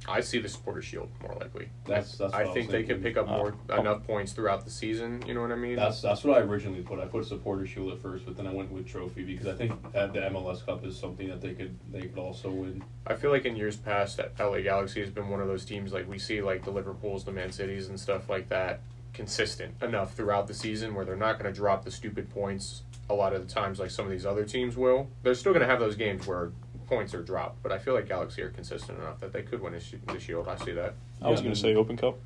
I 0.09 0.21
see 0.21 0.39
the 0.39 0.49
Supporter 0.49 0.83
Shield 0.83 1.11
more 1.23 1.37
likely. 1.39 1.69
That's- 1.85 2.17
that's 2.17 2.33
I 2.33 2.43
I 2.45 2.55
think 2.55 2.71
they 2.71 2.83
can 2.83 3.03
pick 3.03 3.17
up 3.17 3.29
Uh, 3.29 3.37
more 3.37 3.55
oh. 3.69 3.81
enough 3.81 4.07
points 4.07 4.33
throughout 4.33 4.65
the 4.65 4.71
season. 4.71 5.23
You 5.27 5.35
know 5.35 5.43
what 5.43 5.53
I 5.53 5.57
mean? 5.57 5.77
That's 5.77 6.01
that's 6.01 6.25
what 6.25 6.39
I 6.39 6.41
originally 6.41 6.83
put. 6.83 6.99
I 6.99 7.07
put 7.07 7.27
supporter 7.27 7.67
shield 7.67 7.93
at 7.93 7.99
first, 7.99 8.25
but 8.25 8.37
then 8.37 8.47
I 8.47 8.53
went 8.53 8.73
with 8.73 8.87
trophy 8.87 9.25
because 9.25 9.47
I 9.47 9.55
think 9.55 9.93
that 9.93 10.13
the 10.13 10.21
MLS 10.21 10.65
Cup 10.65 10.85
is 10.85 10.97
something 10.99 11.29
that 11.29 11.41
they 11.41 11.55
could 11.55 11.79
they 11.93 12.03
could 12.03 12.19
also 12.19 12.51
win. 12.51 12.83
I 13.07 13.15
feel 13.15 13.31
like 13.31 13.45
in 13.45 13.57
years 13.57 13.77
past, 13.77 14.17
that 14.17 14.33
LA 14.39 14.61
Galaxy 14.63 15.01
has 15.01 15.11
been 15.11 15.29
one 15.29 15.41
of 15.41 15.49
those 15.49 15.65
teams 15.65 15.93
like 15.93 16.09
we 16.09 16.19
see 16.19 16.41
like 16.41 16.65
the 16.65 16.71
Liverpools, 16.71 17.25
the 17.25 17.33
Man 17.33 17.53
Cities, 17.53 17.89
and 17.89 18.01
stuff 18.01 18.29
like 18.31 18.49
that, 18.49 18.81
consistent 19.13 19.75
enough 19.83 20.15
throughout 20.15 20.47
the 20.47 20.55
season 20.55 20.95
where 20.95 21.05
they're 21.05 21.17
not 21.17 21.39
going 21.39 21.53
to 21.53 21.57
drop 21.57 21.85
the 21.85 21.91
stupid 21.91 22.31
points 22.31 22.83
a 23.09 23.15
lot 23.15 23.35
of 23.35 23.47
the 23.47 23.53
times 23.53 23.81
like 23.81 23.91
some 23.91 24.05
of 24.07 24.11
these 24.11 24.25
other 24.25 24.45
teams 24.45 24.77
will. 24.77 25.11
They're 25.23 25.35
still 25.35 25.53
going 25.53 25.67
to 25.67 25.71
have 25.71 25.81
those 25.81 25.97
games 25.97 26.27
where 26.27 26.53
points 26.91 27.15
are 27.15 27.23
dropped, 27.23 27.63
but 27.63 27.71
I 27.71 27.79
feel 27.79 27.95
like 27.95 28.09
Galaxy 28.09 28.43
are 28.43 28.51
consistent 28.51 28.99
enough 28.99 29.21
that 29.21 29.33
they 29.33 29.43
could 29.43 29.63
win 29.63 29.73
the 29.73 29.81
sh- 29.81 29.95
Shield. 30.19 30.49
I 30.49 30.57
see 30.57 30.73
that. 30.73 30.95
I 31.23 31.31
was 31.31 31.41
gonna 31.41 31.55
say 31.55 31.75
Open 31.77 31.97
Cup. 31.97 32.19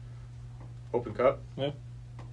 Open 0.92 1.12
Cup. 1.14 1.40
Yeah. 1.56 1.70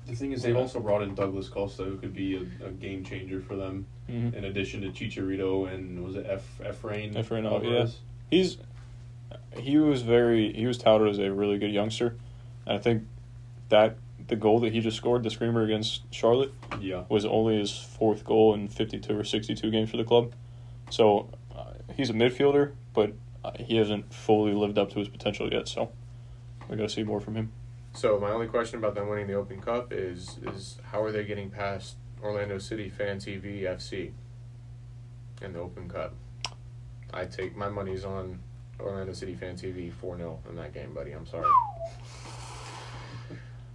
The 0.08 0.16
thing 0.16 0.32
is, 0.32 0.42
they've 0.42 0.56
also 0.56 0.80
brought 0.80 1.04
in 1.04 1.14
Douglas 1.14 1.48
Costa, 1.50 1.84
who 1.84 1.98
could 1.98 2.14
be 2.14 2.36
a, 2.36 2.66
a 2.66 2.72
game 2.72 3.04
changer 3.04 3.40
for 3.42 3.56
them. 3.56 3.86
Mm-hmm. 4.10 4.36
In 4.36 4.46
addition 4.46 4.82
to 4.82 4.88
Chicharito 4.90 5.72
and 5.72 6.04
was 6.04 6.16
it 6.16 6.26
F 6.28 6.44
Efrain? 6.62 7.14
Efrain, 7.16 7.46
oh, 7.46 7.56
Alvarez? 7.56 8.00
He's 8.32 8.58
he 9.58 9.78
was 9.78 10.02
very 10.02 10.54
he 10.54 10.66
was 10.66 10.78
touted 10.78 11.10
as 11.10 11.20
a 11.20 11.32
really 11.32 11.60
good 11.60 11.72
youngster, 11.72 12.16
and 12.66 12.78
I 12.78 12.80
think 12.80 13.04
that 13.70 13.98
the 14.28 14.36
goal 14.38 14.62
that 14.62 14.72
he 14.72 14.80
just 14.80 14.96
scored, 14.96 15.24
the 15.24 15.30
screamer 15.30 15.64
against 15.64 16.02
Charlotte, 16.14 16.54
Yeah. 16.80 17.04
was 17.10 17.26
only 17.26 17.60
his 17.60 17.78
fourth 17.78 18.24
goal 18.24 18.54
in 18.54 18.70
fifty 18.70 19.00
two 19.00 19.20
or 19.20 19.26
sixty 19.26 19.54
two 19.54 19.70
games 19.70 19.90
for 19.90 19.98
the 19.98 20.06
club. 20.06 20.32
So 20.90 21.30
uh, 21.62 21.74
he's 21.96 22.10
a 22.10 22.14
midfielder, 22.14 22.74
but 22.94 23.14
uh, 23.44 23.52
he 23.60 23.78
hasn't 23.78 24.14
fully 24.14 24.54
lived 24.54 24.78
up 24.78 24.92
to 24.92 25.00
his 25.00 25.08
potential 25.08 25.52
yet. 25.52 25.68
So 25.68 25.92
we 26.70 26.78
got 26.78 26.84
to 26.84 26.90
see 26.90 27.04
more 27.04 27.20
from 27.20 27.36
him. 27.36 27.52
So 27.94 28.20
my 28.20 28.30
only 28.32 28.48
question 28.48 28.80
about 28.80 28.96
them 28.96 29.10
winning 29.10 29.28
the 29.28 29.34
Open 29.34 29.62
Cup 29.62 29.92
is 29.92 30.38
is 30.44 30.78
how 30.92 31.04
are 31.04 31.12
they 31.12 31.26
getting 31.26 31.50
past 31.50 31.98
Orlando 32.24 32.58
City 32.58 32.90
Fan 32.90 33.18
TV 33.18 33.64
FC 33.64 34.12
in 35.42 35.54
the 35.54 35.60
Open 35.60 35.90
Cup? 35.90 36.14
I 37.14 37.26
take 37.26 37.56
my 37.56 37.68
money's 37.68 38.06
on 38.06 38.40
Orlando 38.80 39.14
City 39.14 39.36
Fan 39.36 39.56
TV 39.56 39.92
four 39.92 40.18
0 40.18 40.40
in 40.50 40.56
that 40.56 40.74
game, 40.74 40.94
buddy. 40.94 41.12
I'm 41.12 41.26
sorry. 41.26 41.50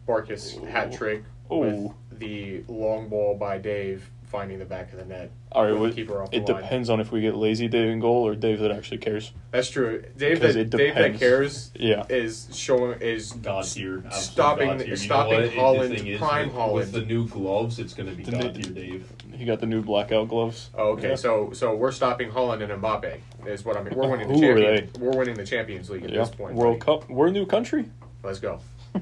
Barkas 0.09 0.65
hat 0.67 0.93
trick 0.93 1.25
with 1.51 1.93
the 2.13 2.65
long 2.69 3.09
ball 3.09 3.37
by 3.37 3.59
Dave 3.59 4.11
finding 4.27 4.59
the 4.59 4.65
back 4.65 4.93
of 4.93 4.99
the 4.99 5.05
net. 5.05 5.31
All 5.53 5.65
right, 5.65 5.71
with 5.73 5.79
the 5.79 5.83
well, 5.83 5.93
keeper 5.93 6.23
off 6.23 6.31
the 6.31 6.37
it 6.39 6.49
line. 6.49 6.63
depends 6.63 6.91
on 6.91 7.01
if 7.01 7.11
we 7.13 7.21
get 7.21 7.35
lazy 7.37 7.69
Dave 7.69 7.89
in 7.91 8.01
goal 8.01 8.27
or 8.27 8.35
Dave 8.35 8.59
that 8.61 8.71
actually 8.71 8.99
cares. 8.99 9.33
That's 9.53 9.71
true. 9.71 10.03
Dave 10.17 10.41
'Cause 10.41 10.55
that 10.55 10.61
it 10.61 10.71
Dave 10.71 10.95
that 10.95 11.19
cares 11.19 11.71
Yeah, 11.75 12.05
is 12.09 12.49
showing 12.53 13.01
is 13.01 13.33
God 13.33 13.65
tier. 13.65 14.03
stopping- 14.11 14.69
God 14.69 14.79
tier. 14.79 14.85
You 14.87 14.91
know 14.91 14.97
stopping 14.97 15.41
the 15.43 15.49
Haaland, 15.49 15.97
thing 15.99 16.07
is, 16.09 16.19
prime 16.19 16.47
with, 16.49 16.57
Haaland. 16.57 16.73
With 16.75 16.93
the 16.93 17.03
new 17.03 17.27
gloves, 17.29 17.79
it's 17.79 17.95
going 17.95 18.09
to 18.11 18.15
be 18.15 18.25
The 18.25 18.31
God 18.33 18.57
new- 18.57 18.63
tier, 18.63 18.73
Dave. 18.73 19.13
he 19.35 19.45
got 19.45 19.61
the 19.61 19.67
new 19.67 19.83
blackout 19.83 20.29
gloves. 20.29 20.71
Oh, 20.75 20.91
okay. 20.93 21.11
Yeah. 21.11 21.15
So 21.15 21.51
so 21.53 21.75
we're 21.75 21.93
stopping 21.93 22.31
Haaland 22.31 22.63
and 22.63 22.83
Mbappe 22.83 23.17
is 23.47 23.65
what 23.65 23.77
I 23.77 23.83
mean. 23.83 23.95
We're 23.95 24.11
winning 24.11 24.29
the 24.29 24.35
Who 24.35 24.45
are 24.45 24.59
champions. 24.59 24.99
We're 24.99 25.17
winning 25.19 25.35
the 25.37 25.47
Champions 25.47 25.89
League 25.91 26.05
at 26.05 26.11
Yeah, 26.11 26.21
this 26.21 26.31
point. 26.31 26.55
World 26.55 26.81
buddy. 26.85 27.01
Cup. 27.01 27.09
We're 27.11 27.29
a 27.29 27.33
new 27.33 27.47
country. 27.47 27.87
Let's 28.23 28.41
go. 28.41 28.61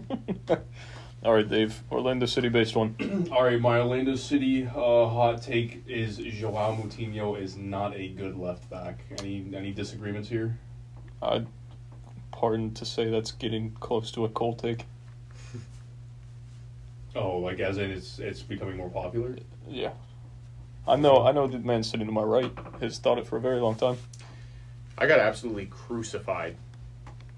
All 1.25 1.33
right, 1.33 1.49
Dave. 1.49 1.83
Orlando 1.91 2.27
City 2.27 2.51
based 2.51 2.77
one. 2.77 2.95
All 3.33 3.45
right, 3.45 3.59
my 3.59 3.79
Orlando 3.79 4.15
City 4.15 4.67
uh, 4.67 5.09
hot 5.09 5.41
take 5.41 5.83
is 5.89 6.19
Joao 6.19 6.77
Moutinho 6.77 7.41
is 7.41 7.57
not 7.57 7.97
a 7.97 8.09
good 8.09 8.37
left 8.37 8.69
back. 8.69 8.99
Any 9.21 9.47
any 9.55 9.73
disagreements 9.73 10.29
here? 10.29 10.59
I 11.23 11.47
pardon 12.31 12.75
to 12.75 12.85
say 12.85 13.09
that's 13.09 13.33
getting 13.33 13.71
close 13.81 14.11
to 14.13 14.25
a 14.25 14.29
cold 14.29 14.59
take. 14.59 14.85
Oh, 17.17 17.39
like 17.39 17.61
as 17.61 17.79
in 17.79 17.93
it's 17.93 18.19
it's 18.19 18.43
becoming 18.43 18.77
more 18.77 18.91
popular. 18.91 19.37
Yeah, 19.69 19.93
I 20.85 20.97
know. 20.97 21.25
I 21.25 21.31
know 21.31 21.47
the 21.47 21.61
man 21.61 21.85
sitting 21.85 22.07
to 22.07 22.13
my 22.13 22.25
right 22.25 22.51
has 22.81 22.99
thought 22.99 23.19
it 23.19 23.27
for 23.29 23.37
a 23.37 23.41
very 23.41 23.61
long 23.61 23.77
time. 23.77 23.97
I 24.99 25.07
got 25.07 25.21
absolutely 25.21 25.67
crucified 25.67 26.57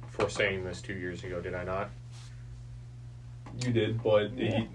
for 0.09 0.31
saying 0.31 0.65
this 0.65 0.81
two 0.81 0.95
years 0.95 1.25
ago. 1.25 1.43
Did 1.43 1.53
I 1.55 1.65
not? 1.65 1.91
You 3.65 3.73
did, 3.73 4.03
but 4.03 4.31
he 4.33 4.69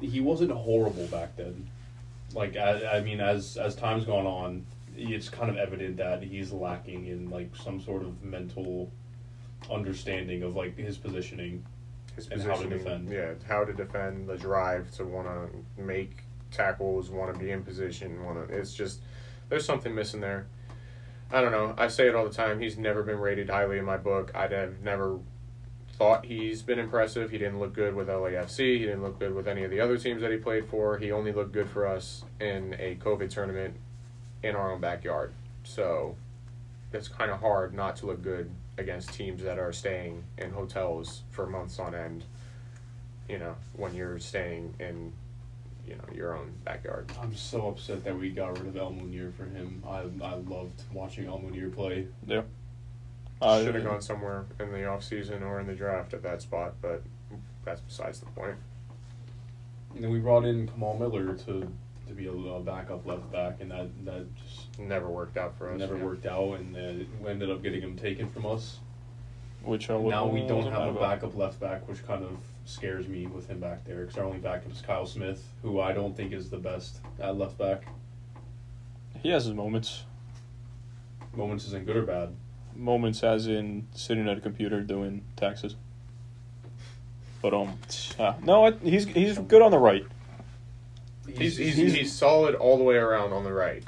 he 0.00 0.20
wasn't 0.20 0.50
horrible 0.50 1.06
back 1.06 1.36
then. 1.36 1.68
Like 2.34 2.56
I, 2.56 2.98
I 2.98 3.00
mean, 3.00 3.20
as 3.20 3.56
as 3.56 3.74
time's 3.74 4.04
gone 4.04 4.26
on, 4.26 4.66
it's 4.96 5.28
kind 5.28 5.50
of 5.50 5.56
evident 5.56 5.96
that 5.96 6.22
he's 6.22 6.52
lacking 6.52 7.06
in 7.06 7.30
like 7.30 7.54
some 7.56 7.80
sort 7.80 8.02
of 8.02 8.22
mental 8.22 8.90
understanding 9.70 10.42
of 10.42 10.54
like 10.54 10.76
his 10.76 10.98
positioning. 10.98 11.64
His 12.14 12.28
And 12.28 12.42
how 12.42 12.56
to 12.56 12.68
positioning, 12.68 12.78
defend. 12.78 13.10
Yeah, 13.10 13.32
how 13.46 13.64
to 13.64 13.72
defend, 13.72 14.28
the 14.28 14.36
drive 14.36 14.90
to 14.92 15.04
want 15.04 15.26
to 15.28 15.82
make 15.82 16.22
tackles, 16.50 17.10
want 17.10 17.32
to 17.32 17.38
be 17.38 17.50
in 17.50 17.62
position, 17.62 18.24
want 18.24 18.48
to. 18.48 18.54
It's 18.54 18.74
just 18.74 19.00
there's 19.48 19.64
something 19.64 19.94
missing 19.94 20.20
there. 20.20 20.46
I 21.30 21.40
don't 21.40 21.52
know. 21.52 21.74
I 21.76 21.88
say 21.88 22.06
it 22.08 22.14
all 22.14 22.24
the 22.24 22.34
time. 22.34 22.60
He's 22.60 22.78
never 22.78 23.02
been 23.02 23.18
rated 23.18 23.50
highly 23.50 23.78
in 23.78 23.84
my 23.84 23.96
book. 23.96 24.30
I'd 24.34 24.52
have 24.52 24.80
never 24.82 25.18
thought 25.96 26.26
he's 26.26 26.62
been 26.62 26.78
impressive. 26.78 27.30
He 27.30 27.38
didn't 27.38 27.58
look 27.58 27.72
good 27.72 27.94
with 27.94 28.08
LAFC. 28.08 28.78
He 28.78 28.84
didn't 28.84 29.02
look 29.02 29.18
good 29.18 29.34
with 29.34 29.48
any 29.48 29.64
of 29.64 29.70
the 29.70 29.80
other 29.80 29.96
teams 29.96 30.20
that 30.20 30.30
he 30.30 30.36
played 30.36 30.66
for. 30.66 30.98
He 30.98 31.10
only 31.10 31.32
looked 31.32 31.52
good 31.52 31.70
for 31.70 31.86
us 31.86 32.24
in 32.40 32.74
a 32.78 32.96
COVID 32.96 33.30
tournament 33.30 33.74
in 34.42 34.54
our 34.54 34.72
own 34.72 34.80
backyard. 34.80 35.32
So 35.64 36.16
it's 36.92 37.08
kind 37.08 37.30
of 37.30 37.40
hard 37.40 37.74
not 37.74 37.96
to 37.96 38.06
look 38.06 38.22
good 38.22 38.50
against 38.78 39.14
teams 39.14 39.42
that 39.42 39.58
are 39.58 39.72
staying 39.72 40.22
in 40.38 40.50
hotels 40.50 41.22
for 41.30 41.46
months 41.46 41.78
on 41.78 41.94
end. 41.94 42.24
You 43.28 43.38
know, 43.38 43.56
when 43.72 43.94
you're 43.94 44.18
staying 44.18 44.74
in, 44.78 45.12
you 45.86 45.96
know, 45.96 46.04
your 46.14 46.36
own 46.36 46.52
backyard. 46.64 47.10
I'm 47.20 47.34
so 47.34 47.68
upset 47.68 48.04
that 48.04 48.16
we 48.16 48.30
got 48.30 48.58
rid 48.58 48.68
of 48.68 48.76
El 48.76 48.92
Munir 48.92 49.32
for 49.34 49.44
him. 49.44 49.82
I 49.86 50.02
I 50.24 50.34
loved 50.34 50.82
watching 50.92 51.26
El 51.26 51.38
Munir 51.38 51.74
play. 51.74 52.06
Uh, 53.40 53.62
Should 53.62 53.74
have 53.74 53.84
gone 53.84 54.00
somewhere 54.00 54.46
in 54.58 54.72
the 54.72 54.86
off 54.86 55.04
season 55.04 55.42
or 55.42 55.60
in 55.60 55.66
the 55.66 55.74
draft 55.74 56.14
at 56.14 56.22
that 56.22 56.40
spot, 56.40 56.74
but 56.80 57.02
that's 57.64 57.80
besides 57.82 58.20
the 58.20 58.26
point. 58.26 58.56
And 59.94 60.02
then 60.02 60.10
we 60.10 60.18
brought 60.20 60.44
in 60.44 60.68
Kamal 60.68 60.98
Miller 60.98 61.34
to 61.34 61.70
to 62.08 62.12
be 62.14 62.26
a, 62.28 62.32
a 62.32 62.60
backup 62.60 63.04
left 63.04 63.30
back, 63.32 63.60
and 63.60 63.70
that 63.70 63.88
that 64.04 64.26
just 64.36 64.78
Never 64.78 65.08
worked 65.08 65.36
out 65.36 65.56
for 65.58 65.70
us. 65.70 65.78
never 65.78 65.96
yeah. 65.96 66.04
worked 66.04 66.26
out, 66.26 66.58
and 66.60 66.76
uh, 66.76 67.04
we 67.20 67.30
ended 67.30 67.50
up 67.50 67.62
getting 67.62 67.80
him 67.80 67.96
taken 67.96 68.28
from 68.28 68.46
us. 68.46 68.78
Which 69.62 69.90
uh, 69.90 69.98
now 69.98 70.26
we 70.26 70.46
don't 70.46 70.70
have 70.70 70.82
a 70.82 70.90
about? 70.90 71.00
backup 71.00 71.36
left 71.36 71.58
back, 71.58 71.88
which 71.88 72.06
kind 72.06 72.22
of 72.22 72.36
scares 72.66 73.08
me 73.08 73.26
with 73.26 73.48
him 73.48 73.58
back 73.58 73.84
there. 73.84 74.02
Because 74.02 74.16
our 74.18 74.24
only 74.24 74.38
backup 74.38 74.70
is 74.70 74.80
Kyle 74.80 75.06
Smith, 75.06 75.42
who 75.62 75.80
I 75.80 75.92
don't 75.92 76.16
think 76.16 76.32
is 76.32 76.48
the 76.48 76.58
best 76.58 77.00
at 77.18 77.36
left 77.36 77.58
back. 77.58 77.84
He 79.22 79.30
has 79.30 79.44
his 79.46 79.54
moments. 79.54 80.04
Moments 81.34 81.66
isn't 81.66 81.84
good 81.84 81.96
or 81.96 82.02
bad. 82.02 82.34
Moments 82.76 83.22
as 83.22 83.46
in 83.46 83.86
sitting 83.94 84.28
at 84.28 84.38
a 84.38 84.40
computer 84.40 84.80
doing 84.82 85.24
taxes. 85.36 85.76
But 87.42 87.54
um, 87.54 87.78
uh, 88.18 88.34
no, 88.42 88.66
I, 88.66 88.72
he's 88.72 89.06
he's 89.06 89.38
good 89.38 89.62
on 89.62 89.70
the 89.70 89.78
right. 89.78 90.04
He's, 91.26 91.56
he's, 91.56 91.76
He's- 91.76 91.92
he's, 91.92 92.12
solid 92.12 92.54
all 92.54 92.78
the 92.78 92.84
way 92.84 92.96
around 92.96 93.32
on 93.32 93.44
the 93.44 93.52
right. 93.52 93.82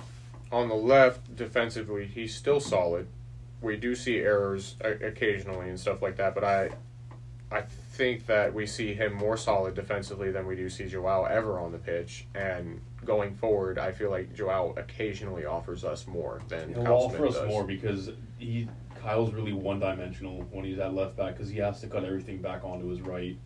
On 0.51 0.69
the 0.69 0.75
left, 0.75 1.37
defensively, 1.37 2.07
he's 2.07 2.35
still 2.35 2.61
solid. 2.61 3.07
We 3.61 3.77
do 3.77 3.95
see 3.95 4.19
errors 4.19 4.77
occasionally 4.81 5.69
and 5.69 5.79
stuff 5.79 6.01
like 6.03 6.17
that, 6.17 6.35
but 6.35 6.45
I, 6.45 6.71
I 7.51 7.63
think 7.93 8.27
that 8.27 8.55
we 8.55 8.67
see 8.67 8.95
him 8.95 9.13
more 9.15 9.37
solid 9.37 9.75
defensively 9.75 10.31
than 10.31 10.47
we 10.47 10.57
do 10.57 10.69
see 10.71 10.87
Joao 10.87 11.25
ever 11.25 11.59
on 11.59 11.73
the 11.73 11.79
pitch. 11.79 12.27
And 12.35 12.81
going 13.09 13.35
forward, 13.35 13.79
I 13.79 13.91
feel 13.91 14.11
like 14.11 14.35
Joao 14.35 14.75
occasionally 14.77 15.47
offers 15.47 15.83
us 15.83 16.07
more 16.07 16.43
than 16.47 16.75
He'll 16.75 16.85
Kyle 16.85 16.93
offer 16.93 17.17
Smith 17.17 17.31
us 17.31 17.37
does. 17.37 17.49
more 17.49 17.65
because 17.65 18.11
he 18.39 18.69
Kyle's 19.03 19.33
really 19.33 19.55
one 19.55 19.81
dimensional 19.81 20.43
when 20.51 20.65
he's 20.65 20.79
at 20.79 20.95
left 20.95 21.17
back 21.17 21.35
because 21.35 21.49
he 21.49 21.59
has 21.59 21.81
to 21.81 21.87
cut 21.87 22.05
everything 22.05 22.43
back 22.43 22.65
onto 22.65 22.87
his 22.89 23.01
right, 23.01 23.37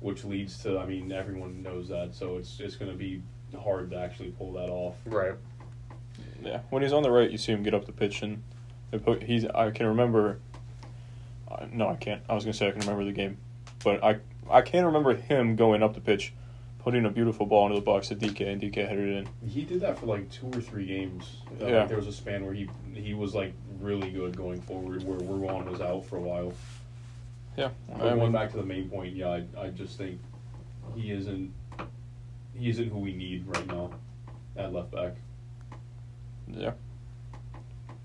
which 0.00 0.24
leads 0.24 0.60
to 0.64 0.78
I 0.78 0.86
mean 0.86 1.12
everyone 1.12 1.62
knows 1.62 1.88
that, 1.88 2.14
so 2.14 2.36
it's 2.36 2.58
it's 2.58 2.76
going 2.76 2.90
to 2.90 2.96
be 2.96 3.22
hard 3.58 3.90
to 3.92 3.96
actually 3.96 4.30
pull 4.32 4.52
that 4.54 4.68
off. 4.68 4.96
Right. 5.06 5.34
Yeah, 6.42 6.60
when 6.70 6.82
he's 6.82 6.92
on 6.92 7.02
the 7.04 7.10
right, 7.10 7.30
you 7.30 7.38
see 7.38 7.52
him 7.52 7.62
get 7.62 7.72
up 7.74 7.86
the 7.86 7.92
pitch 7.92 8.22
and 8.22 8.42
they 8.90 8.98
put, 8.98 9.22
he's. 9.22 9.44
I 9.46 9.70
can 9.70 9.86
remember. 9.86 10.40
Uh, 11.48 11.66
no, 11.72 11.88
I 11.88 11.94
can't. 11.94 12.22
I 12.28 12.34
was 12.34 12.44
gonna 12.44 12.54
say 12.54 12.66
I 12.66 12.72
can 12.72 12.80
remember 12.80 13.04
the 13.04 13.12
game, 13.12 13.38
but 13.84 14.02
I 14.02 14.18
I 14.50 14.62
can't 14.62 14.86
remember 14.86 15.14
him 15.14 15.54
going 15.54 15.82
up 15.82 15.94
the 15.94 16.00
pitch, 16.00 16.32
putting 16.82 17.04
a 17.06 17.10
beautiful 17.10 17.46
ball 17.46 17.66
into 17.66 17.76
the 17.76 17.84
box 17.84 18.08
to 18.08 18.16
DK 18.16 18.52
and 18.52 18.60
DK 18.60 18.88
headed 18.88 19.08
it 19.08 19.16
in. 19.18 19.48
He 19.48 19.64
did 19.64 19.80
that 19.82 19.98
for 19.98 20.06
like 20.06 20.30
two 20.30 20.46
or 20.54 20.60
three 20.60 20.86
games. 20.86 21.42
Uh, 21.60 21.66
Yeah. 21.66 21.78
like 21.80 21.88
there 21.88 21.96
was 21.96 22.06
a 22.06 22.12
span 22.12 22.44
where 22.44 22.54
he 22.54 22.68
he 22.94 23.14
was 23.14 23.34
like 23.34 23.52
really 23.80 24.10
good 24.10 24.36
going 24.36 24.60
forward, 24.62 25.02
where 25.04 25.18
Ruan 25.18 25.70
was 25.70 25.80
out 25.80 26.04
for 26.06 26.16
a 26.16 26.20
while. 26.20 26.52
Yeah, 27.56 27.70
But 27.88 27.96
I 28.06 28.08
going 28.10 28.20
mean, 28.20 28.32
back 28.32 28.50
to 28.52 28.56
the 28.56 28.62
main 28.64 28.88
point, 28.88 29.14
yeah, 29.14 29.28
I, 29.28 29.44
I 29.60 29.68
just 29.68 29.98
think 29.98 30.20
he 30.96 31.10
isn't 31.10 31.52
he 32.54 32.68
isn't 32.70 32.88
who 32.90 32.98
we 32.98 33.12
need 33.12 33.46
right 33.46 33.66
now 33.66 33.90
at 34.56 34.72
left 34.72 34.90
back. 34.90 35.14
yeah. 36.48 36.72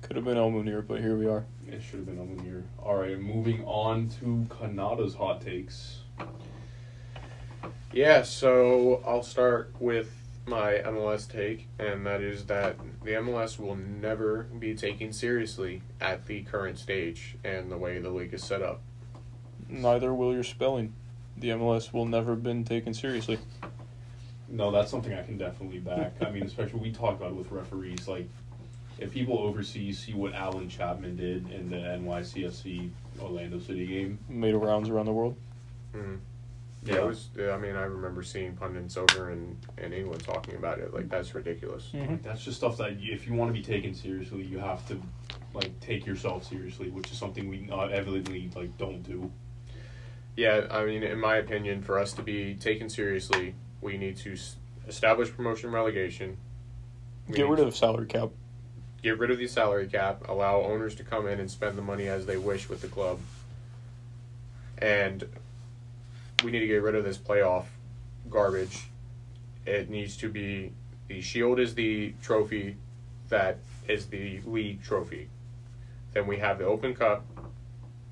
Could 0.02 0.18
have 0.18 0.26
been 0.26 0.38
El 0.38 0.52
Munir, 0.52 0.86
but 0.88 1.00
here 1.02 1.18
we 1.18 1.26
are. 1.26 1.46
It 1.68 1.82
should 1.82 1.96
have 1.98 2.06
been 2.06 2.20
on 2.20 2.38
here. 2.46 2.64
All 2.78 2.96
right, 2.96 3.20
moving 3.20 3.64
on 3.66 4.08
to 4.20 4.46
Cannata's 4.50 5.16
hot 5.16 5.42
takes. 5.42 6.02
Yeah, 7.96 8.24
so 8.24 9.02
I'll 9.08 9.24
start 9.24 9.74
with 9.80 10.14
my 10.46 10.74
MLS 10.84 11.32
take, 11.32 11.70
and 11.80 12.06
that 12.06 12.20
is 12.20 12.44
that 12.48 12.76
the 13.06 13.12
MLS 13.12 13.58
will 13.58 13.78
never 13.78 14.44
be 14.44 14.76
taken 14.76 15.14
seriously 15.14 15.82
at 16.02 16.26
the 16.26 16.42
current 16.42 16.78
stage 16.78 17.38
and 17.46 17.72
the 17.72 17.78
way 17.78 18.00
the 18.00 18.10
league 18.10 18.34
is 18.34 18.44
set 18.44 18.62
up. 18.62 18.82
Neither 19.70 20.14
will 20.14 20.34
your 20.34 20.44
spelling. 20.44 20.92
The 21.38 21.52
MLS 21.52 21.94
will 21.94 22.06
never 22.06 22.32
have 22.32 22.44
been 22.44 22.66
taken 22.66 22.94
seriously. 22.94 23.40
No, 24.50 24.72
that's 24.72 24.92
something 24.92 25.14
I 25.14 25.24
can 25.24 25.38
definitely 25.38 25.80
back. 25.80 26.16
I 26.20 26.32
mean, 26.32 26.44
especially 26.44 26.82
we 26.82 26.92
talk 26.92 27.16
about 27.16 27.32
it 27.32 27.36
with 27.36 27.50
referees. 27.50 28.10
Like, 28.10 28.28
if 29.00 29.14
people 29.14 29.40
overseas 29.40 30.00
see 30.00 30.14
what 30.14 30.34
Allen 30.34 30.68
Chapman 30.68 31.16
did 31.16 31.50
in 31.50 31.70
the 31.70 31.78
NYCFC 31.78 32.90
Orlando 33.22 33.58
City 33.58 33.88
game, 33.88 34.20
Made 34.28 34.54
rounds 34.54 34.90
around 34.90 35.06
the 35.06 35.14
world. 35.14 35.38
Mm. 35.94 36.20
Yeah, 36.86 36.98
it 36.98 37.06
was. 37.06 37.30
I 37.38 37.58
mean, 37.58 37.76
I 37.76 37.84
remember 37.84 38.22
seeing 38.22 38.56
pundits 38.56 38.96
over 38.96 39.32
in, 39.32 39.58
in 39.78 39.92
England 39.92 40.24
talking 40.24 40.56
about 40.56 40.80
it. 40.80 40.94
Like 40.94 41.10
that's 41.10 41.34
ridiculous. 41.34 41.90
Mm-hmm. 41.94 42.18
that's 42.22 42.44
just 42.46 42.58
stuff 42.58 42.78
that 42.78 43.00
you, 43.00 43.14
if 43.14 43.26
you 43.28 43.34
want 43.34 43.50
to 43.50 43.54
be 43.60 43.64
taken 43.66 43.94
seriously, 43.96 44.44
you 44.44 44.60
have 44.60 44.88
to 44.90 45.02
like 45.54 45.78
take 45.80 46.06
yourself 46.06 46.48
seriously, 46.48 46.90
which 46.90 47.12
is 47.12 47.18
something 47.18 47.48
we 47.50 47.68
uh, 47.72 47.88
evidently 47.88 48.50
like 48.56 48.78
don't 48.78 49.02
do. 49.04 49.32
Yeah, 50.36 50.68
I 50.70 50.86
mean, 50.86 51.02
in 51.02 51.20
my 51.20 51.38
opinion, 51.38 51.82
for 51.82 51.98
us 51.98 52.14
to 52.14 52.22
be 52.22 52.56
taken 52.56 52.90
seriously, 52.90 53.56
we 53.82 53.98
need 53.98 54.18
to 54.18 54.34
s- 54.34 54.58
establish 54.88 55.32
promotion 55.32 55.72
relegation. 55.72 56.38
We 57.28 57.38
Get 57.38 57.48
rid 57.48 57.60
of 57.62 57.66
the 57.68 57.72
salary 57.72 58.06
cap. 58.06 58.30
get 59.02 59.18
rid 59.18 59.32
of 59.32 59.38
the 59.40 59.48
salary 59.48 59.88
cap, 59.88 60.24
allow 60.28 60.62
owners 60.62 60.94
to 60.96 61.04
come 61.04 61.26
in 61.28 61.40
and 61.40 61.50
spend 61.50 61.78
the 61.78 61.82
money 61.82 62.08
as 62.08 62.26
they 62.26 62.38
wish 62.38 62.68
with 62.70 62.82
the 62.82 62.88
club, 62.90 63.20
and 64.78 65.24
we 66.44 66.52
need 66.52 66.60
to 66.60 66.68
get 66.68 66.82
rid 66.84 66.96
of 66.96 67.04
this 67.04 67.18
playoff 67.18 67.66
garbage. 68.30 68.88
It 69.66 69.90
needs 69.90 70.18
to 70.18 70.30
be 70.30 70.74
the 71.08 71.22
Shield 71.22 71.60
is 71.60 71.76
the 71.76 72.14
trophy 72.22 72.78
that 73.30 73.58
is 73.88 74.08
the 74.08 74.42
league 74.46 74.84
trophy. 74.84 75.30
Then 76.14 76.28
we 76.28 76.38
have 76.38 76.60
the 76.60 76.66
Open 76.66 76.94
Cup. 76.94 77.26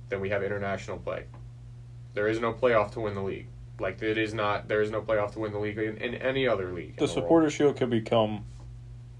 Then 0.10 0.20
we 0.20 0.30
have 0.30 0.44
international 0.44 0.98
play. 0.98 1.26
There 2.14 2.28
is 2.28 2.40
no 2.40 2.54
playoff 2.54 2.92
to 2.92 3.00
win 3.00 3.16
the 3.16 3.22
league. 3.22 3.48
Like 3.80 4.02
it 4.02 4.18
is 4.18 4.34
not. 4.34 4.68
There 4.68 4.82
is 4.82 4.92
no 4.92 5.02
playoff 5.02 5.34
to 5.34 5.40
win 5.40 5.52
the 5.52 5.60
league 5.60 5.78
in, 5.78 5.98
in 5.98 6.16
any 6.16 6.48
other 6.48 6.72
league. 6.72 6.98
The 6.98 7.04
world. 7.04 7.14
supporter 7.14 7.50
shield 7.50 7.78
could 7.78 7.90
become 7.90 8.46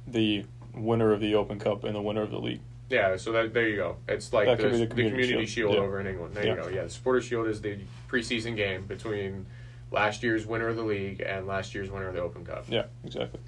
the 0.06 0.46
winner 0.74 1.12
of 1.12 1.22
the 1.22 1.36
Open 1.36 1.60
Cup 1.60 1.84
and 1.84 1.96
the 1.96 2.02
winner 2.02 2.22
of 2.22 2.32
the 2.32 2.40
league. 2.40 2.62
Yeah, 2.94 3.18
so 3.18 3.32
that 3.32 3.54
there 3.56 3.68
you 3.68 3.76
go. 3.78 3.98
It's 4.08 4.32
like 4.32 4.46
the, 4.46 4.56
could 4.56 4.72
be 4.72 4.78
the 4.78 4.86
the 4.86 4.88
Community 4.88 5.22
community, 5.24 5.46
Shield. 5.48 5.72
shield, 5.72 5.74
Yeah. 5.74 5.80
over 5.82 6.00
in 6.00 6.06
England. 6.08 6.36
There 6.36 6.46
Yeah. 6.46 6.56
you 6.56 6.62
go. 6.62 6.68
Yeah, 6.70 6.84
the 6.84 6.90
supporter 6.92 7.22
shield 7.22 7.48
is 7.48 7.60
the 7.60 7.80
preseason 8.08 8.56
game 8.56 8.86
between 8.86 9.48
last 9.92 10.22
year's 10.22 10.46
winner 10.46 10.68
of 10.68 10.76
the 10.76 10.84
league 10.84 11.20
and 11.22 11.48
last 11.48 11.74
year's 11.74 11.90
winner 11.90 12.08
of 12.08 12.14
the 12.14 12.22
Open 12.22 12.46
Cup. 12.46 12.66
Yeah, 12.70 12.86
exactly. 13.04 13.40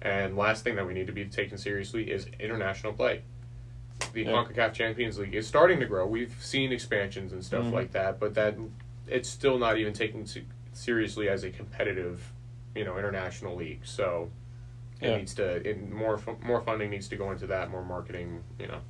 And 0.00 0.36
last 0.36 0.64
thing 0.64 0.74
that 0.76 0.86
we 0.86 0.94
need 0.94 1.06
to 1.06 1.12
be 1.12 1.24
taken 1.26 1.56
seriously 1.58 2.10
is 2.10 2.26
international 2.40 2.92
play. 2.92 3.22
The 4.12 4.22
Yeah. 4.22 4.32
CONCACAF 4.32 4.72
Champions 4.74 5.16
League 5.16 5.34
is 5.36 5.46
starting 5.46 5.78
to 5.78 5.86
grow. 5.86 6.04
We've 6.04 6.34
seen 6.40 6.72
expansions 6.72 7.32
and 7.32 7.44
stuff 7.44 7.66
Mhm. 7.66 7.72
like 7.72 7.92
that, 7.92 8.18
but 8.18 8.34
that 8.34 8.56
it's 9.06 9.28
still 9.28 9.58
not 9.58 9.78
even 9.78 9.92
taken 9.92 10.26
seriously 10.72 11.28
as 11.28 11.44
a 11.44 11.50
competitive, 11.50 12.32
you 12.74 12.84
know, 12.84 12.98
international 12.98 13.54
league. 13.54 13.82
So 13.84 14.32
it 15.02 15.08
Yeah. 15.10 15.16
needs 15.16 15.34
to 15.34 15.44
it, 15.68 15.90
more 15.92 16.16
fu- 16.18 16.36
more 16.42 16.60
funding 16.62 16.90
needs 16.90 17.08
to 17.08 17.16
go 17.16 17.30
into 17.32 17.46
that, 17.48 17.70
more 17.70 17.84
marketing, 17.84 18.42
you 18.58 18.68
know. 18.68 18.80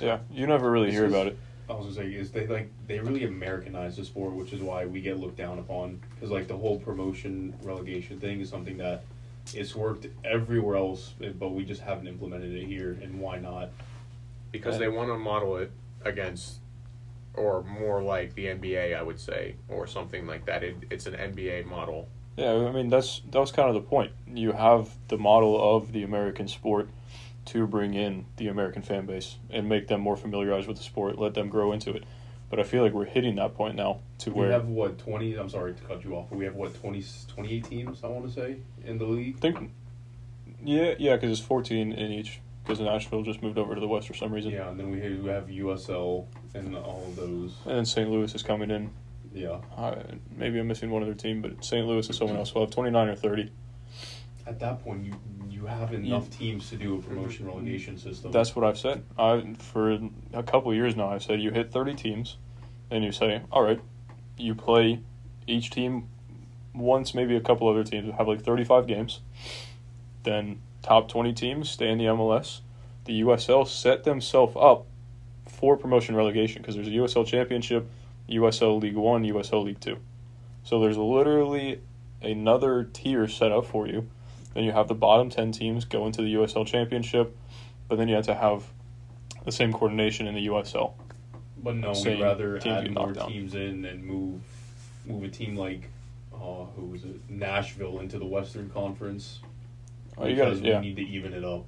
Yeah, 0.00 0.18
you 0.30 0.46
never 0.46 0.70
really 0.70 0.86
This 0.86 0.94
hear 0.94 1.06
is- 1.06 1.12
about 1.12 1.26
it. 1.28 1.38
I 1.68 1.74
was 1.74 1.84
gonna 1.94 2.08
say 2.08 2.14
is 2.14 2.30
they 2.30 2.46
like 2.46 2.70
they 2.86 2.98
really 3.00 3.24
Americanize 3.24 3.96
the 3.96 4.04
sport, 4.04 4.32
which 4.34 4.52
is 4.52 4.60
why 4.62 4.86
we 4.86 5.00
get 5.00 5.18
looked 5.18 5.36
down 5.36 5.58
upon. 5.58 6.00
Because 6.14 6.30
like 6.30 6.48
the 6.48 6.56
whole 6.56 6.78
promotion 6.78 7.54
relegation 7.62 8.18
thing 8.20 8.40
is 8.40 8.48
something 8.48 8.78
that 8.78 9.04
it's 9.54 9.74
worked 9.74 10.06
everywhere 10.24 10.76
else, 10.76 11.14
eh, 11.22 11.30
but 11.38 11.50
we 11.50 11.64
just 11.64 11.80
haven't 11.82 12.06
implemented 12.06 12.54
it 12.54 12.66
here. 12.66 12.98
And 13.02 13.20
why 13.20 13.38
not? 13.38 13.70
because 14.50 14.76
Right. 14.76 14.80
they 14.80 14.88
want 14.88 15.10
to 15.10 15.18
model 15.18 15.58
it 15.58 15.70
against 16.06 16.60
or 17.34 17.62
more 17.64 18.02
like 18.02 18.34
the 18.34 18.46
NBA 18.48 18.94
I 18.94 19.02
would 19.02 19.20
say 19.20 19.56
or 19.68 19.86
something 19.86 20.26
like 20.26 20.46
that 20.46 20.64
it, 20.64 20.74
it's 20.88 21.04
an 21.06 21.14
NBA 21.14 21.64
model 21.66 22.08
Yeah, 22.38 22.52
I 22.68 22.72
mean 22.72 22.88
that's 22.88 23.20
that 23.32 23.40
was 23.40 23.50
kind 23.50 23.68
of 23.68 23.74
the 23.74 23.80
point. 23.80 24.12
You 24.32 24.52
have 24.52 24.90
the 25.08 25.18
model 25.18 25.76
of 25.76 25.92
the 25.92 26.04
American 26.04 26.46
sport 26.46 26.88
to 27.46 27.66
bring 27.66 27.94
in 27.94 28.26
the 28.36 28.46
American 28.46 28.82
fan 28.82 29.06
base 29.06 29.36
and 29.50 29.68
make 29.68 29.88
them 29.88 30.00
more 30.00 30.16
familiarized 30.16 30.68
with 30.68 30.76
the 30.76 30.82
sport, 30.84 31.18
let 31.18 31.34
them 31.34 31.48
grow 31.48 31.72
into 31.72 31.90
it. 31.92 32.04
But 32.48 32.60
I 32.60 32.62
feel 32.62 32.82
like 32.82 32.92
we're 32.92 33.06
hitting 33.06 33.34
that 33.36 33.54
point 33.54 33.74
now 33.74 34.00
to 34.18 34.30
We 34.30 34.36
where 34.36 34.48
we 34.48 34.52
have 34.52 34.68
what 34.68 34.98
twenty? 34.98 35.34
I'm 35.34 35.48
sorry 35.48 35.74
to 35.74 35.82
cut 35.82 36.04
you 36.04 36.14
off, 36.14 36.28
but 36.30 36.38
we 36.38 36.44
have 36.44 36.54
what 36.54 36.74
20, 36.80 37.04
28 37.26 37.64
teams. 37.64 38.04
I 38.04 38.06
want 38.06 38.26
to 38.26 38.32
say 38.32 38.58
in 38.84 38.98
the 38.98 39.04
league. 39.04 39.36
I 39.38 39.40
think 39.40 39.70
yeah, 40.62 40.94
yeah, 40.98 41.16
because 41.16 41.30
it's 41.38 41.46
14 41.46 41.92
in 41.92 42.12
each. 42.12 42.40
Because 42.62 42.80
Nashville 42.80 43.22
just 43.22 43.42
moved 43.42 43.56
over 43.56 43.74
to 43.74 43.80
the 43.80 43.88
West 43.88 44.06
for 44.06 44.14
some 44.14 44.32
reason, 44.32 44.50
Yeah, 44.50 44.68
and 44.68 44.78
then 44.78 44.90
we 44.90 45.00
have, 45.00 45.18
we 45.20 45.30
have 45.30 45.46
USL 45.46 46.26
and 46.52 46.76
all 46.76 47.04
of 47.08 47.16
those. 47.16 47.54
and 47.64 47.76
then 47.78 47.86
St. 47.86 48.10
Louis 48.10 48.34
is 48.34 48.42
coming 48.42 48.70
in. 48.70 48.90
Yeah. 49.38 49.60
Uh, 49.76 50.02
maybe 50.36 50.58
I'm 50.58 50.66
missing 50.66 50.90
one 50.90 51.02
other 51.02 51.14
team, 51.14 51.40
but 51.42 51.64
St. 51.64 51.86
Louis 51.86 52.08
is 52.10 52.16
someone 52.16 52.36
else. 52.36 52.54
We'll 52.54 52.64
have 52.64 52.74
29 52.74 53.08
or 53.08 53.14
30. 53.14 53.50
At 54.46 54.58
that 54.60 54.82
point, 54.82 55.04
you 55.04 55.14
you 55.58 55.66
have 55.66 55.92
enough 55.92 56.30
teams 56.30 56.70
to 56.70 56.76
do 56.76 56.96
a 56.96 57.02
promotion 57.02 57.46
relegation 57.46 57.98
system. 57.98 58.30
That's 58.30 58.54
what 58.54 58.64
I've 58.64 58.78
said. 58.78 59.02
I 59.18 59.54
for 59.58 59.98
a 60.32 60.42
couple 60.42 60.70
of 60.70 60.76
years 60.76 60.94
now. 60.94 61.10
I've 61.10 61.22
said 61.22 61.40
you 61.40 61.50
hit 61.50 61.72
thirty 61.72 61.94
teams, 61.94 62.36
and 62.90 63.04
you 63.04 63.12
say, 63.12 63.42
all 63.50 63.62
right, 63.62 63.80
you 64.36 64.54
play 64.54 65.00
each 65.46 65.70
team 65.70 66.08
once, 66.74 67.12
maybe 67.14 67.34
a 67.34 67.40
couple 67.40 67.68
other 67.68 67.82
teams 67.82 68.14
have 68.14 68.28
like 68.28 68.42
thirty-five 68.42 68.86
games. 68.86 69.20
Then 70.22 70.60
top 70.82 71.08
twenty 71.08 71.32
teams 71.32 71.68
stay 71.70 71.90
in 71.90 71.98
the 71.98 72.04
MLS. 72.04 72.60
The 73.04 73.22
USL 73.22 73.66
set 73.66 74.04
themselves 74.04 74.54
up 74.58 74.86
for 75.46 75.76
promotion 75.76 76.14
relegation 76.14 76.62
because 76.62 76.76
there's 76.76 76.88
a 76.88 76.92
USL 76.92 77.26
Championship, 77.26 77.90
USL 78.30 78.80
League 78.80 78.96
One, 78.96 79.24
USL 79.24 79.64
League 79.64 79.80
Two. 79.80 79.98
So 80.64 80.80
there's 80.80 80.96
literally 80.98 81.80
another 82.22 82.84
tier 82.92 83.26
set 83.28 83.52
up 83.52 83.64
for 83.66 83.86
you. 83.86 84.08
Then 84.54 84.64
you 84.64 84.72
have 84.72 84.88
the 84.88 84.94
bottom 84.94 85.30
10 85.30 85.52
teams 85.52 85.84
go 85.84 86.06
into 86.06 86.20
the 86.22 86.34
USL 86.34 86.66
Championship, 86.66 87.36
but 87.88 87.96
then 87.96 88.08
you 88.08 88.16
have 88.16 88.26
to 88.26 88.34
have 88.34 88.64
the 89.44 89.52
same 89.52 89.72
coordination 89.72 90.26
in 90.26 90.34
the 90.34 90.46
USL. 90.48 90.94
But 91.62 91.76
no, 91.76 91.92
Same 91.94 92.18
we'd 92.18 92.24
rather 92.24 92.58
teams 92.58 92.86
add 92.86 92.94
more 92.94 93.12
down. 93.12 93.30
teams 93.30 93.54
in 93.54 93.84
and 93.84 94.04
move 94.04 94.40
move 95.06 95.22
a 95.24 95.28
team 95.28 95.56
like 95.56 95.88
uh, 96.34 96.64
who 96.76 96.86
was 96.86 97.04
it 97.04 97.16
Nashville 97.28 98.00
into 98.00 98.18
the 98.18 98.26
Western 98.26 98.68
Conference 98.70 99.40
Oh, 100.16 100.26
you 100.26 100.34
gotta, 100.36 100.50
because 100.50 100.60
yeah. 100.66 100.80
we 100.80 100.86
need 100.88 100.96
to 100.96 101.02
even 101.02 101.32
it 101.32 101.44
up, 101.44 101.64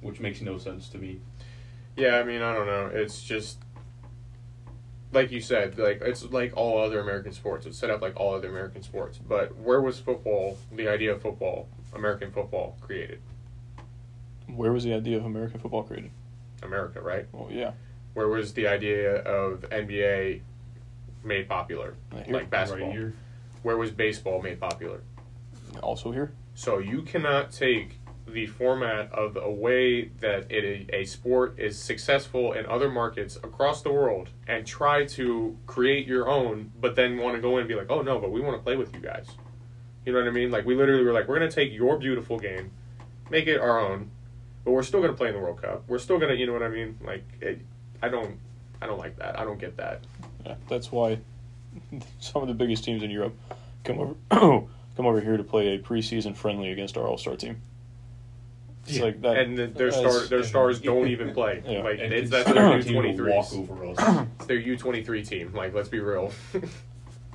which 0.00 0.20
makes 0.20 0.40
no 0.40 0.58
sense 0.58 0.88
to 0.90 0.98
me. 0.98 1.20
yeah 1.96 2.16
I 2.16 2.22
mean 2.22 2.42
I 2.42 2.54
don't 2.54 2.66
know 2.66 2.86
it's 2.92 3.22
just 3.22 3.58
like 5.12 5.30
you 5.30 5.40
said 5.40 5.78
like 5.78 6.00
it's 6.02 6.24
like 6.24 6.56
all 6.56 6.78
other 6.78 7.00
American 7.00 7.32
sports. 7.32 7.66
It's 7.66 7.78
set 7.78 7.90
up 7.90 8.00
like 8.00 8.16
all 8.16 8.34
other 8.34 8.48
American 8.48 8.82
sports. 8.82 9.18
But 9.18 9.56
where 9.56 9.80
was 9.80 9.98
football 9.98 10.58
the 10.72 10.88
idea 10.88 11.12
of 11.12 11.22
football 11.22 11.68
American 11.94 12.30
football 12.30 12.76
created? 12.80 13.20
Where 14.46 14.72
was 14.72 14.84
the 14.84 14.94
idea 14.94 15.16
of 15.16 15.24
American 15.24 15.60
football 15.60 15.82
created? 15.82 16.10
America 16.62 17.00
right? 17.00 17.26
Well, 17.32 17.48
yeah. 17.50 17.72
where 18.14 18.28
was 18.28 18.52
the 18.52 18.66
idea 18.66 19.22
of 19.22 19.62
NBA 19.70 20.40
made 21.24 21.48
popular? 21.48 21.94
Like 22.28 22.50
basketball. 22.50 22.88
Right 22.88 22.96
here, 22.96 23.14
where 23.62 23.76
was 23.76 23.90
baseball 23.90 24.42
made 24.42 24.60
popular? 24.60 25.02
Also 25.82 26.10
here. 26.12 26.32
So 26.54 26.78
you 26.78 27.02
cannot 27.02 27.52
take 27.52 27.99
the 28.32 28.46
format 28.46 29.12
of 29.12 29.36
a 29.36 29.50
way 29.50 30.04
that 30.20 30.50
it 30.50 30.90
a 30.92 31.04
sport 31.04 31.58
is 31.58 31.78
successful 31.78 32.52
in 32.52 32.66
other 32.66 32.88
markets 32.88 33.36
across 33.36 33.82
the 33.82 33.92
world 33.92 34.30
and 34.46 34.66
try 34.66 35.04
to 35.04 35.56
create 35.66 36.06
your 36.06 36.28
own, 36.28 36.72
but 36.80 36.96
then 36.96 37.16
want 37.18 37.36
to 37.36 37.42
go 37.42 37.56
in 37.56 37.60
and 37.60 37.68
be 37.68 37.74
like, 37.74 37.90
oh 37.90 38.02
no, 38.02 38.18
but 38.18 38.30
we 38.30 38.40
want 38.40 38.56
to 38.56 38.62
play 38.62 38.76
with 38.76 38.94
you 38.94 39.00
guys. 39.00 39.28
You 40.04 40.12
know 40.12 40.20
what 40.20 40.28
I 40.28 40.32
mean? 40.32 40.50
Like 40.50 40.64
we 40.64 40.74
literally 40.74 41.04
were 41.04 41.12
like, 41.12 41.28
we're 41.28 41.38
gonna 41.38 41.50
take 41.50 41.72
your 41.72 41.98
beautiful 41.98 42.38
game, 42.38 42.70
make 43.30 43.46
it 43.46 43.60
our 43.60 43.78
own, 43.78 44.10
but 44.64 44.72
we're 44.72 44.82
still 44.82 45.00
gonna 45.00 45.12
play 45.12 45.28
in 45.28 45.34
the 45.34 45.40
World 45.40 45.60
Cup. 45.60 45.84
We're 45.86 45.98
still 45.98 46.18
gonna, 46.18 46.34
you 46.34 46.46
know 46.46 46.52
what 46.52 46.62
I 46.62 46.68
mean? 46.68 46.98
Like, 47.02 47.24
it, 47.40 47.60
I 48.02 48.08
don't, 48.08 48.38
I 48.80 48.86
don't 48.86 48.98
like 48.98 49.16
that. 49.16 49.38
I 49.38 49.44
don't 49.44 49.58
get 49.58 49.76
that. 49.76 50.04
Yeah, 50.46 50.54
that's 50.68 50.90
why 50.90 51.18
some 52.20 52.42
of 52.42 52.48
the 52.48 52.54
biggest 52.54 52.84
teams 52.84 53.02
in 53.02 53.10
Europe 53.10 53.34
come 53.84 53.98
over 53.98 54.14
come 54.96 55.06
over 55.06 55.20
here 55.20 55.36
to 55.36 55.44
play 55.44 55.74
a 55.74 55.78
preseason 55.78 56.36
friendly 56.36 56.70
against 56.70 56.96
our 56.96 57.06
All 57.06 57.18
Star 57.18 57.36
team. 57.36 57.60
It's 58.90 58.98
Yeah. 58.98 59.04
like 59.04 59.20
that. 59.22 59.36
and 59.38 59.56
the, 59.56 59.66
their 59.68 59.92
star, 59.92 60.20
their 60.26 60.42
stars 60.42 60.80
don't 60.80 61.06
even 61.08 61.32
play. 61.32 61.62
Yeah. 61.66 61.82
Like 61.82 62.00
and 62.00 62.12
it's, 62.12 62.30
that's 62.30 62.50
their 62.52 62.76
U 62.76 62.82
twenty 62.82 63.10
will 63.10 63.16
threes. 63.16 63.34
walk 63.34 63.52
over 63.54 63.84
us. 63.86 64.26
It's 64.38 64.46
their 64.46 64.58
U 64.58 64.76
twenty 64.76 65.02
three 65.04 65.24
team. 65.24 65.52
Like, 65.54 65.72
let's 65.74 65.88
be 65.88 66.00
real. 66.00 66.32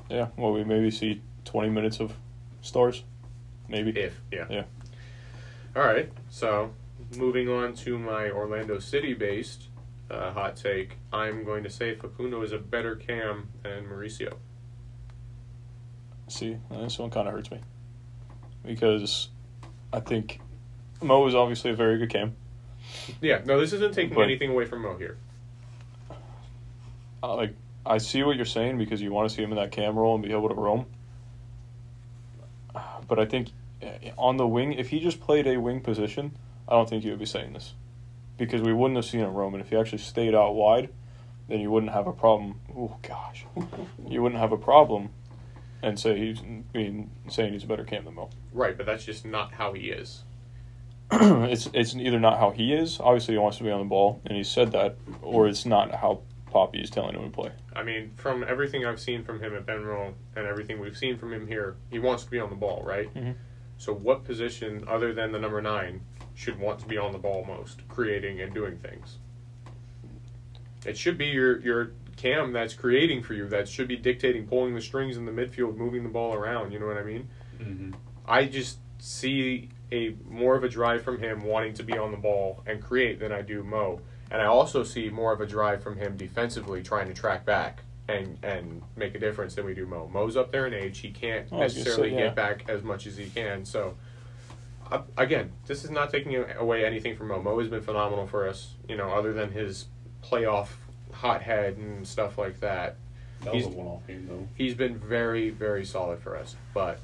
Yeah, 0.07 0.27
well, 0.37 0.53
we 0.53 0.63
maybe 0.63 0.91
see 0.91 1.19
20 1.45 1.69
minutes 1.69 1.99
of 1.99 2.13
stars. 2.61 3.03
Maybe. 3.67 3.89
if 3.99 4.21
yeah. 4.31 4.45
Yeah. 4.51 4.63
All 5.75 5.81
right. 5.81 6.11
So, 6.29 6.73
moving 7.17 7.49
on 7.49 7.73
to 7.77 7.97
my 7.97 8.29
Orlando 8.29 8.77
City 8.77 9.15
based 9.15 9.63
uh, 10.11 10.31
hot 10.31 10.57
take, 10.57 10.97
I'm 11.11 11.43
going 11.43 11.63
to 11.63 11.71
say 11.71 11.95
Facundo 11.95 12.43
is 12.43 12.51
a 12.51 12.59
better 12.59 12.95
cam 12.95 13.47
than 13.63 13.85
Mauricio. 13.87 14.35
See, 16.27 16.57
this 16.69 16.99
one 16.99 17.09
kind 17.09 17.27
of 17.27 17.33
hurts 17.33 17.49
me. 17.49 17.61
Because 18.63 19.29
I 19.91 20.01
think 20.01 20.39
Mo 21.01 21.25
is 21.27 21.35
obviously 21.35 21.71
a 21.71 21.75
very 21.75 21.97
good 21.97 22.09
cam. 22.09 22.35
Yeah. 23.21 23.41
No, 23.45 23.59
this 23.59 23.73
isn't 23.73 23.93
taking 23.93 24.15
But- 24.15 24.23
anything 24.23 24.51
away 24.51 24.65
from 24.65 24.81
Mo 24.81 24.97
here. 24.97 25.17
Uh, 27.21 27.35
like, 27.35 27.53
I 27.85 27.97
see 27.97 28.23
what 28.23 28.35
you're 28.35 28.45
saying 28.45 28.77
because 28.77 29.01
you 29.01 29.11
want 29.11 29.29
to 29.29 29.35
see 29.35 29.41
him 29.43 29.51
in 29.51 29.57
that 29.57 29.71
cam 29.71 29.97
role 29.97 30.15
and 30.15 30.23
be 30.23 30.31
able 30.31 30.49
to 30.49 30.55
roam. 30.55 30.85
But 33.07 33.19
I 33.19 33.25
think 33.25 33.49
uh, 33.83 33.89
on 34.17 34.37
the 34.37 34.47
wing, 34.47 34.73
if 34.73 34.89
he 34.89 34.99
just 34.99 35.19
played 35.19 35.45
a 35.47 35.57
wing 35.57 35.81
position, 35.81 36.35
I 36.67 36.73
don't 36.73 36.89
think 36.89 37.03
you 37.03 37.11
would 37.11 37.19
be 37.19 37.25
saying 37.25 37.53
this. 37.53 37.73
Because 38.37 38.61
we 38.61 38.73
wouldn't 38.73 38.95
have 38.95 39.05
seen 39.05 39.21
him 39.21 39.33
roam. 39.33 39.53
And 39.53 39.63
if 39.63 39.69
he 39.69 39.77
actually 39.77 39.99
stayed 39.99 40.33
out 40.33 40.55
wide, 40.55 40.89
then 41.47 41.59
you 41.59 41.69
wouldn't 41.71 41.91
have 41.91 42.07
a 42.07 42.11
problem. 42.11 42.59
Oh, 42.75 42.97
gosh. 43.07 43.45
you 44.07 44.21
wouldn't 44.21 44.41
have 44.41 44.51
a 44.51 44.57
problem 44.57 45.09
and 45.83 45.99
say 45.99 46.17
he's 46.17 46.41
being 46.73 47.11
saying 47.29 47.53
he's 47.53 47.63
a 47.63 47.67
better 47.67 47.83
cam 47.83 48.05
than 48.05 48.15
Mo. 48.15 48.29
Right, 48.51 48.75
but 48.75 48.85
that's 48.87 49.05
just 49.05 49.23
not 49.25 49.53
how 49.53 49.73
he 49.73 49.89
is. 49.89 50.23
it's 51.11 51.69
it's 51.73 51.95
either 51.95 52.19
not 52.19 52.39
how 52.39 52.51
he 52.51 52.73
is. 52.73 52.99
Obviously, 52.99 53.35
he 53.35 53.37
wants 53.37 53.57
to 53.57 53.63
be 53.63 53.71
on 53.71 53.79
the 53.79 53.85
ball, 53.85 54.21
and 54.25 54.35
he 54.35 54.43
said 54.43 54.71
that, 54.71 54.97
or 55.21 55.47
it's 55.47 55.65
not 55.65 55.93
how 55.93 56.21
Poppy 56.51 56.79
is 56.79 56.89
telling 56.89 57.15
him 57.15 57.23
to 57.23 57.29
play. 57.29 57.51
I 57.75 57.83
mean, 57.83 58.11
from 58.15 58.43
everything 58.47 58.85
I've 58.85 58.99
seen 58.99 59.23
from 59.23 59.41
him 59.41 59.55
at 59.55 59.65
Peñarol 59.65 60.13
and 60.35 60.45
everything 60.45 60.79
we've 60.79 60.97
seen 60.97 61.17
from 61.17 61.33
him 61.33 61.47
here, 61.47 61.75
he 61.91 61.99
wants 61.99 62.23
to 62.23 62.31
be 62.31 62.39
on 62.39 62.49
the 62.49 62.55
ball, 62.55 62.81
right? 62.83 63.13
Mhm. 63.13 63.35
So, 63.77 63.93
what 63.93 64.23
position 64.23 64.85
other 64.87 65.13
than 65.13 65.31
the 65.31 65.39
number 65.39 65.61
nine 65.61 66.01
should 66.35 66.59
want 66.59 66.79
to 66.79 66.87
be 66.87 66.97
on 66.97 67.13
the 67.13 67.17
ball 67.17 67.45
most, 67.45 67.87
creating 67.87 68.41
and 68.41 68.53
doing 68.53 68.77
things. 68.77 69.17
It 70.85 70.97
should 70.97 71.17
be 71.17 71.27
your 71.27 71.59
your 71.61 71.91
Cam 72.17 72.53
that's 72.53 72.73
creating 72.73 73.23
for 73.23 73.33
you. 73.33 73.47
That 73.49 73.67
should 73.67 73.87
be 73.89 73.97
dictating, 73.97 74.47
pulling 74.47 74.73
the 74.73 74.81
strings 74.81 75.17
in 75.17 75.25
the 75.25 75.31
midfield, 75.31 75.75
moving 75.75 76.03
the 76.03 76.09
ball 76.09 76.33
around. 76.33 76.71
You 76.71 76.79
know 76.79 76.85
what 76.85 76.97
I 76.97 77.03
mean? 77.03 77.27
Mm-hmm. 77.59 77.91
I 78.25 78.45
just 78.45 78.79
see 78.99 79.69
a 79.91 80.15
more 80.29 80.55
of 80.55 80.63
a 80.63 80.69
drive 80.69 81.03
from 81.03 81.19
him 81.19 81.43
wanting 81.43 81.73
to 81.75 81.83
be 81.83 81.97
on 81.97 82.11
the 82.11 82.17
ball 82.17 82.63
and 82.65 82.81
create 82.81 83.19
than 83.19 83.31
I 83.31 83.41
do 83.41 83.63
Mo. 83.63 84.01
And 84.31 84.41
I 84.41 84.45
also 84.45 84.83
see 84.83 85.09
more 85.09 85.31
of 85.31 85.41
a 85.41 85.45
drive 85.45 85.83
from 85.83 85.97
him 85.97 86.17
defensively 86.17 86.81
trying 86.81 87.07
to 87.07 87.13
track 87.13 87.45
back 87.45 87.83
and 88.07 88.37
and 88.43 88.81
make 88.95 89.15
a 89.15 89.19
difference 89.19 89.55
than 89.55 89.65
we 89.65 89.73
do 89.73 89.85
Mo. 89.85 90.09
Mo's 90.11 90.35
up 90.37 90.51
there 90.51 90.67
in 90.67 90.73
age; 90.73 90.99
he 90.99 91.11
can't 91.11 91.51
necessarily 91.51 92.09
say, 92.09 92.15
yeah. 92.15 92.21
get 92.27 92.35
back 92.35 92.65
as 92.69 92.83
much 92.83 93.07
as 93.07 93.17
he 93.17 93.29
can. 93.29 93.65
So. 93.65 93.95
Uh, 94.91 95.01
again, 95.17 95.51
this 95.65 95.83
is 95.83 95.89
not 95.89 96.11
taking 96.11 96.35
away 96.35 96.85
anything 96.85 97.15
from 97.15 97.29
Mo. 97.29 97.41
Mo 97.41 97.57
has 97.57 97.67
been 97.69 97.81
phenomenal 97.81 98.27
for 98.27 98.47
us, 98.47 98.75
you 98.87 98.95
know, 98.95 99.09
other 99.09 99.33
than 99.33 99.51
his 99.51 99.87
playoff 100.23 100.67
hothead 101.11 101.77
and 101.77 102.07
stuff 102.07 102.37
like 102.37 102.59
that. 102.59 102.97
That 103.41 103.53
was 103.55 103.63
a 103.63 103.67
He's- 103.67 103.77
one-off 103.77 104.05
game 104.07 104.27
though. 104.27 104.47
He's 104.55 104.75
been 104.75 104.97
very, 104.97 105.49
very 105.49 105.85
solid 105.85 106.19
for 106.19 106.37
us. 106.37 106.55
But 106.73 106.99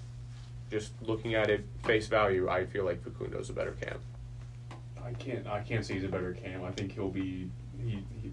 just 0.72 0.94
looking 1.02 1.36
at 1.36 1.50
it 1.50 1.66
face 1.86 2.08
value, 2.08 2.50
I 2.50 2.66
feel 2.66 2.86
like 2.86 3.04
Facundo's 3.04 3.50
a 3.50 3.54
better 3.54 3.74
cam. 3.82 4.00
I 5.04 5.12
can't. 5.14 5.46
I 5.46 5.60
can't 5.62 5.86
say 5.86 5.96
he's 5.96 6.06
a 6.06 6.08
better 6.08 6.34
Cam. 6.34 6.64
I 6.64 6.72
think 6.72 6.94
he'll 6.94 7.10
be. 7.10 7.50
He. 7.84 8.04
he 8.22 8.32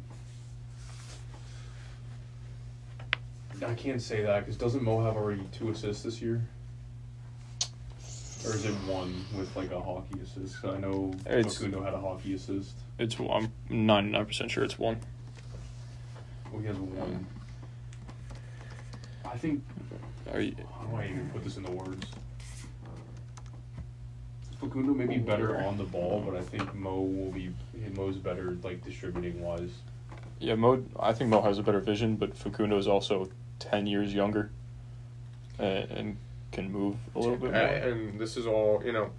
I 3.66 3.74
can't 3.74 4.00
say 4.00 4.22
that 4.22 4.40
because 4.40 4.56
doesn't 4.56 4.82
Mo 4.84 5.02
have 5.02 5.16
already 5.16 5.42
two 5.50 5.70
assists 5.70 6.04
this 6.04 6.22
year? 6.22 6.40
Or 8.46 8.54
is 8.54 8.64
it 8.64 8.74
one 8.86 9.24
with 9.36 9.54
like 9.56 9.72
a 9.72 9.80
hockey 9.80 10.20
assist? 10.22 10.62
'Cause 10.62 10.76
I 10.76 10.78
know 10.78 11.12
It's- 11.26 11.56
Facundo 11.56 11.82
had 11.82 11.92
a 11.94 12.00
hockey 12.00 12.34
assist. 12.34 12.74
It's 12.98 13.18
I'm 13.18 13.50
ninety 13.68 14.12
nine 14.12 14.26
percent 14.26 14.50
sure 14.52 14.62
it's 14.62 14.78
one. 14.78 15.00
Well, 16.52 16.60
he 16.60 16.68
has 16.68 16.76
one. 16.76 17.26
I 19.24 19.36
think. 19.36 19.64
Are 20.32 20.40
you, 20.40 20.54
How 20.78 20.84
do 20.86 20.96
I 20.96 21.06
even 21.06 21.28
put 21.30 21.42
this 21.42 21.56
into 21.56 21.72
words? 21.72 22.06
Facundo 24.60 24.92
may 24.92 25.06
be 25.06 25.18
better 25.18 25.56
on 25.58 25.78
the 25.78 25.84
ball, 25.84 26.22
but 26.24 26.36
I 26.36 26.42
think 26.42 26.74
Mo 26.74 27.00
will 27.00 27.30
be. 27.30 27.52
Mo's 27.96 28.16
better 28.16 28.56
like 28.62 28.84
distributing 28.84 29.40
wise. 29.40 29.70
yeah, 30.40 30.54
Mo. 30.54 30.84
I 30.98 31.12
think 31.12 31.30
Mo 31.30 31.40
has 31.42 31.58
a 31.58 31.62
better 31.62 31.80
vision, 31.80 32.16
but 32.16 32.36
Facundo 32.36 32.76
is 32.76 32.88
also 32.88 33.28
ten 33.58 33.86
years 33.86 34.12
younger, 34.12 34.50
and, 35.58 35.90
and 35.90 36.16
can 36.52 36.70
move 36.72 36.96
a 37.14 37.18
little 37.18 37.36
bit 37.36 37.52
more. 37.52 37.60
and 37.60 38.18
this 38.18 38.36
is 38.36 38.46
all, 38.46 38.82
you 38.84 38.92
know, 38.92 39.10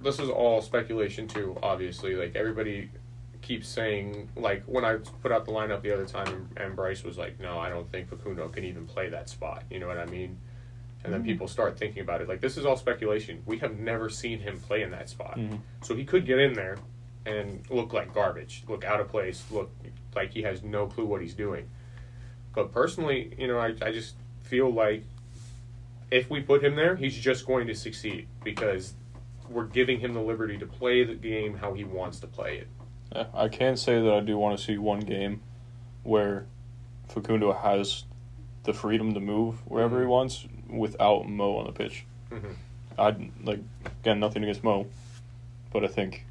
this 0.00 0.18
is 0.18 0.28
all 0.28 0.62
speculation 0.62 1.28
too, 1.28 1.56
obviously. 1.62 2.14
Like 2.14 2.34
everybody 2.34 2.90
keeps 3.42 3.68
saying, 3.68 4.28
like 4.36 4.62
when 4.64 4.84
I 4.84 4.96
put 5.22 5.32
out 5.32 5.44
the 5.44 5.52
lineup 5.52 5.82
the 5.82 5.92
other 5.92 6.06
time 6.06 6.48
and 6.56 6.74
Bryce 6.74 7.04
was 7.04 7.18
like, 7.18 7.38
no, 7.40 7.58
I 7.58 7.68
don't 7.68 7.90
think 7.90 8.08
Facundo 8.08 8.48
can 8.48 8.64
even 8.64 8.86
play 8.86 9.08
that 9.10 9.28
spot. 9.28 9.64
You 9.70 9.78
know 9.80 9.88
what 9.88 9.98
I 9.98 10.06
mean? 10.06 10.38
And 11.02 11.12
then 11.12 11.24
people 11.24 11.48
start 11.48 11.78
thinking 11.78 12.02
about 12.02 12.20
it. 12.20 12.28
Like 12.28 12.40
this 12.40 12.56
is 12.58 12.66
all 12.66 12.76
speculation. 12.76 13.42
We 13.46 13.58
have 13.58 13.78
never 13.78 14.08
seen 14.10 14.38
him 14.40 14.60
play 14.60 14.82
in 14.82 14.90
that 14.90 15.08
spot. 15.08 15.38
Mhm. 15.38 15.60
So 15.82 15.94
he 15.94 16.04
could 16.04 16.26
get 16.26 16.38
in 16.38 16.52
there 16.52 16.76
and 17.26 17.62
look 17.70 17.92
like 17.92 18.12
garbage, 18.14 18.64
look 18.68 18.84
out 18.84 19.00
of 19.00 19.08
place, 19.08 19.44
look 19.50 19.70
like 20.14 20.32
he 20.32 20.42
has 20.42 20.62
no 20.62 20.86
clue 20.86 21.06
what 21.06 21.20
he's 21.22 21.34
doing. 21.34 21.68
But 22.54 22.72
personally, 22.72 23.32
you 23.38 23.46
know, 23.48 23.58
I, 23.58 23.74
I 23.82 23.92
just 23.92 24.16
feel 24.42 24.70
like 24.72 25.04
if 26.10 26.28
we 26.28 26.40
put 26.42 26.62
him 26.62 26.74
there, 26.76 26.96
he's 26.96 27.16
just 27.16 27.46
going 27.46 27.66
to 27.68 27.74
succeed 27.74 28.26
because 28.42 28.94
we're 29.48 29.66
giving 29.66 30.00
him 30.00 30.12
the 30.12 30.20
liberty 30.20 30.58
to 30.58 30.66
play 30.66 31.04
the 31.04 31.14
game 31.14 31.54
how 31.56 31.72
he 31.74 31.84
wants 31.84 32.20
to 32.20 32.26
play 32.26 32.58
it. 32.58 32.68
Yeah, 33.14 33.26
I 33.32 33.48
can 33.48 33.76
say 33.76 34.00
that 34.00 34.12
I 34.12 34.20
do 34.20 34.36
want 34.36 34.58
to 34.58 34.64
see 34.64 34.76
one 34.78 35.00
game 35.00 35.40
where 36.02 36.46
Facundo 37.08 37.52
has 37.52 38.04
the 38.64 38.72
freedom 38.72 39.14
to 39.14 39.20
move 39.20 39.66
wherever 39.66 40.00
he 40.00 40.06
Mhm. 40.06 40.10
wants 40.10 40.46
without 40.70 41.28
Mo 41.28 41.56
on 41.56 41.66
the 41.66 41.72
pitch. 41.72 42.04
Mhm. 42.30 42.54
I'd 42.98 43.30
like 43.44 43.60
again 44.02 44.20
nothing 44.20 44.42
against 44.42 44.62
Mo, 44.64 44.86
but 45.72 45.84
I 45.84 45.88
think 45.88 46.24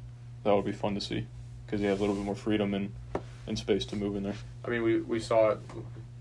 that 0.44 0.54
would 0.54 0.64
be 0.64 0.72
fun 0.72 0.94
to 0.94 1.00
see 1.00 1.26
because 1.66 1.80
he 1.80 1.86
has 1.86 1.98
a 1.98 2.00
little 2.00 2.14
bit 2.16 2.24
more 2.24 2.34
freedom 2.34 2.74
and 2.74 2.92
and 3.46 3.58
space 3.58 3.84
to 3.86 3.96
move 3.96 4.14
in 4.16 4.22
there. 4.22 4.34
I 4.64 4.68
mean, 4.70 4.82
we, 4.82 5.00
we 5.00 5.18
saw 5.18 5.50
it 5.50 5.58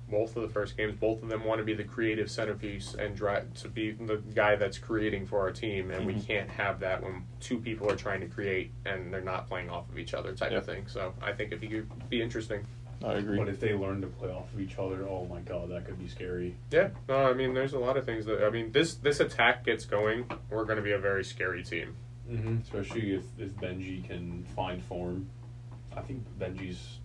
both 0.10 0.36
of 0.36 0.42
the 0.42 0.50
first 0.50 0.76
games. 0.76 0.96
Both 1.00 1.22
of 1.22 1.30
them 1.30 1.44
want 1.44 1.60
to 1.60 1.66
be 1.66 1.76
the 1.76 1.84
creative 1.84 2.32
centerpiece 2.32 2.96
and 2.96 3.16
drive 3.16 3.54
to 3.56 3.68
be 3.70 3.92
the 3.92 4.16
guy 4.34 4.56
that's 4.56 4.80
creating 4.80 5.28
for 5.28 5.40
our 5.42 5.52
team, 5.52 5.92
and 5.92 6.08
we 6.08 6.14
Mhm. 6.16 6.26
can't 6.26 6.50
have 6.50 6.80
that 6.80 7.04
when 7.04 7.26
two 7.40 7.60
people 7.60 7.92
are 7.92 7.96
trying 7.96 8.22
to 8.22 8.28
create 8.28 8.72
and 8.86 9.14
they're 9.14 9.22
not 9.22 9.48
playing 9.48 9.70
off 9.70 9.88
of 9.90 10.00
each 10.00 10.16
other 10.16 10.34
type 10.34 10.52
Yeah. 10.52 10.58
of 10.60 10.66
thing. 10.66 10.88
So 10.88 11.14
I 11.22 11.34
think 11.34 11.52
if 11.52 11.62
he 11.62 11.68
could 11.68 12.10
be 12.10 12.20
interesting. 12.22 12.66
I 13.04 13.14
agree. 13.14 13.38
But 13.38 13.48
if 13.48 13.60
they 13.60 13.74
learn 13.74 14.02
to 14.02 14.08
play 14.08 14.30
off 14.30 14.54
of 14.54 14.60
each 14.60 14.78
other, 14.78 15.08
oh 15.08 15.26
my 15.26 15.40
god, 15.40 15.70
that 15.70 15.86
could 15.86 16.00
be 16.00 16.08
scary. 16.08 16.56
Yeah, 16.72 16.90
no, 17.08 17.30
I 17.30 17.34
mean, 17.34 17.54
there's 17.54 17.74
a 17.74 17.80
lot 17.80 17.98
of 17.98 18.06
things 18.06 18.26
that 18.26 18.44
I 18.44 18.50
mean. 18.50 18.72
This 18.72 18.96
this 18.96 19.20
attack 19.20 19.66
gets 19.66 19.86
going, 19.86 20.30
we're 20.50 20.66
going 20.66 20.78
to 20.78 20.84
be 20.84 20.92
a 20.92 21.00
very 21.00 21.24
scary 21.24 21.64
team. 21.64 21.96
Mm-hmm. 22.30 22.58
Especially 22.62 23.16
if, 23.16 23.24
if 23.38 23.52
Benji 23.56 24.08
can 24.08 24.44
find 24.56 24.84
form. 24.84 25.30
I 25.96 26.02
think 26.02 26.24
Benji's 26.38 27.00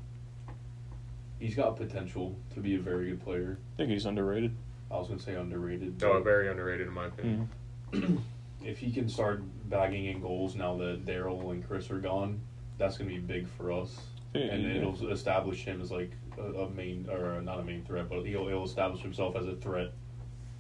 he's 1.39 1.55
got 1.55 1.77
potential 1.77 2.37
to 2.55 2.61
be 2.61 2.75
a 2.75 2.81
very 2.81 3.11
good 3.11 3.23
player. 3.23 3.59
I 3.75 3.77
think 3.79 3.91
he's 3.91 4.07
underrated. 4.07 4.55
I 4.91 4.99
was 4.99 5.09
gonna 5.09 5.21
say 5.21 5.35
underrated. 5.35 6.01
No, 6.01 6.21
very 6.23 6.51
underrated 6.51 6.87
in 6.87 6.93
my 6.93 7.07
opinion. 7.07 7.49
Mhm. 7.93 8.21
if 8.65 8.79
he 8.79 8.93
can 8.93 9.09
start 9.09 9.43
bagging 9.69 10.07
in 10.07 10.21
goals 10.21 10.55
now 10.55 10.77
that 10.79 11.05
Daryl 11.05 11.53
and 11.53 11.67
Chris 11.67 11.91
are 11.91 11.99
gone, 11.99 12.41
that's 12.79 12.99
gonna 12.99 13.11
be 13.11 13.19
big 13.19 13.49
for 13.49 13.73
us. 13.73 13.97
Yeah, 14.35 14.43
and 14.43 14.63
yeah. 14.65 14.75
it'll 14.77 15.11
establish 15.13 15.65
him 15.65 15.81
as 15.81 15.93
like 15.93 16.11
a, 16.37 16.43
a 16.43 16.71
main 16.71 17.09
or 17.09 17.41
not 17.41 17.61
a 17.61 17.63
main 17.65 17.85
threat, 17.85 18.09
but 18.09 18.25
he'll, 18.25 18.49
he'll 18.49 18.65
establish 18.65 19.01
himself 19.01 19.37
as 19.37 19.47
a 19.47 19.55
threat 19.55 19.93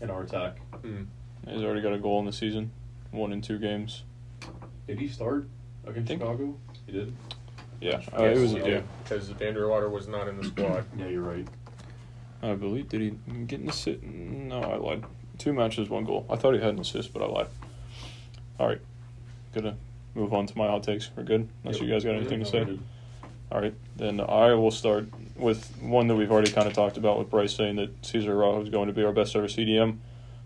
in 0.00 0.10
our 0.10 0.22
attack. 0.22 0.58
Mm. 0.82 1.06
He's 1.48 1.62
already 1.62 1.80
got 1.82 1.92
a 1.92 1.98
goal 1.98 2.20
in 2.20 2.26
the 2.26 2.32
season, 2.32 2.70
one 3.10 3.32
in 3.32 3.42
two 3.42 3.58
games. 3.58 4.04
Did 4.86 5.00
he 5.00 5.08
start 5.08 5.48
against 5.86 6.08
Think- 6.08 6.20
Chicago? 6.20 6.56
He 6.86 6.92
did. 6.92 7.12
Yeah, 7.80 8.00
uh, 8.16 8.22
it 8.22 8.38
was. 8.38 8.52
Yeah, 8.54 8.80
because 9.02 9.28
van 9.30 9.54
der 9.54 9.68
Water 9.68 9.90
was 9.90 10.06
not 10.06 10.28
in 10.28 10.36
the 10.36 10.44
squad. 10.44 10.84
Yeah, 10.96 11.08
you're 11.08 11.22
right. 11.22 11.46
I 12.42 12.54
believe. 12.54 12.88
Did 12.88 13.00
he 13.00 13.10
get 13.46 13.60
an 13.60 13.68
assist? 13.68 14.02
No, 14.02 14.60
I 14.62 14.76
lied. 14.76 15.04
Two 15.38 15.52
matches, 15.52 15.90
one 15.90 16.04
goal. 16.04 16.24
I 16.30 16.36
thought 16.36 16.54
he 16.54 16.60
had 16.60 16.70
an 16.74 16.78
assist, 16.80 17.12
but 17.12 17.22
I 17.22 17.26
lied. 17.26 17.46
All 18.60 18.68
right, 18.68 18.80
gonna 19.52 19.76
move 20.14 20.32
on 20.32 20.46
to 20.46 20.56
my 20.56 20.68
hot 20.68 20.84
takes. 20.84 21.10
We're 21.16 21.24
good. 21.24 21.48
Unless 21.64 21.80
Yep. 21.80 21.88
you 21.88 21.92
guys 21.92 22.04
got 22.04 22.14
anything 22.14 22.44
to 22.44 22.44
No, 22.44 22.64
say. 22.74 22.78
All 23.52 23.60
right, 23.60 23.74
then 23.96 24.20
I 24.20 24.54
will 24.54 24.70
start 24.70 25.06
with 25.36 25.76
one 25.80 26.08
that 26.08 26.16
we've 26.16 26.30
already 26.30 26.50
kind 26.50 26.66
of 26.66 26.72
talked 26.72 26.96
about 26.96 27.18
with 27.18 27.30
Bryce 27.30 27.54
saying 27.54 27.76
that 27.76 28.04
Cesar 28.04 28.32
Araujo 28.32 28.62
is 28.62 28.68
going 28.68 28.88
to 28.88 28.92
be 28.92 29.04
our 29.04 29.12
best 29.12 29.36
ever 29.36 29.46
CDM. 29.46 29.98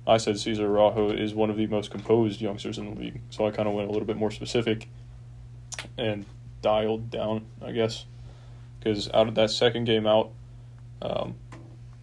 I 0.07 0.17
said 0.17 0.39
Cesar 0.39 0.67
Araujo 0.67 1.11
is 1.11 1.35
one 1.35 1.51
of 1.51 1.57
the 1.57 1.67
most 1.67 1.91
composed 1.91 2.41
youngsters 2.41 2.79
in 2.79 2.95
the 2.95 3.01
league, 3.01 3.21
so 3.31 3.47
I 3.47 3.51
kind 3.51 3.69
of 3.69 3.75
went 3.75 3.89
a 3.89 3.93
little 3.93 4.07
bit 4.07 4.17
more 4.17 4.31
specific 4.31 4.89
and 5.97 6.25
dialed 6.63 7.11
down, 7.11 7.47
I 7.63 7.73
guess, 7.73 8.07
because 8.79 9.09
out 9.13 9.29
of 9.29 9.35
that 9.37 9.51
second 9.51 9.85
game 9.85 10.07
out, 10.07 10.31
um, 11.01 11.37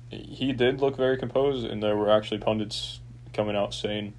he 0.10 0.54
did 0.54 0.82
look 0.82 0.96
very 0.98 1.18
composed, 1.18 1.66
and 1.66 1.84
there 1.84 1.96
were 1.96 2.10
actually 2.10 2.38
pundits 2.38 3.00
coming 3.34 3.56
out 3.56 3.74
saying 3.74 4.14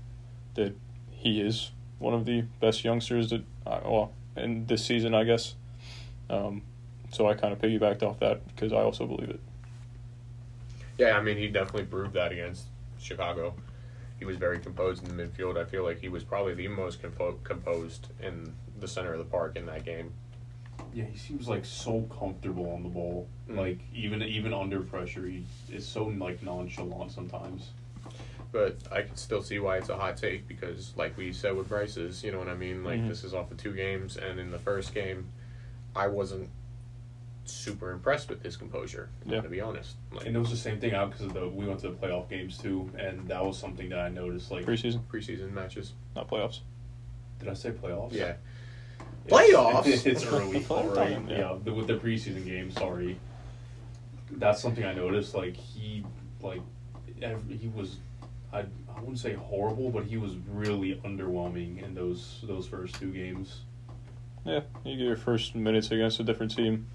that 0.55 0.75
he 1.11 1.41
is 1.41 1.71
one 1.99 2.15
of 2.15 2.27
the 2.27 2.43
best 2.61 2.85
youngsters 2.85 3.31
that, 3.31 3.43
uh, 3.67 3.81
well, 3.85 4.13
in 4.37 4.67
this 4.67 4.85
season, 4.85 5.15
I 5.15 5.25
guess. 5.25 5.55
Um, 6.29 6.63
so 7.13 7.29
I 7.29 7.35
kind 7.35 7.53
of 7.53 7.61
piggybacked 7.61 8.03
off 8.03 8.19
that 8.21 8.47
because 8.49 8.73
I 8.73 8.79
also 8.83 9.07
believe 9.07 9.31
it. 9.31 9.41
Yeah, 10.99 11.17
I 11.19 11.23
mean, 11.23 11.37
he 11.37 11.49
definitely 11.49 11.85
proved 11.85 12.15
that 12.15 12.33
against 12.33 12.65
Chicago. 12.99 13.55
He 14.19 14.25
was 14.25 14.37
very 14.37 14.59
composed 14.59 15.07
in 15.07 15.15
the 15.15 15.23
midfield. 15.23 15.59
I 15.61 15.65
feel 15.65 15.85
like 15.85 16.01
he 16.01 16.09
was 16.09 16.25
probably 16.25 16.55
the 16.55 16.69
most 16.69 17.03
compo- 17.03 17.39
composed 17.45 18.09
in 18.23 18.55
the 18.81 18.89
center 18.89 19.13
of 19.13 19.19
the 19.19 19.25
park 19.27 19.57
in 19.57 19.67
that 19.67 19.85
game. 19.85 20.13
Yeah, 20.95 21.05
he 21.05 21.19
seems 21.19 21.49
like 21.49 21.65
so 21.65 22.03
comfortable 22.19 22.71
on 22.73 22.83
the 22.83 22.89
ball. 22.89 23.29
Mm. 23.51 23.57
Like 23.57 23.79
even 23.95 24.23
even 24.23 24.53
under 24.55 24.81
pressure, 24.81 25.27
he 25.27 25.45
is 25.71 25.87
so 25.87 26.05
like 26.05 26.43
nonchalant 26.43 27.13
sometimes. 27.13 27.71
But 28.53 28.77
I 28.91 29.03
can 29.03 29.17
still 29.17 29.43
see 29.43 29.59
why 29.59 29.77
it's 29.79 29.89
a 29.91 29.97
hot 29.97 30.17
take 30.17 30.49
because, 30.49 30.95
like 30.97 31.17
we 31.19 31.33
said 31.33 31.55
with 31.57 31.69
Bryce's, 31.69 32.23
you 32.25 32.33
know 32.33 32.39
what 32.39 32.49
I 32.49 32.55
mean? 32.55 32.85
Like, 32.85 33.01
Mhm. 33.01 33.09
this 33.09 33.25
is 33.25 33.35
off 33.35 33.51
of 33.51 33.59
two 33.59 33.75
games, 33.75 34.17
and 34.17 34.39
in 34.39 34.51
the 34.51 34.59
first 34.59 34.95
game, 34.95 35.27
I 35.97 36.07
wasn't 36.09 36.51
super 37.45 37.93
impressed 37.93 38.29
with 38.29 38.43
his 38.43 38.57
composure, 38.57 39.09
Yeah. 39.25 39.41
to 39.41 39.49
be 39.49 39.61
honest. 39.61 39.97
Like, 40.13 40.27
And 40.27 40.37
it 40.37 40.39
was 40.39 40.51
the 40.51 40.57
same 40.57 40.81
thing 40.81 40.95
out 40.95 41.11
because 41.13 41.33
the 41.33 41.49
we 41.49 41.65
went 41.67 41.81
to 41.81 41.89
the 41.91 41.95
playoff 41.95 42.29
games 42.29 42.59
too, 42.59 42.91
and 42.99 43.27
that 43.29 43.45
was 43.45 43.57
something 43.57 43.89
that 43.91 44.01
I 44.01 44.09
noticed. 44.09 44.51
Like, 44.51 44.65
Preseason, 44.67 45.01
preseason 45.05 45.53
matches. 45.53 45.93
not 46.15 46.29
playoffs. 46.29 46.61
did 47.39 47.49
I 47.49 47.55
say 47.55 47.71
playoffs? 47.71 48.13
Yeah. 48.13 48.25
It's- 48.25 48.41
Playoffs? 49.29 49.87
It's, 50.07 50.25
early, 50.25 50.61
Playoff 50.61 50.71
all 50.71 50.89
right. 50.89 51.13
time, 51.13 51.29
yeah. 51.29 51.39
Yeah, 51.39 51.59
the, 51.63 51.73
with 51.75 51.87
the 51.87 51.95
preseason 51.99 52.45
game. 52.45 52.71
Sorry. 52.71 53.19
That's 54.33 54.61
something 54.61 54.85
I 54.85 54.95
noticed. 54.95 55.35
Like 55.35 55.55
he, 55.57 56.05
like, 56.41 56.61
ev- 57.23 57.45
he 57.49 57.69
was, 57.69 57.97
I, 58.53 58.61
I 58.61 59.01
wouldn't 59.01 59.19
say 59.19 59.35
horrible, 59.35 59.91
but 59.91 60.05
he 60.05 60.17
was 60.17 60.33
really 60.51 60.97
underwhelming 61.05 61.83
in 61.85 61.95
those 61.95 62.41
those 62.45 62.67
first 62.67 62.95
two 62.97 63.13
games. 63.13 63.61
Yeah, 64.47 64.61
you 64.85 64.97
get 64.97 65.05
your 65.05 65.17
first 65.17 65.55
minutes 65.55 65.91
against 65.91 66.21
a 66.21 66.23
different 66.25 66.55
team 66.55 66.87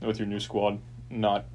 with 0.00 0.18
your 0.18 0.26
new 0.28 0.40
squad. 0.40 0.78
Not 1.10 1.46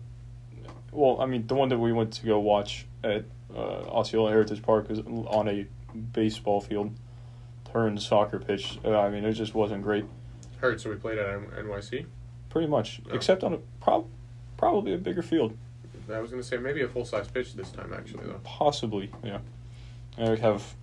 well. 0.92 1.22
I 1.22 1.26
mean, 1.26 1.48
the 1.48 1.56
one 1.56 1.70
that 1.70 1.78
we 1.80 1.92
went 1.94 2.14
to 2.14 2.26
go 2.26 2.40
watch 2.40 2.86
at 3.04 3.26
uh, 3.56 3.60
Osceola 3.60 4.30
Heritage 4.30 4.62
Park 4.62 4.90
was 4.90 5.00
on 5.00 5.48
a 5.48 5.66
baseball 6.14 6.62
field 6.62 6.94
turned 7.72 8.02
soccer 8.02 8.40
pitch. 8.40 8.80
Uh, 8.84 8.98
I 9.00 9.10
mean, 9.10 9.24
it 9.24 9.34
just 9.34 9.54
wasn't 9.56 9.84
great. 9.84 10.06
Heard, 10.60 10.80
so 10.82 10.90
we 10.90 10.96
played 10.98 11.18
at 11.18 11.26
NYC. 11.56 12.06
Pretty 12.50 12.68
much, 12.68 13.02
Oh. 13.10 13.16
except 13.16 13.44
on 13.44 13.54
a 13.54 13.58
prob- 13.80 14.08
probably 14.58 14.94
a 14.94 14.98
bigger 14.98 15.22
field. 15.22 15.58
I 16.12 16.20
was 16.20 16.30
gonna 16.32 16.44
say 16.44 16.58
maybe 16.58 16.82
a 16.82 16.90
full 16.90 17.06
size 17.06 17.30
pitch 17.30 17.54
this 17.54 17.72
time 17.72 17.94
actually 17.94 18.26
though. 18.26 18.42
Possibly, 18.44 19.10
yeah. 19.24 19.40
I 20.18 20.36
have 20.36 20.76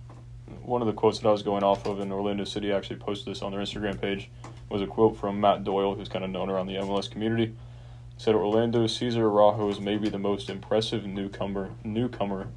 one 0.69 0.83
of 0.83 0.85
the 0.85 0.93
quotes 0.93 1.17
that 1.19 1.27
I 1.27 1.31
was 1.31 1.41
going 1.41 1.63
off 1.63 1.87
of 1.87 1.99
in 1.99 2.11
Orlando 2.11 2.43
City 2.43 2.71
actually 2.71 2.97
posted 2.97 3.31
this 3.33 3.41
on 3.41 3.51
their 3.51 3.59
Instagram 3.59 3.99
page 3.99 4.29
was 4.69 4.83
a 4.83 4.87
quote 4.87 5.17
from 5.17 5.41
Matt 5.41 5.63
Doyle, 5.63 5.95
who's 5.95 6.07
kind 6.07 6.23
of 6.23 6.29
known 6.29 6.47
around 6.47 6.67
the 6.67 6.75
MLS 6.75 7.09
community. 7.09 7.47
He 7.47 8.23
said 8.23 8.35
Orlando 8.35 8.85
Cesar 8.85 9.25
Araujo 9.25 9.67
is 9.69 9.79
maybe 9.79 10.09
the 10.09 10.19
most 10.19 10.47
impressive 10.47 11.07
newcomer 11.07 11.71
newcomer 11.83 12.49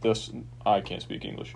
this 0.00 0.30
I 0.66 0.80
can't 0.80 1.02
speak 1.02 1.24
English. 1.24 1.54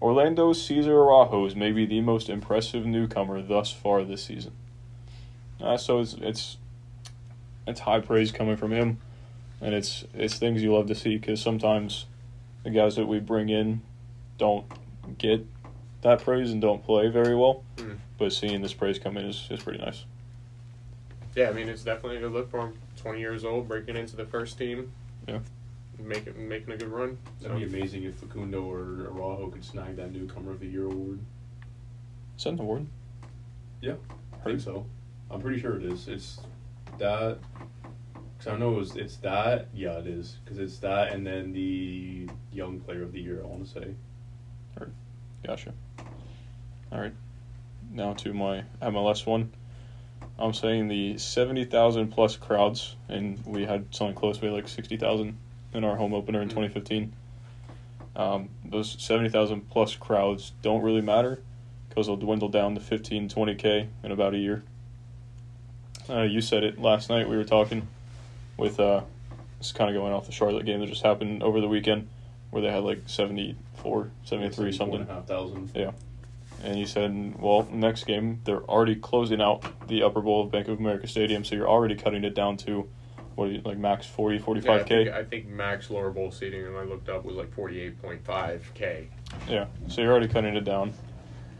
Orlando 0.00 0.52
Cesar 0.52 0.96
Araujo 0.96 1.44
is 1.44 1.56
maybe 1.56 1.86
the 1.86 2.00
most 2.00 2.28
impressive 2.28 2.86
newcomer 2.86 3.42
thus 3.42 3.72
far 3.72 4.04
this 4.04 4.22
season. 4.22 4.52
Uh, 5.60 5.76
so 5.76 5.98
it's 5.98 6.14
it's 6.14 6.56
it's 7.66 7.80
high 7.80 8.00
praise 8.00 8.30
coming 8.30 8.56
from 8.56 8.70
him 8.70 8.98
and 9.60 9.74
it's 9.74 10.04
it's 10.14 10.38
things 10.38 10.62
you 10.62 10.72
love 10.72 10.86
to 10.86 10.94
see 10.94 11.16
because 11.16 11.42
sometimes 11.42 12.06
the 12.62 12.70
guys 12.70 12.94
that 12.94 13.06
we 13.06 13.18
bring 13.18 13.48
in 13.48 13.82
don't 14.38 14.64
get 15.18 15.46
that 16.02 16.22
praise 16.22 16.50
and 16.50 16.60
don't 16.60 16.82
play 16.84 17.08
very 17.08 17.34
well. 17.34 17.62
Mhm. 17.76 17.98
But 18.18 18.32
seeing 18.32 18.62
this 18.62 18.72
praise 18.74 18.98
come 18.98 19.16
in 19.16 19.26
is, 19.26 19.46
is 19.50 19.62
pretty 19.62 19.78
nice. 19.78 20.04
Yeah, 21.36 21.50
I 21.50 21.52
mean 21.52 21.68
it's 21.68 21.84
definitely 21.84 22.18
a 22.18 22.20
good 22.20 22.32
look 22.32 22.50
for 22.50 22.60
him. 22.60 22.78
Twenty 22.96 23.20
years 23.20 23.44
old, 23.44 23.68
breaking 23.68 23.96
into 23.96 24.16
the 24.16 24.24
first 24.24 24.58
team. 24.58 24.92
Yeah. 25.28 25.40
Making 25.98 26.48
making 26.48 26.72
a 26.72 26.76
good 26.76 26.88
run. 26.88 27.18
That'd 27.40 27.58
be 27.58 27.64
amazing 27.64 28.04
if 28.04 28.14
Facundo 28.16 28.62
or 28.62 29.06
Araujo 29.10 29.48
could 29.50 29.64
snag 29.64 29.96
that 29.96 30.12
newcomer 30.12 30.52
of 30.52 30.60
the 30.60 30.66
year 30.66 30.86
award. 30.86 31.20
Is 32.36 32.44
that 32.44 32.54
an 32.54 32.60
award? 32.60 32.86
Yeah, 33.82 33.94
I 34.32 34.36
think 34.44 34.60
so. 34.60 34.86
I'm 35.30 35.40
pretty 35.40 35.60
sure 35.60 35.76
it 35.76 35.84
is. 35.84 36.08
It's 36.08 36.40
that. 36.98 37.38
Cause 38.38 38.46
I 38.46 38.56
know 38.56 38.72
it 38.72 38.76
was, 38.76 38.96
it's 38.96 39.16
that. 39.18 39.68
Yeah, 39.74 39.98
it 39.98 40.06
is. 40.06 40.38
Because 40.42 40.58
it's 40.58 40.78
that, 40.78 41.12
and 41.12 41.26
then 41.26 41.52
the 41.52 42.26
young 42.52 42.80
player 42.80 43.02
of 43.02 43.12
the 43.12 43.20
year. 43.20 43.42
I 43.42 43.46
want 43.46 43.66
to 43.66 43.70
say. 43.70 43.94
Gotcha. 45.42 45.72
All 46.92 47.00
right. 47.00 47.14
Now 47.92 48.12
to 48.14 48.32
my 48.34 48.64
MLS 48.82 49.26
one. 49.26 49.52
I'm 50.38 50.54
saying 50.54 50.88
the 50.88 51.18
70,000 51.18 52.08
plus 52.08 52.36
crowds, 52.36 52.96
and 53.08 53.44
we 53.44 53.64
had 53.64 53.86
something 53.94 54.14
close 54.14 54.38
to 54.38 54.50
like 54.50 54.68
60,000 54.68 55.36
in 55.74 55.84
our 55.84 55.96
home 55.96 56.14
opener 56.14 56.40
in 56.40 56.48
Mhm. 56.48 56.52
2015. 56.52 57.12
Um, 58.16 58.48
those 58.64 58.96
70,000 58.98 59.68
plus 59.70 59.94
crowds 59.96 60.52
don't 60.62 60.82
really 60.82 61.00
matter 61.00 61.42
because 61.88 62.06
they'll 62.06 62.16
dwindle 62.16 62.48
down 62.48 62.74
to 62.74 62.80
15, 62.80 63.28
20K 63.28 63.88
in 64.02 64.12
about 64.12 64.34
a 64.34 64.38
year. 64.38 64.62
Uh, 66.08 66.22
you 66.22 66.40
said 66.40 66.64
it 66.64 66.80
last 66.80 67.08
night. 67.10 67.28
We 67.28 67.36
were 67.36 67.44
talking 67.44 67.86
with, 68.56 68.80
uh, 68.80 69.02
it's 69.58 69.72
kind 69.72 69.90
of 69.90 69.94
going 70.00 70.12
off 70.12 70.26
the 70.26 70.32
Charlotte 70.32 70.64
game 70.64 70.80
that 70.80 70.86
just 70.86 71.02
happened 71.02 71.42
over 71.42 71.60
the 71.60 71.68
weekend 71.68 72.08
where 72.50 72.62
they 72.62 72.70
had 72.70 72.82
like 72.84 73.02
74, 73.06 74.10
73 74.24 74.72
something. 74.72 75.00
and 75.00 75.10
a 75.10 75.14
half 75.14 75.26
thousand. 75.26 75.70
And 76.62 76.78
you 76.78 76.84
said, 76.84 77.40
well, 77.40 77.66
next 77.72 78.04
game 78.04 78.40
they're 78.44 78.62
already 78.64 78.94
closing 78.96 79.40
out 79.40 79.64
the 79.88 80.02
upper 80.02 80.20
bowl 80.20 80.44
of 80.44 80.50
Bank 80.50 80.68
of 80.68 80.78
America 80.78 81.06
Stadium, 81.06 81.42
so 81.44 81.54
you're 81.54 81.68
already 81.68 81.94
cutting 81.94 82.22
it 82.24 82.34
down 82.34 82.56
to 82.58 82.88
what 83.34 83.48
are 83.48 83.52
you, 83.52 83.62
like 83.64 83.78
max 83.78 84.06
40, 84.06 84.36
Yeah, 84.36 84.42
I 84.42 84.44
45 84.44 84.86
think, 84.86 85.08
k. 85.08 85.12
I 85.12 85.24
think 85.24 85.46
max 85.46 85.88
lower 85.88 86.10
bowl 86.10 86.30
seating, 86.30 86.66
and 86.66 86.76
I 86.76 86.82
looked 86.82 87.08
up 87.08 87.24
was 87.24 87.36
like 87.36 87.54
forty 87.54 87.80
eight 87.80 88.02
point 88.02 88.22
five 88.24 88.68
k. 88.74 89.08
Yeah, 89.48 89.66
so 89.88 90.02
you're 90.02 90.10
already 90.10 90.28
cutting 90.28 90.56
it 90.56 90.64
down. 90.64 90.92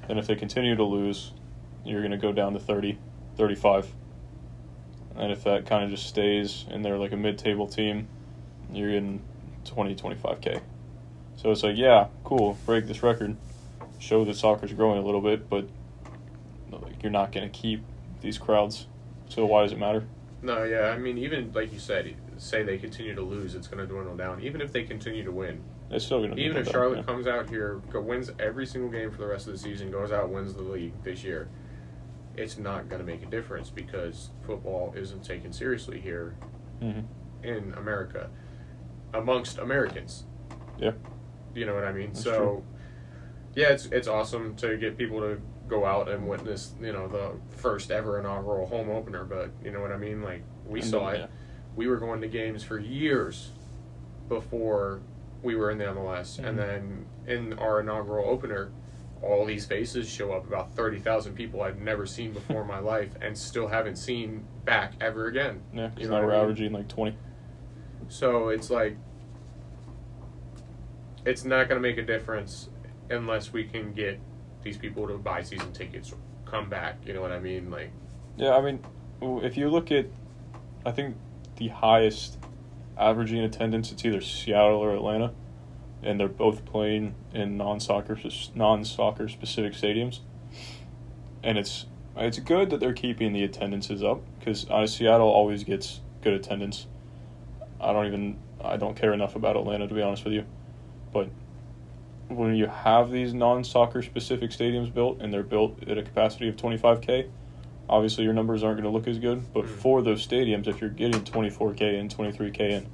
And 0.09 0.19
if 0.19 0.27
they 0.27 0.35
continue 0.35 0.75
to 0.75 0.85
lose, 0.85 1.33
you're 1.85 2.01
going 2.01 2.11
to 2.11 2.19
go 2.19 2.33
down 2.33 2.53
to 2.55 2.59
30, 2.59 2.99
35. 3.37 3.87
And 5.17 5.31
if 5.31 5.45
that 5.45 5.67
kind 5.67 5.85
of 5.85 5.91
just 5.91 6.07
stays 6.07 6.65
and 6.71 6.85
they're 6.85 6.99
like 6.99 7.13
a 7.13 7.17
mid-table 7.17 7.69
team, 7.69 8.09
you're 8.73 8.91
getting 8.91 9.23
20, 9.65 9.95
25k. 9.95 10.61
So 11.41 11.51
it's 11.51 11.63
like, 11.63 11.79
yeah, 11.79 12.09
cool, 12.23 12.59
break 12.67 12.87
this 12.87 13.03
record, 13.03 13.35
show 13.99 14.27
that 14.27 14.37
soccer's 14.37 14.75
growing 14.75 14.99
a 14.99 15.03
little 15.03 15.23
bit, 15.23 15.49
but 15.49 15.67
you're 17.03 17.11
not 17.11 17.33
going 17.33 17.51
to 17.51 17.59
keep 17.59 17.83
these 18.21 18.37
crowds. 18.37 18.87
So 19.31 19.47
why 19.47 19.63
does 19.63 19.73
it 19.73 19.79
matter? 19.79 20.05
No, 20.43 20.65
yeah, 20.65 20.91
I 20.91 20.99
mean 20.99 21.17
even 21.17 21.51
like 21.55 21.73
you 21.73 21.79
said, 21.79 22.15
say 22.37 22.63
they 22.63 22.77
continue 22.77 23.15
to 23.15 23.23
lose, 23.23 23.55
it's 23.55 23.69
going 23.69 23.79
to 23.79 23.87
dwindle 23.87 24.17
down. 24.17 24.43
Even 24.43 24.61
if 24.61 24.71
they 24.71 24.83
continue 24.83 25.25
to 25.25 25.33
win, 25.33 25.63
It's 25.91 26.05
still 26.05 26.19
going 26.19 26.37
to 26.37 26.39
even 26.39 26.59
if 26.59 26.69
Charlotte 26.69 27.07
comes 27.07 27.27
out 27.27 27.49
here, 27.49 27.81
go, 27.91 28.03
wins 28.03 28.31
every 28.39 28.67
single 28.67 28.91
game 28.91 29.11
for 29.11 29.19
the 29.19 29.27
rest 29.27 29.47
of 29.47 29.55
the 29.55 29.59
season, 29.59 29.91
goes 29.91 30.13
out 30.13 30.29
wins 30.29 30.53
the 30.53 30.63
league 30.63 30.93
this 31.05 31.25
year, 31.25 31.49
it's 32.37 32.59
not 32.59 32.91
going 32.91 33.01
to 33.01 33.07
make 33.07 33.23
a 33.23 33.27
difference 33.27 33.71
because 33.71 34.29
football 34.47 34.93
isn't 34.95 35.25
taken 35.25 35.55
seriously 35.55 36.01
here 36.01 36.37
hmm 36.81 37.01
in 37.43 37.73
America 37.79 38.29
amongst 39.15 39.57
Americans. 39.57 40.25
Yeah. 40.79 40.93
You 41.55 41.67
know 41.67 41.75
what 41.75 41.85
I 41.85 41.93
mean? 41.93 42.09
That's 42.13 42.23
so 42.25 42.37
true. 42.37 42.65
yeah, 43.55 43.69
it's 43.71 43.87
it's 43.87 44.09
awesome 44.09 44.55
to 44.57 44.77
get 44.77 44.97
people 44.97 45.21
to 45.21 45.41
go 45.69 45.85
out 45.87 46.09
and 46.09 46.29
witness, 46.29 46.75
you 46.81 46.93
know, 46.93 47.07
the 47.09 47.33
first 47.57 47.91
ever 47.91 48.19
inaugural 48.19 48.67
home 48.67 48.91
opener, 48.91 49.25
but 49.25 49.51
you 49.65 49.71
know 49.71 49.81
what 49.81 49.93
I 49.93 49.97
mean? 49.97 50.23
Like 50.23 50.43
we 50.67 50.81
And 50.81 50.89
saw 50.89 51.09
it. 51.11 51.19
yeah. 51.21 51.27
We 51.77 51.87
were 51.87 51.99
going 51.99 52.21
to 52.23 52.29
games 52.29 52.63
for 52.65 52.79
years 52.79 53.51
before 54.29 55.01
we 55.43 55.55
were 55.57 55.71
in 55.71 55.79
the 55.79 55.85
MLS 55.85 56.39
and 56.39 56.57
Mhm. 56.59 56.61
then 56.61 57.07
in 57.27 57.53
our 57.59 57.81
inaugural 57.81 58.29
opener 58.29 58.71
all 59.23 59.45
these 59.45 59.67
faces 59.67 60.09
show 60.09 60.33
up 60.33 60.47
about 60.47 60.73
30,000 60.75 61.35
people 61.35 61.61
I'd 61.63 61.81
never 61.81 62.07
seen 62.07 62.33
before 62.33 62.63
in 62.63 62.67
my 62.69 62.79
life 62.95 63.11
and 63.21 63.37
still 63.37 63.69
haven't 63.69 63.97
seen 63.97 64.45
back 64.65 64.95
ever 65.01 65.27
again. 65.27 65.63
Yeah, 65.75 65.89
because 65.89 66.05
You 66.05 66.11
know 66.11 66.21
now 66.21 66.27
we're 66.27 66.33
I 66.33 66.37
mean? 66.37 66.43
averaging 66.43 66.73
like 66.73 66.89
20. 66.89 67.17
So 68.09 68.49
it's 68.49 68.71
like 68.71 68.97
it's 71.25 71.45
not 71.45 71.69
going 71.69 71.81
to 71.81 71.89
make 71.89 71.99
a 71.99 72.03
difference 72.03 72.69
unless 73.11 73.53
we 73.53 73.65
can 73.65 73.93
get 73.93 74.21
these 74.63 74.77
people 74.77 75.07
to 75.09 75.19
buy 75.19 75.43
season 75.43 75.73
tickets, 75.73 76.15
come 76.45 76.69
back. 76.69 76.99
You 77.05 77.15
know 77.15 77.21
what 77.21 77.33
I 77.33 77.41
mean? 77.41 77.71
Like 77.71 77.91
Yeah, 78.37 78.57
I 78.57 78.61
mean, 78.61 78.85
if 79.43 79.57
you 79.57 79.69
look 79.69 79.91
at, 79.91 80.07
I 80.85 80.91
think 80.93 81.17
the 81.57 81.69
highest 81.69 82.39
averaging 82.99 83.41
attendance, 83.41 83.93
it's 83.93 84.05
either 84.05 84.21
Seattle 84.21 84.79
or 84.79 84.95
Atlanta, 84.95 85.33
and 86.03 86.19
they're 86.19 86.29
both 86.29 86.65
playing 86.65 87.15
in 87.33 87.57
non-soccer 87.57 88.19
non-soccer 88.55 89.29
specific 89.29 89.73
stadiums, 89.73 90.21
and 91.43 91.59
it's 91.59 91.87
it's 92.17 92.39
good 92.39 92.71
that 92.71 92.81
they're 92.81 92.93
keeping 92.93 93.33
the 93.33 93.45
attendances 93.45 94.03
up 94.03 94.21
because 94.39 94.69
uh, 94.69 94.87
Seattle 94.87 95.29
always 95.29 95.65
gets 95.65 96.01
good 96.23 96.35
attendance. 96.35 96.87
I 97.81 97.93
don't 97.93 98.07
even 98.07 98.39
I 98.63 98.77
don't 98.77 98.97
care 98.97 99.13
enough 99.13 99.37
about 99.37 99.57
Atlanta 99.57 99.89
to 99.89 99.95
be 99.95 100.03
honest 100.03 100.25
with 100.25 100.35
you, 100.35 100.45
but 101.13 101.29
when 102.29 102.55
you 102.55 102.67
have 102.67 103.11
these 103.11 103.35
non-soccer 103.35 104.03
specific 104.03 104.51
stadiums 104.51 104.93
built 104.93 105.21
and 105.21 105.33
they're 105.33 105.43
built 105.43 105.83
at 105.89 105.99
a 105.99 106.03
capacity 106.03 106.49
of 106.49 106.57
25k 106.57 107.27
obviously 107.89 108.23
your 108.25 108.33
numbers 108.33 108.63
aren't 108.63 108.77
going 108.81 108.91
to 108.91 108.97
look 108.97 109.09
as 109.09 109.19
good 109.19 109.53
but 109.53 109.65
Mhm. 109.65 109.69
for 109.69 110.03
those 110.03 110.27
stadiums 110.27 110.67
if 110.69 110.81
you're 110.81 110.91
getting 110.91 111.23
24k 111.25 111.99
and 111.99 112.11
23k 112.11 112.71
in 112.71 112.87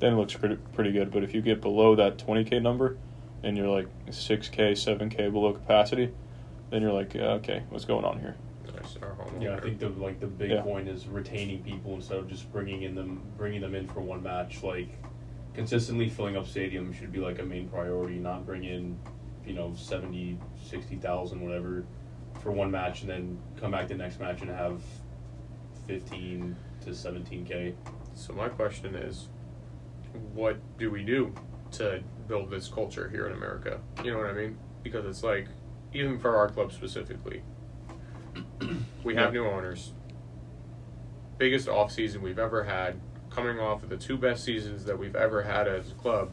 then 0.00 0.12
it 0.12 0.16
looks 0.16 0.34
pretty, 0.34 0.56
pretty 0.72 0.92
good 0.92 1.10
but 1.10 1.22
if 1.22 1.34
you 1.34 1.40
get 1.40 1.60
below 1.62 1.94
that 1.94 2.18
20k 2.18 2.60
number 2.60 2.98
and 3.42 3.56
you're 3.56 3.68
like 3.68 3.88
6k 4.10 4.72
7k 4.72 5.32
below 5.32 5.52
capacity 5.52 6.12
then 6.70 6.82
you're 6.82 6.92
like 6.92 7.14
yeah, 7.14 7.32
okay 7.32 7.62
what's 7.70 7.84
going 7.86 8.04
on 8.04 8.18
here 8.20 8.36
that's 8.74 8.96
our 9.02 9.14
home 9.14 9.40
Yeah, 9.40 9.54
I 9.54 9.60
think 9.60 9.78
the 9.78 9.88
like 9.88 10.20
the 10.20 10.26
big 10.26 10.50
Yeah. 10.50 10.62
point 10.62 10.88
is 10.88 11.06
retaining 11.06 11.62
people 11.62 11.94
instead 11.94 12.18
of 12.18 12.28
just 12.28 12.50
bringing 12.52 12.82
in 12.82 12.94
them, 12.94 13.22
bringing 13.36 13.60
them 13.60 13.74
in 13.74 13.86
for 13.86 14.00
one 14.00 14.22
match. 14.22 14.62
Like 14.62 14.88
consistently 15.54 16.08
filling 16.08 16.36
up 16.36 16.46
stadiums 16.46 16.94
should 16.94 17.12
be 17.12 17.20
like 17.20 17.38
a 17.38 17.44
main 17.44 17.68
priority. 17.68 18.18
Not 18.18 18.44
bring 18.44 18.64
in, 18.64 18.98
you 19.46 19.54
know, 19.54 19.72
70, 19.74 20.38
60,000, 20.68 21.40
whatever, 21.40 21.84
for 22.40 22.50
one 22.50 22.70
match, 22.70 23.02
and 23.02 23.10
then 23.10 23.38
come 23.60 23.70
back 23.70 23.88
the 23.88 23.94
next 23.94 24.20
match 24.20 24.42
and 24.42 24.50
have 24.50 24.82
fifteen 25.86 26.56
to 26.84 26.94
seventeen 26.94 27.44
k. 27.44 27.74
So 28.14 28.32
my 28.32 28.48
question 28.48 28.94
is, 28.94 29.28
what 30.32 30.58
do 30.78 30.90
we 30.90 31.02
do 31.04 31.34
to 31.72 32.02
build 32.26 32.50
this 32.50 32.68
culture 32.68 33.08
here 33.08 33.26
in 33.26 33.32
America? 33.32 33.80
You 34.02 34.12
know 34.12 34.18
what 34.18 34.28
I 34.28 34.32
mean? 34.32 34.58
Because 34.82 35.04
it's 35.06 35.22
like, 35.22 35.48
even 35.92 36.18
for 36.18 36.36
our 36.36 36.48
club 36.48 36.72
specifically, 36.72 37.42
we 39.02 39.14
have 39.14 39.32
new 39.32 39.46
owners. 39.46 39.92
Biggest 41.38 41.68
off 41.68 41.90
season 41.90 42.22
we've 42.22 42.38
ever 42.38 42.64
had, 42.64 43.00
coming 43.34 43.58
off 43.58 43.82
of 43.82 43.88
the 43.88 43.96
two 43.96 44.16
best 44.16 44.44
seasons 44.44 44.84
that 44.84 44.98
we've 44.98 45.16
ever 45.16 45.42
had 45.42 45.66
as 45.66 45.90
a 45.90 45.94
club, 45.94 46.30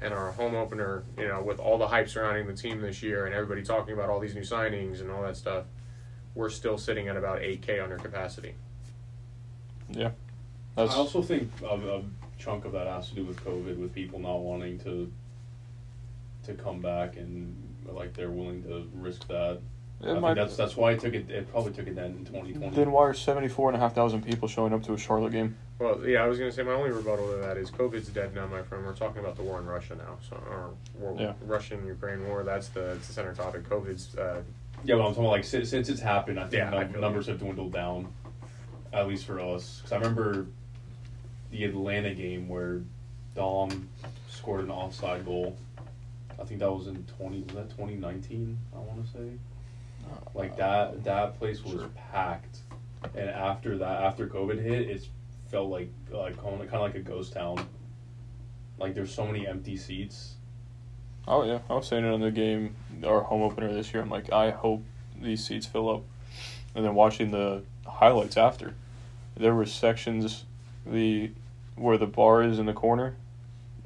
and 0.00 0.12
our 0.12 0.32
home 0.32 0.54
opener. 0.54 1.04
You 1.16 1.28
know, 1.28 1.42
with 1.42 1.58
all 1.60 1.78
the 1.78 1.88
hype 1.88 2.08
surrounding 2.08 2.46
the 2.46 2.54
team 2.54 2.80
this 2.80 3.02
year 3.02 3.26
and 3.26 3.34
everybody 3.34 3.62
talking 3.62 3.94
about 3.94 4.08
all 4.10 4.20
these 4.20 4.34
new 4.34 4.42
signings 4.42 5.00
and 5.00 5.10
all 5.10 5.22
that 5.22 5.36
stuff. 5.36 5.64
we're 6.34 6.50
still 6.50 6.78
sitting 6.78 7.08
at 7.08 7.16
about 7.16 7.40
8K 7.40 7.82
under 7.82 7.96
capacity. 7.96 8.54
That's 10.76 10.92
I 10.92 10.96
also 10.96 11.22
think 11.22 11.50
a, 11.62 11.66
a 11.66 12.02
chunk 12.38 12.64
of 12.64 12.72
that 12.72 12.86
has 12.86 13.08
to 13.08 13.14
do 13.16 13.24
with 13.24 13.42
COVID, 13.44 13.78
with 13.78 13.92
people 13.92 14.18
not 14.20 14.38
wanting 14.40 14.78
to 14.80 15.10
to 16.44 16.54
come 16.54 16.80
back 16.80 17.16
and 17.16 17.56
like 17.86 18.14
they're 18.14 18.30
willing 18.30 18.62
to 18.64 18.88
risk 18.94 19.26
that. 19.28 19.60
I 20.00 20.04
it 20.04 20.08
think 20.10 20.20
might, 20.20 20.34
that's 20.34 20.56
that's 20.56 20.76
why 20.76 20.92
it 20.92 21.00
took 21.00 21.14
it. 21.14 21.28
It 21.30 21.50
probably 21.50 21.72
took 21.72 21.88
it 21.88 21.96
then 21.96 22.12
in 22.12 22.24
twenty 22.24 22.52
twenty. 22.52 22.76
then 22.76 22.92
why 22.92 23.02
are 23.02 23.14
seventy 23.14 23.48
four 23.48 23.68
and 23.68 23.76
a 23.76 23.80
half 23.80 23.94
thousand 23.94 24.22
people 24.22 24.46
showing 24.46 24.72
up 24.72 24.84
to 24.84 24.92
a 24.92 24.98
Charlotte 24.98 25.32
game? 25.32 25.56
Well, 25.78 26.04
yeah, 26.04 26.24
I 26.24 26.26
was 26.26 26.38
going 26.38 26.50
to 26.50 26.56
say 26.56 26.64
my 26.64 26.72
only 26.72 26.90
rebuttal 26.90 27.30
to 27.30 27.36
that 27.38 27.56
is 27.56 27.70
COVID's 27.70 28.08
dead 28.08 28.34
now, 28.34 28.46
my 28.48 28.62
friend. 28.62 28.84
We're 28.84 28.94
talking 28.94 29.20
about 29.20 29.36
the 29.36 29.42
war 29.44 29.60
in 29.60 29.66
Russia 29.66 29.94
now. 29.94 30.16
So, 30.28 30.36
or 30.50 30.70
war, 30.98 31.16
Yeah. 31.20 31.34
Russian 31.46 31.86
Ukraine 31.86 32.26
war. 32.26 32.42
That's 32.42 32.68
the, 32.68 32.80
that's 32.80 33.06
the 33.06 33.12
center 33.12 33.32
topic. 33.32 33.68
COVID's 33.68 34.16
uh, 34.16 34.42
Yeah, 34.84 34.96
but 34.96 35.02
I'm 35.06 35.14
talking 35.14 35.24
like 35.30 35.44
since, 35.44 35.70
since 35.70 35.88
it's 35.88 36.00
happened, 36.00 36.40
I 36.40 36.48
think 36.48 36.54
Yeah, 36.54 36.70
num- 36.70 36.88
feel 36.92 37.00
numbers 37.00 37.26
have 37.28 37.38
dwindled 37.38 37.72
down, 37.72 38.12
at 38.92 39.06
least 39.06 39.24
for 39.24 39.38
us. 39.38 39.76
Because 39.78 39.92
I 39.92 39.96
remember 39.98 40.46
the 41.52 41.64
Atlanta 41.64 42.12
game 42.12 42.48
where 42.48 42.80
Dom 43.36 43.88
scored 44.28 44.64
an 44.64 44.70
offside 44.72 45.24
goal. 45.24 45.56
I 46.40 46.44
think 46.44 46.58
that 46.60 46.72
was 46.72 46.88
in 46.88 47.04
twenty. 47.18 47.42
Was 47.42 47.54
that 47.54 47.70
2019? 47.70 48.58
I 48.74 48.78
want 48.78 49.04
to 49.06 49.12
say. 49.12 49.30
Like 50.34 50.56
that. 50.56 51.02
That 51.04 51.38
place 51.38 51.62
was 51.64 51.74
Sure. 51.74 51.88
packed, 52.12 52.58
and 53.16 53.28
after 53.28 53.76
that, 53.78 54.02
after 54.02 54.26
COVID 54.28 54.60
hit, 54.62 54.88
it's 54.88 55.08
felt 55.48 55.68
like 55.70 55.90
like 56.10 56.36
kind 56.42 56.62
of 56.72 56.80
like 56.80 56.94
a 56.94 57.00
ghost 57.00 57.32
town. 57.32 57.66
Like 58.78 58.94
there's 58.94 59.12
so 59.14 59.26
many 59.26 59.46
empty 59.46 59.76
seats. 59.76 60.34
Oh 61.26 61.44
yeah, 61.44 61.58
I 61.68 61.74
was 61.74 61.86
saying 61.86 62.04
it 62.04 62.12
on 62.12 62.20
the 62.20 62.30
game, 62.30 62.74
our 63.04 63.20
home 63.22 63.42
opener 63.42 63.72
this 63.72 63.92
year. 63.92 64.02
I'm 64.02 64.08
like, 64.10 64.32
I 64.32 64.50
hope 64.50 64.82
these 65.20 65.44
seats 65.44 65.66
fill 65.66 65.90
up. 65.90 66.02
And 66.74 66.84
then 66.84 66.94
watching 66.94 67.30
the 67.32 67.62
highlights 67.86 68.36
after, 68.36 68.74
there 69.36 69.54
were 69.54 69.66
sections, 69.66 70.44
the 70.86 71.30
where 71.74 71.98
the 71.98 72.06
bar 72.06 72.42
is 72.42 72.58
in 72.58 72.66
the 72.66 72.72
corner, 72.72 73.16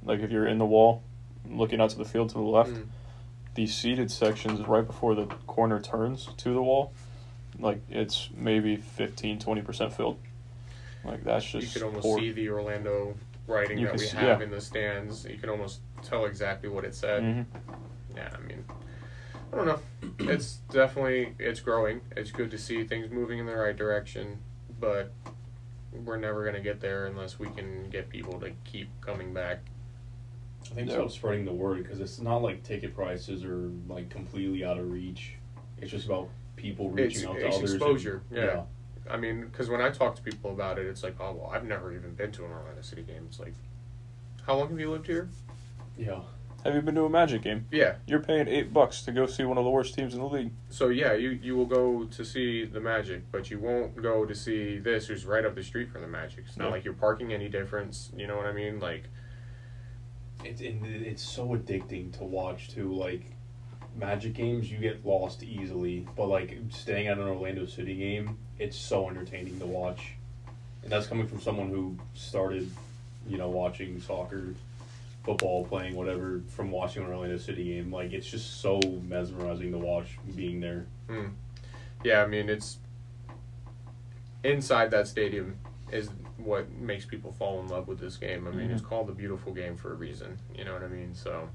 like 0.04 0.20
if 0.20 0.30
you're 0.30 0.46
in 0.46 0.58
the 0.58 0.66
wall, 0.66 1.02
looking 1.48 1.80
out 1.80 1.90
to 1.90 1.98
the 1.98 2.04
field 2.04 2.28
to 2.30 2.34
the 2.34 2.40
left, 2.40 2.70
Mm. 2.70 2.86
the 3.54 3.66
seated 3.66 4.10
sections 4.10 4.60
right 4.66 4.86
before 4.86 5.14
the 5.14 5.26
corner 5.46 5.80
turns 5.80 6.28
to 6.38 6.54
the 6.54 6.62
wall, 6.62 6.92
like 7.58 7.80
it's 7.90 8.30
maybe 8.36 8.76
15, 8.76 9.38
20 9.38 9.62
percent 9.62 9.92
filled. 9.92 10.18
Like 11.04 11.24
that's 11.24 11.44
just 11.44 11.54
you 11.54 11.60
just 11.62 11.74
could 11.74 11.82
almost 11.82 12.02
poor. 12.02 12.18
see 12.18 12.32
the 12.32 12.48
Orlando 12.50 13.14
writing 13.46 13.78
You 13.78 13.86
that 13.86 13.94
we 13.94 14.06
see- 14.06 14.16
have 14.16 14.38
yeah. 14.40 14.44
in 14.44 14.50
the 14.50 14.60
stands. 14.60 15.24
You 15.24 15.36
can 15.38 15.48
almost 15.50 15.80
tell 16.02 16.26
exactly 16.26 16.68
what 16.68 16.84
it 16.84 16.94
said. 16.94 17.22
Mhm. 17.22 17.46
Yeah, 18.14 18.30
I 18.36 18.40
mean, 18.40 18.64
I 19.52 19.56
don't 19.56 19.66
know. 19.66 19.80
It's 20.20 20.56
definitely 20.70 21.34
it's 21.38 21.60
growing. 21.60 22.02
It's 22.16 22.30
good 22.30 22.50
to 22.52 22.58
see 22.58 22.84
things 22.84 23.10
moving 23.10 23.38
in 23.38 23.46
the 23.46 23.56
right 23.56 23.76
direction, 23.76 24.38
but 24.80 25.12
we're 25.92 26.16
never 26.18 26.44
gonna 26.44 26.60
get 26.60 26.80
there 26.80 27.06
unless 27.06 27.38
we 27.38 27.48
can 27.50 27.90
get 27.90 28.08
people 28.08 28.38
to 28.40 28.52
keep 28.64 28.88
coming 29.00 29.34
back. 29.34 29.60
I 30.70 30.74
think 30.74 30.88
Yeah. 30.88 30.94
start 30.94 31.10
spreading 31.12 31.44
the 31.44 31.52
word 31.52 31.82
because 31.82 32.00
it's 32.00 32.20
not 32.20 32.38
like 32.42 32.62
ticket 32.62 32.94
prices 32.94 33.44
are 33.44 33.70
like 33.88 34.08
completely 34.08 34.64
out 34.64 34.78
of 34.78 34.90
reach. 34.90 35.34
It's 35.80 35.90
just 35.90 36.06
about 36.06 36.28
people 36.56 36.90
reaching 36.90 37.22
It's, 37.22 37.24
out 37.28 37.34
to 37.36 37.46
it's 37.46 37.56
others. 37.56 37.72
and- 37.72 37.82
exposure. 37.82 38.22
yeah. 38.30 38.62
I 39.10 39.16
mean, 39.16 39.42
because 39.42 39.68
when 39.68 39.80
I 39.80 39.90
talk 39.90 40.14
to 40.16 40.22
people 40.22 40.52
about 40.52 40.78
it, 40.78 40.86
it's 40.86 41.02
like, 41.02 41.16
oh 41.20 41.32
well, 41.32 41.50
I've 41.52 41.64
never 41.64 41.92
even 41.92 42.14
been 42.14 42.32
to 42.32 42.44
an 42.44 42.52
Orlando 42.52 42.82
City 42.82 43.02
game. 43.02 43.24
It's 43.28 43.40
like, 43.40 43.54
how 44.46 44.56
long 44.56 44.68
have 44.70 44.78
you 44.80 44.90
lived 44.90 45.06
here? 45.06 45.28
yeah, 45.98 46.20
Have 46.64 46.74
you 46.74 46.80
been 46.80 46.94
to 46.94 47.04
a 47.04 47.10
Magic 47.10 47.42
game? 47.42 47.66
Yeah. 47.70 47.96
You're 48.06 48.20
paying 48.22 48.48
eight 48.48 48.72
bucks 48.72 49.02
to 49.02 49.12
go 49.12 49.26
see 49.26 49.44
one 49.44 49.58
of 49.58 49.64
the 49.64 49.70
worst 49.70 49.94
teams 49.94 50.14
in 50.14 50.20
the 50.20 50.26
league. 50.26 50.52
So 50.70 50.88
yeah, 50.88 51.12
you 51.14 51.30
you 51.30 51.56
will 51.56 51.66
go 51.66 52.04
to 52.04 52.24
see 52.24 52.64
the 52.64 52.80
Magic, 52.80 53.30
but 53.32 53.50
you 53.50 53.58
won't 53.58 54.00
go 54.00 54.24
to 54.24 54.34
see 54.34 54.78
this, 54.78 55.06
who's 55.08 55.26
right 55.26 55.44
up 55.44 55.54
the 55.54 55.62
street 55.64 55.90
from 55.90 56.00
the 56.02 56.08
Magic. 56.08 56.44
It's 56.46 56.56
not 56.56 56.66
Yeah. 56.66 56.70
like 56.70 56.84
you're 56.84 56.94
parking 56.94 57.32
any 57.32 57.48
difference. 57.48 58.10
You 58.16 58.26
know 58.26 58.36
what 58.36 58.46
I 58.46 58.52
mean? 58.52 58.78
Like, 58.80 59.04
It's 60.44 60.60
and 60.60 60.84
it's 60.86 61.22
so 61.22 61.48
addicting 61.48 62.16
to 62.18 62.24
watch 62.24 62.70
too. 62.70 62.92
Like 62.92 63.22
Magic 63.94 64.32
games, 64.32 64.70
you 64.70 64.78
get 64.78 65.04
lost 65.04 65.42
easily, 65.42 66.06
but 66.16 66.26
like 66.28 66.56
staying 66.70 67.08
at 67.08 67.18
an 67.18 67.24
Orlando 67.28 67.66
City 67.66 67.94
game, 67.94 68.38
it's 68.58 68.76
so 68.76 69.08
entertaining 69.08 69.58
to 69.60 69.66
watch. 69.66 70.14
And 70.82 70.90
that's 70.90 71.06
coming 71.06 71.26
from 71.26 71.40
someone 71.40 71.68
who 71.68 71.96
started, 72.14 72.70
you 73.28 73.36
know, 73.38 73.48
watching 73.50 74.00
soccer, 74.00 74.54
football, 75.24 75.64
playing 75.66 75.94
whatever 75.94 76.40
from 76.48 76.70
watching 76.70 77.02
an 77.04 77.10
Orlando 77.10 77.36
City 77.36 77.64
game. 77.64 77.92
Like 77.92 78.12
it's 78.12 78.26
just 78.26 78.60
so 78.60 78.80
mesmerizing 79.06 79.70
to 79.72 79.78
watch 79.78 80.18
being 80.34 80.60
there. 80.60 80.86
hmm. 81.08 81.26
yeah, 82.02 82.22
I 82.22 82.26
mean 82.26 82.48
it's 82.48 82.78
inside 84.44 84.90
that 84.90 85.06
stadium 85.06 85.56
is 85.92 86.08
what 86.38 86.70
makes 86.72 87.04
people 87.04 87.32
fall 87.32 87.60
in 87.60 87.68
love 87.68 87.86
with 87.86 88.00
this 88.00 88.16
game. 88.16 88.48
I 88.48 88.50
mean, 88.50 88.68
Mhm. 88.68 88.72
it's 88.72 88.82
called 88.82 89.06
the 89.06 89.12
beautiful 89.12 89.52
game 89.52 89.76
for 89.76 89.92
a 89.92 89.94
reason. 89.94 90.38
You 90.56 90.64
know 90.64 90.72
what 90.72 90.82
I 90.82 90.88
mean? 90.88 91.14
So 91.14 91.48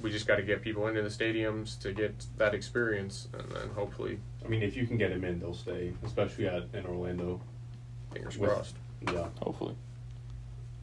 we 0.00 0.10
just 0.10 0.26
got 0.26 0.36
to 0.36 0.42
get 0.42 0.62
people 0.62 0.86
into 0.88 1.02
the 1.02 1.08
stadiums 1.08 1.78
to 1.80 1.92
get 1.92 2.26
that 2.36 2.54
experience, 2.54 3.28
and 3.32 3.50
then 3.50 3.68
hopefully, 3.74 4.18
I 4.44 4.48
mean, 4.48 4.62
if 4.62 4.76
you 4.76 4.86
can 4.86 4.96
get 4.96 5.10
them 5.10 5.24
in, 5.24 5.40
they'll 5.40 5.54
stay, 5.54 5.92
especially 6.04 6.46
at 6.48 6.64
in 6.74 6.84
Orlando. 6.86 7.40
fingers 8.12 8.38
With- 8.38 8.50
crossed. 8.50 8.76
Yeah. 9.12 9.28
hopefully. 9.42 9.74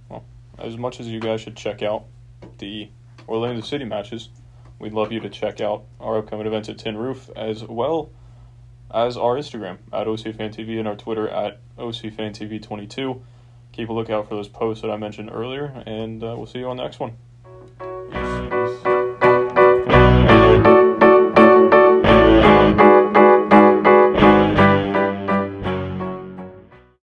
Well, 0.10 0.24
as 0.60 0.78
much 0.78 1.00
as 1.00 1.08
you 1.08 1.20
guys 1.20 1.42
should 1.42 1.56
check 1.56 1.82
out 1.82 2.06
the 2.60 2.90
Orlando 3.28 3.62
City 3.62 3.86
matches, 3.86 4.30
we'd 4.80 4.94
love 4.94 5.12
you 5.12 5.20
to 5.22 5.30
check 5.30 5.60
out 5.62 5.84
our 6.00 6.20
upcoming 6.20 6.46
events 6.46 6.70
at 6.70 6.78
Tin 6.78 6.96
Roof 6.98 7.30
as 7.36 7.64
well 7.64 8.12
as 8.94 9.18
our 9.18 9.36
Instagram 9.36 9.78
at 9.92 10.06
OCFanTV 10.06 10.78
and 10.78 10.88
our 10.88 10.96
Twitter 10.96 11.28
at 11.28 11.60
OCFanTV22. 11.80 13.22
Keep 13.72 13.90
a 13.90 13.94
lookout 13.94 14.30
for 14.30 14.36
those 14.36 14.48
posts 14.48 14.84
that 14.84 14.92
I 14.92 14.98
mentioned 14.98 15.32
earlier, 15.34 15.84
and 15.88 16.24
uh, 16.24 16.36
we'll 16.38 16.46
see 16.46 16.60
you 16.60 16.70
on 16.70 16.78
the 16.78 16.84
next 16.84 17.00
one. 17.00 17.14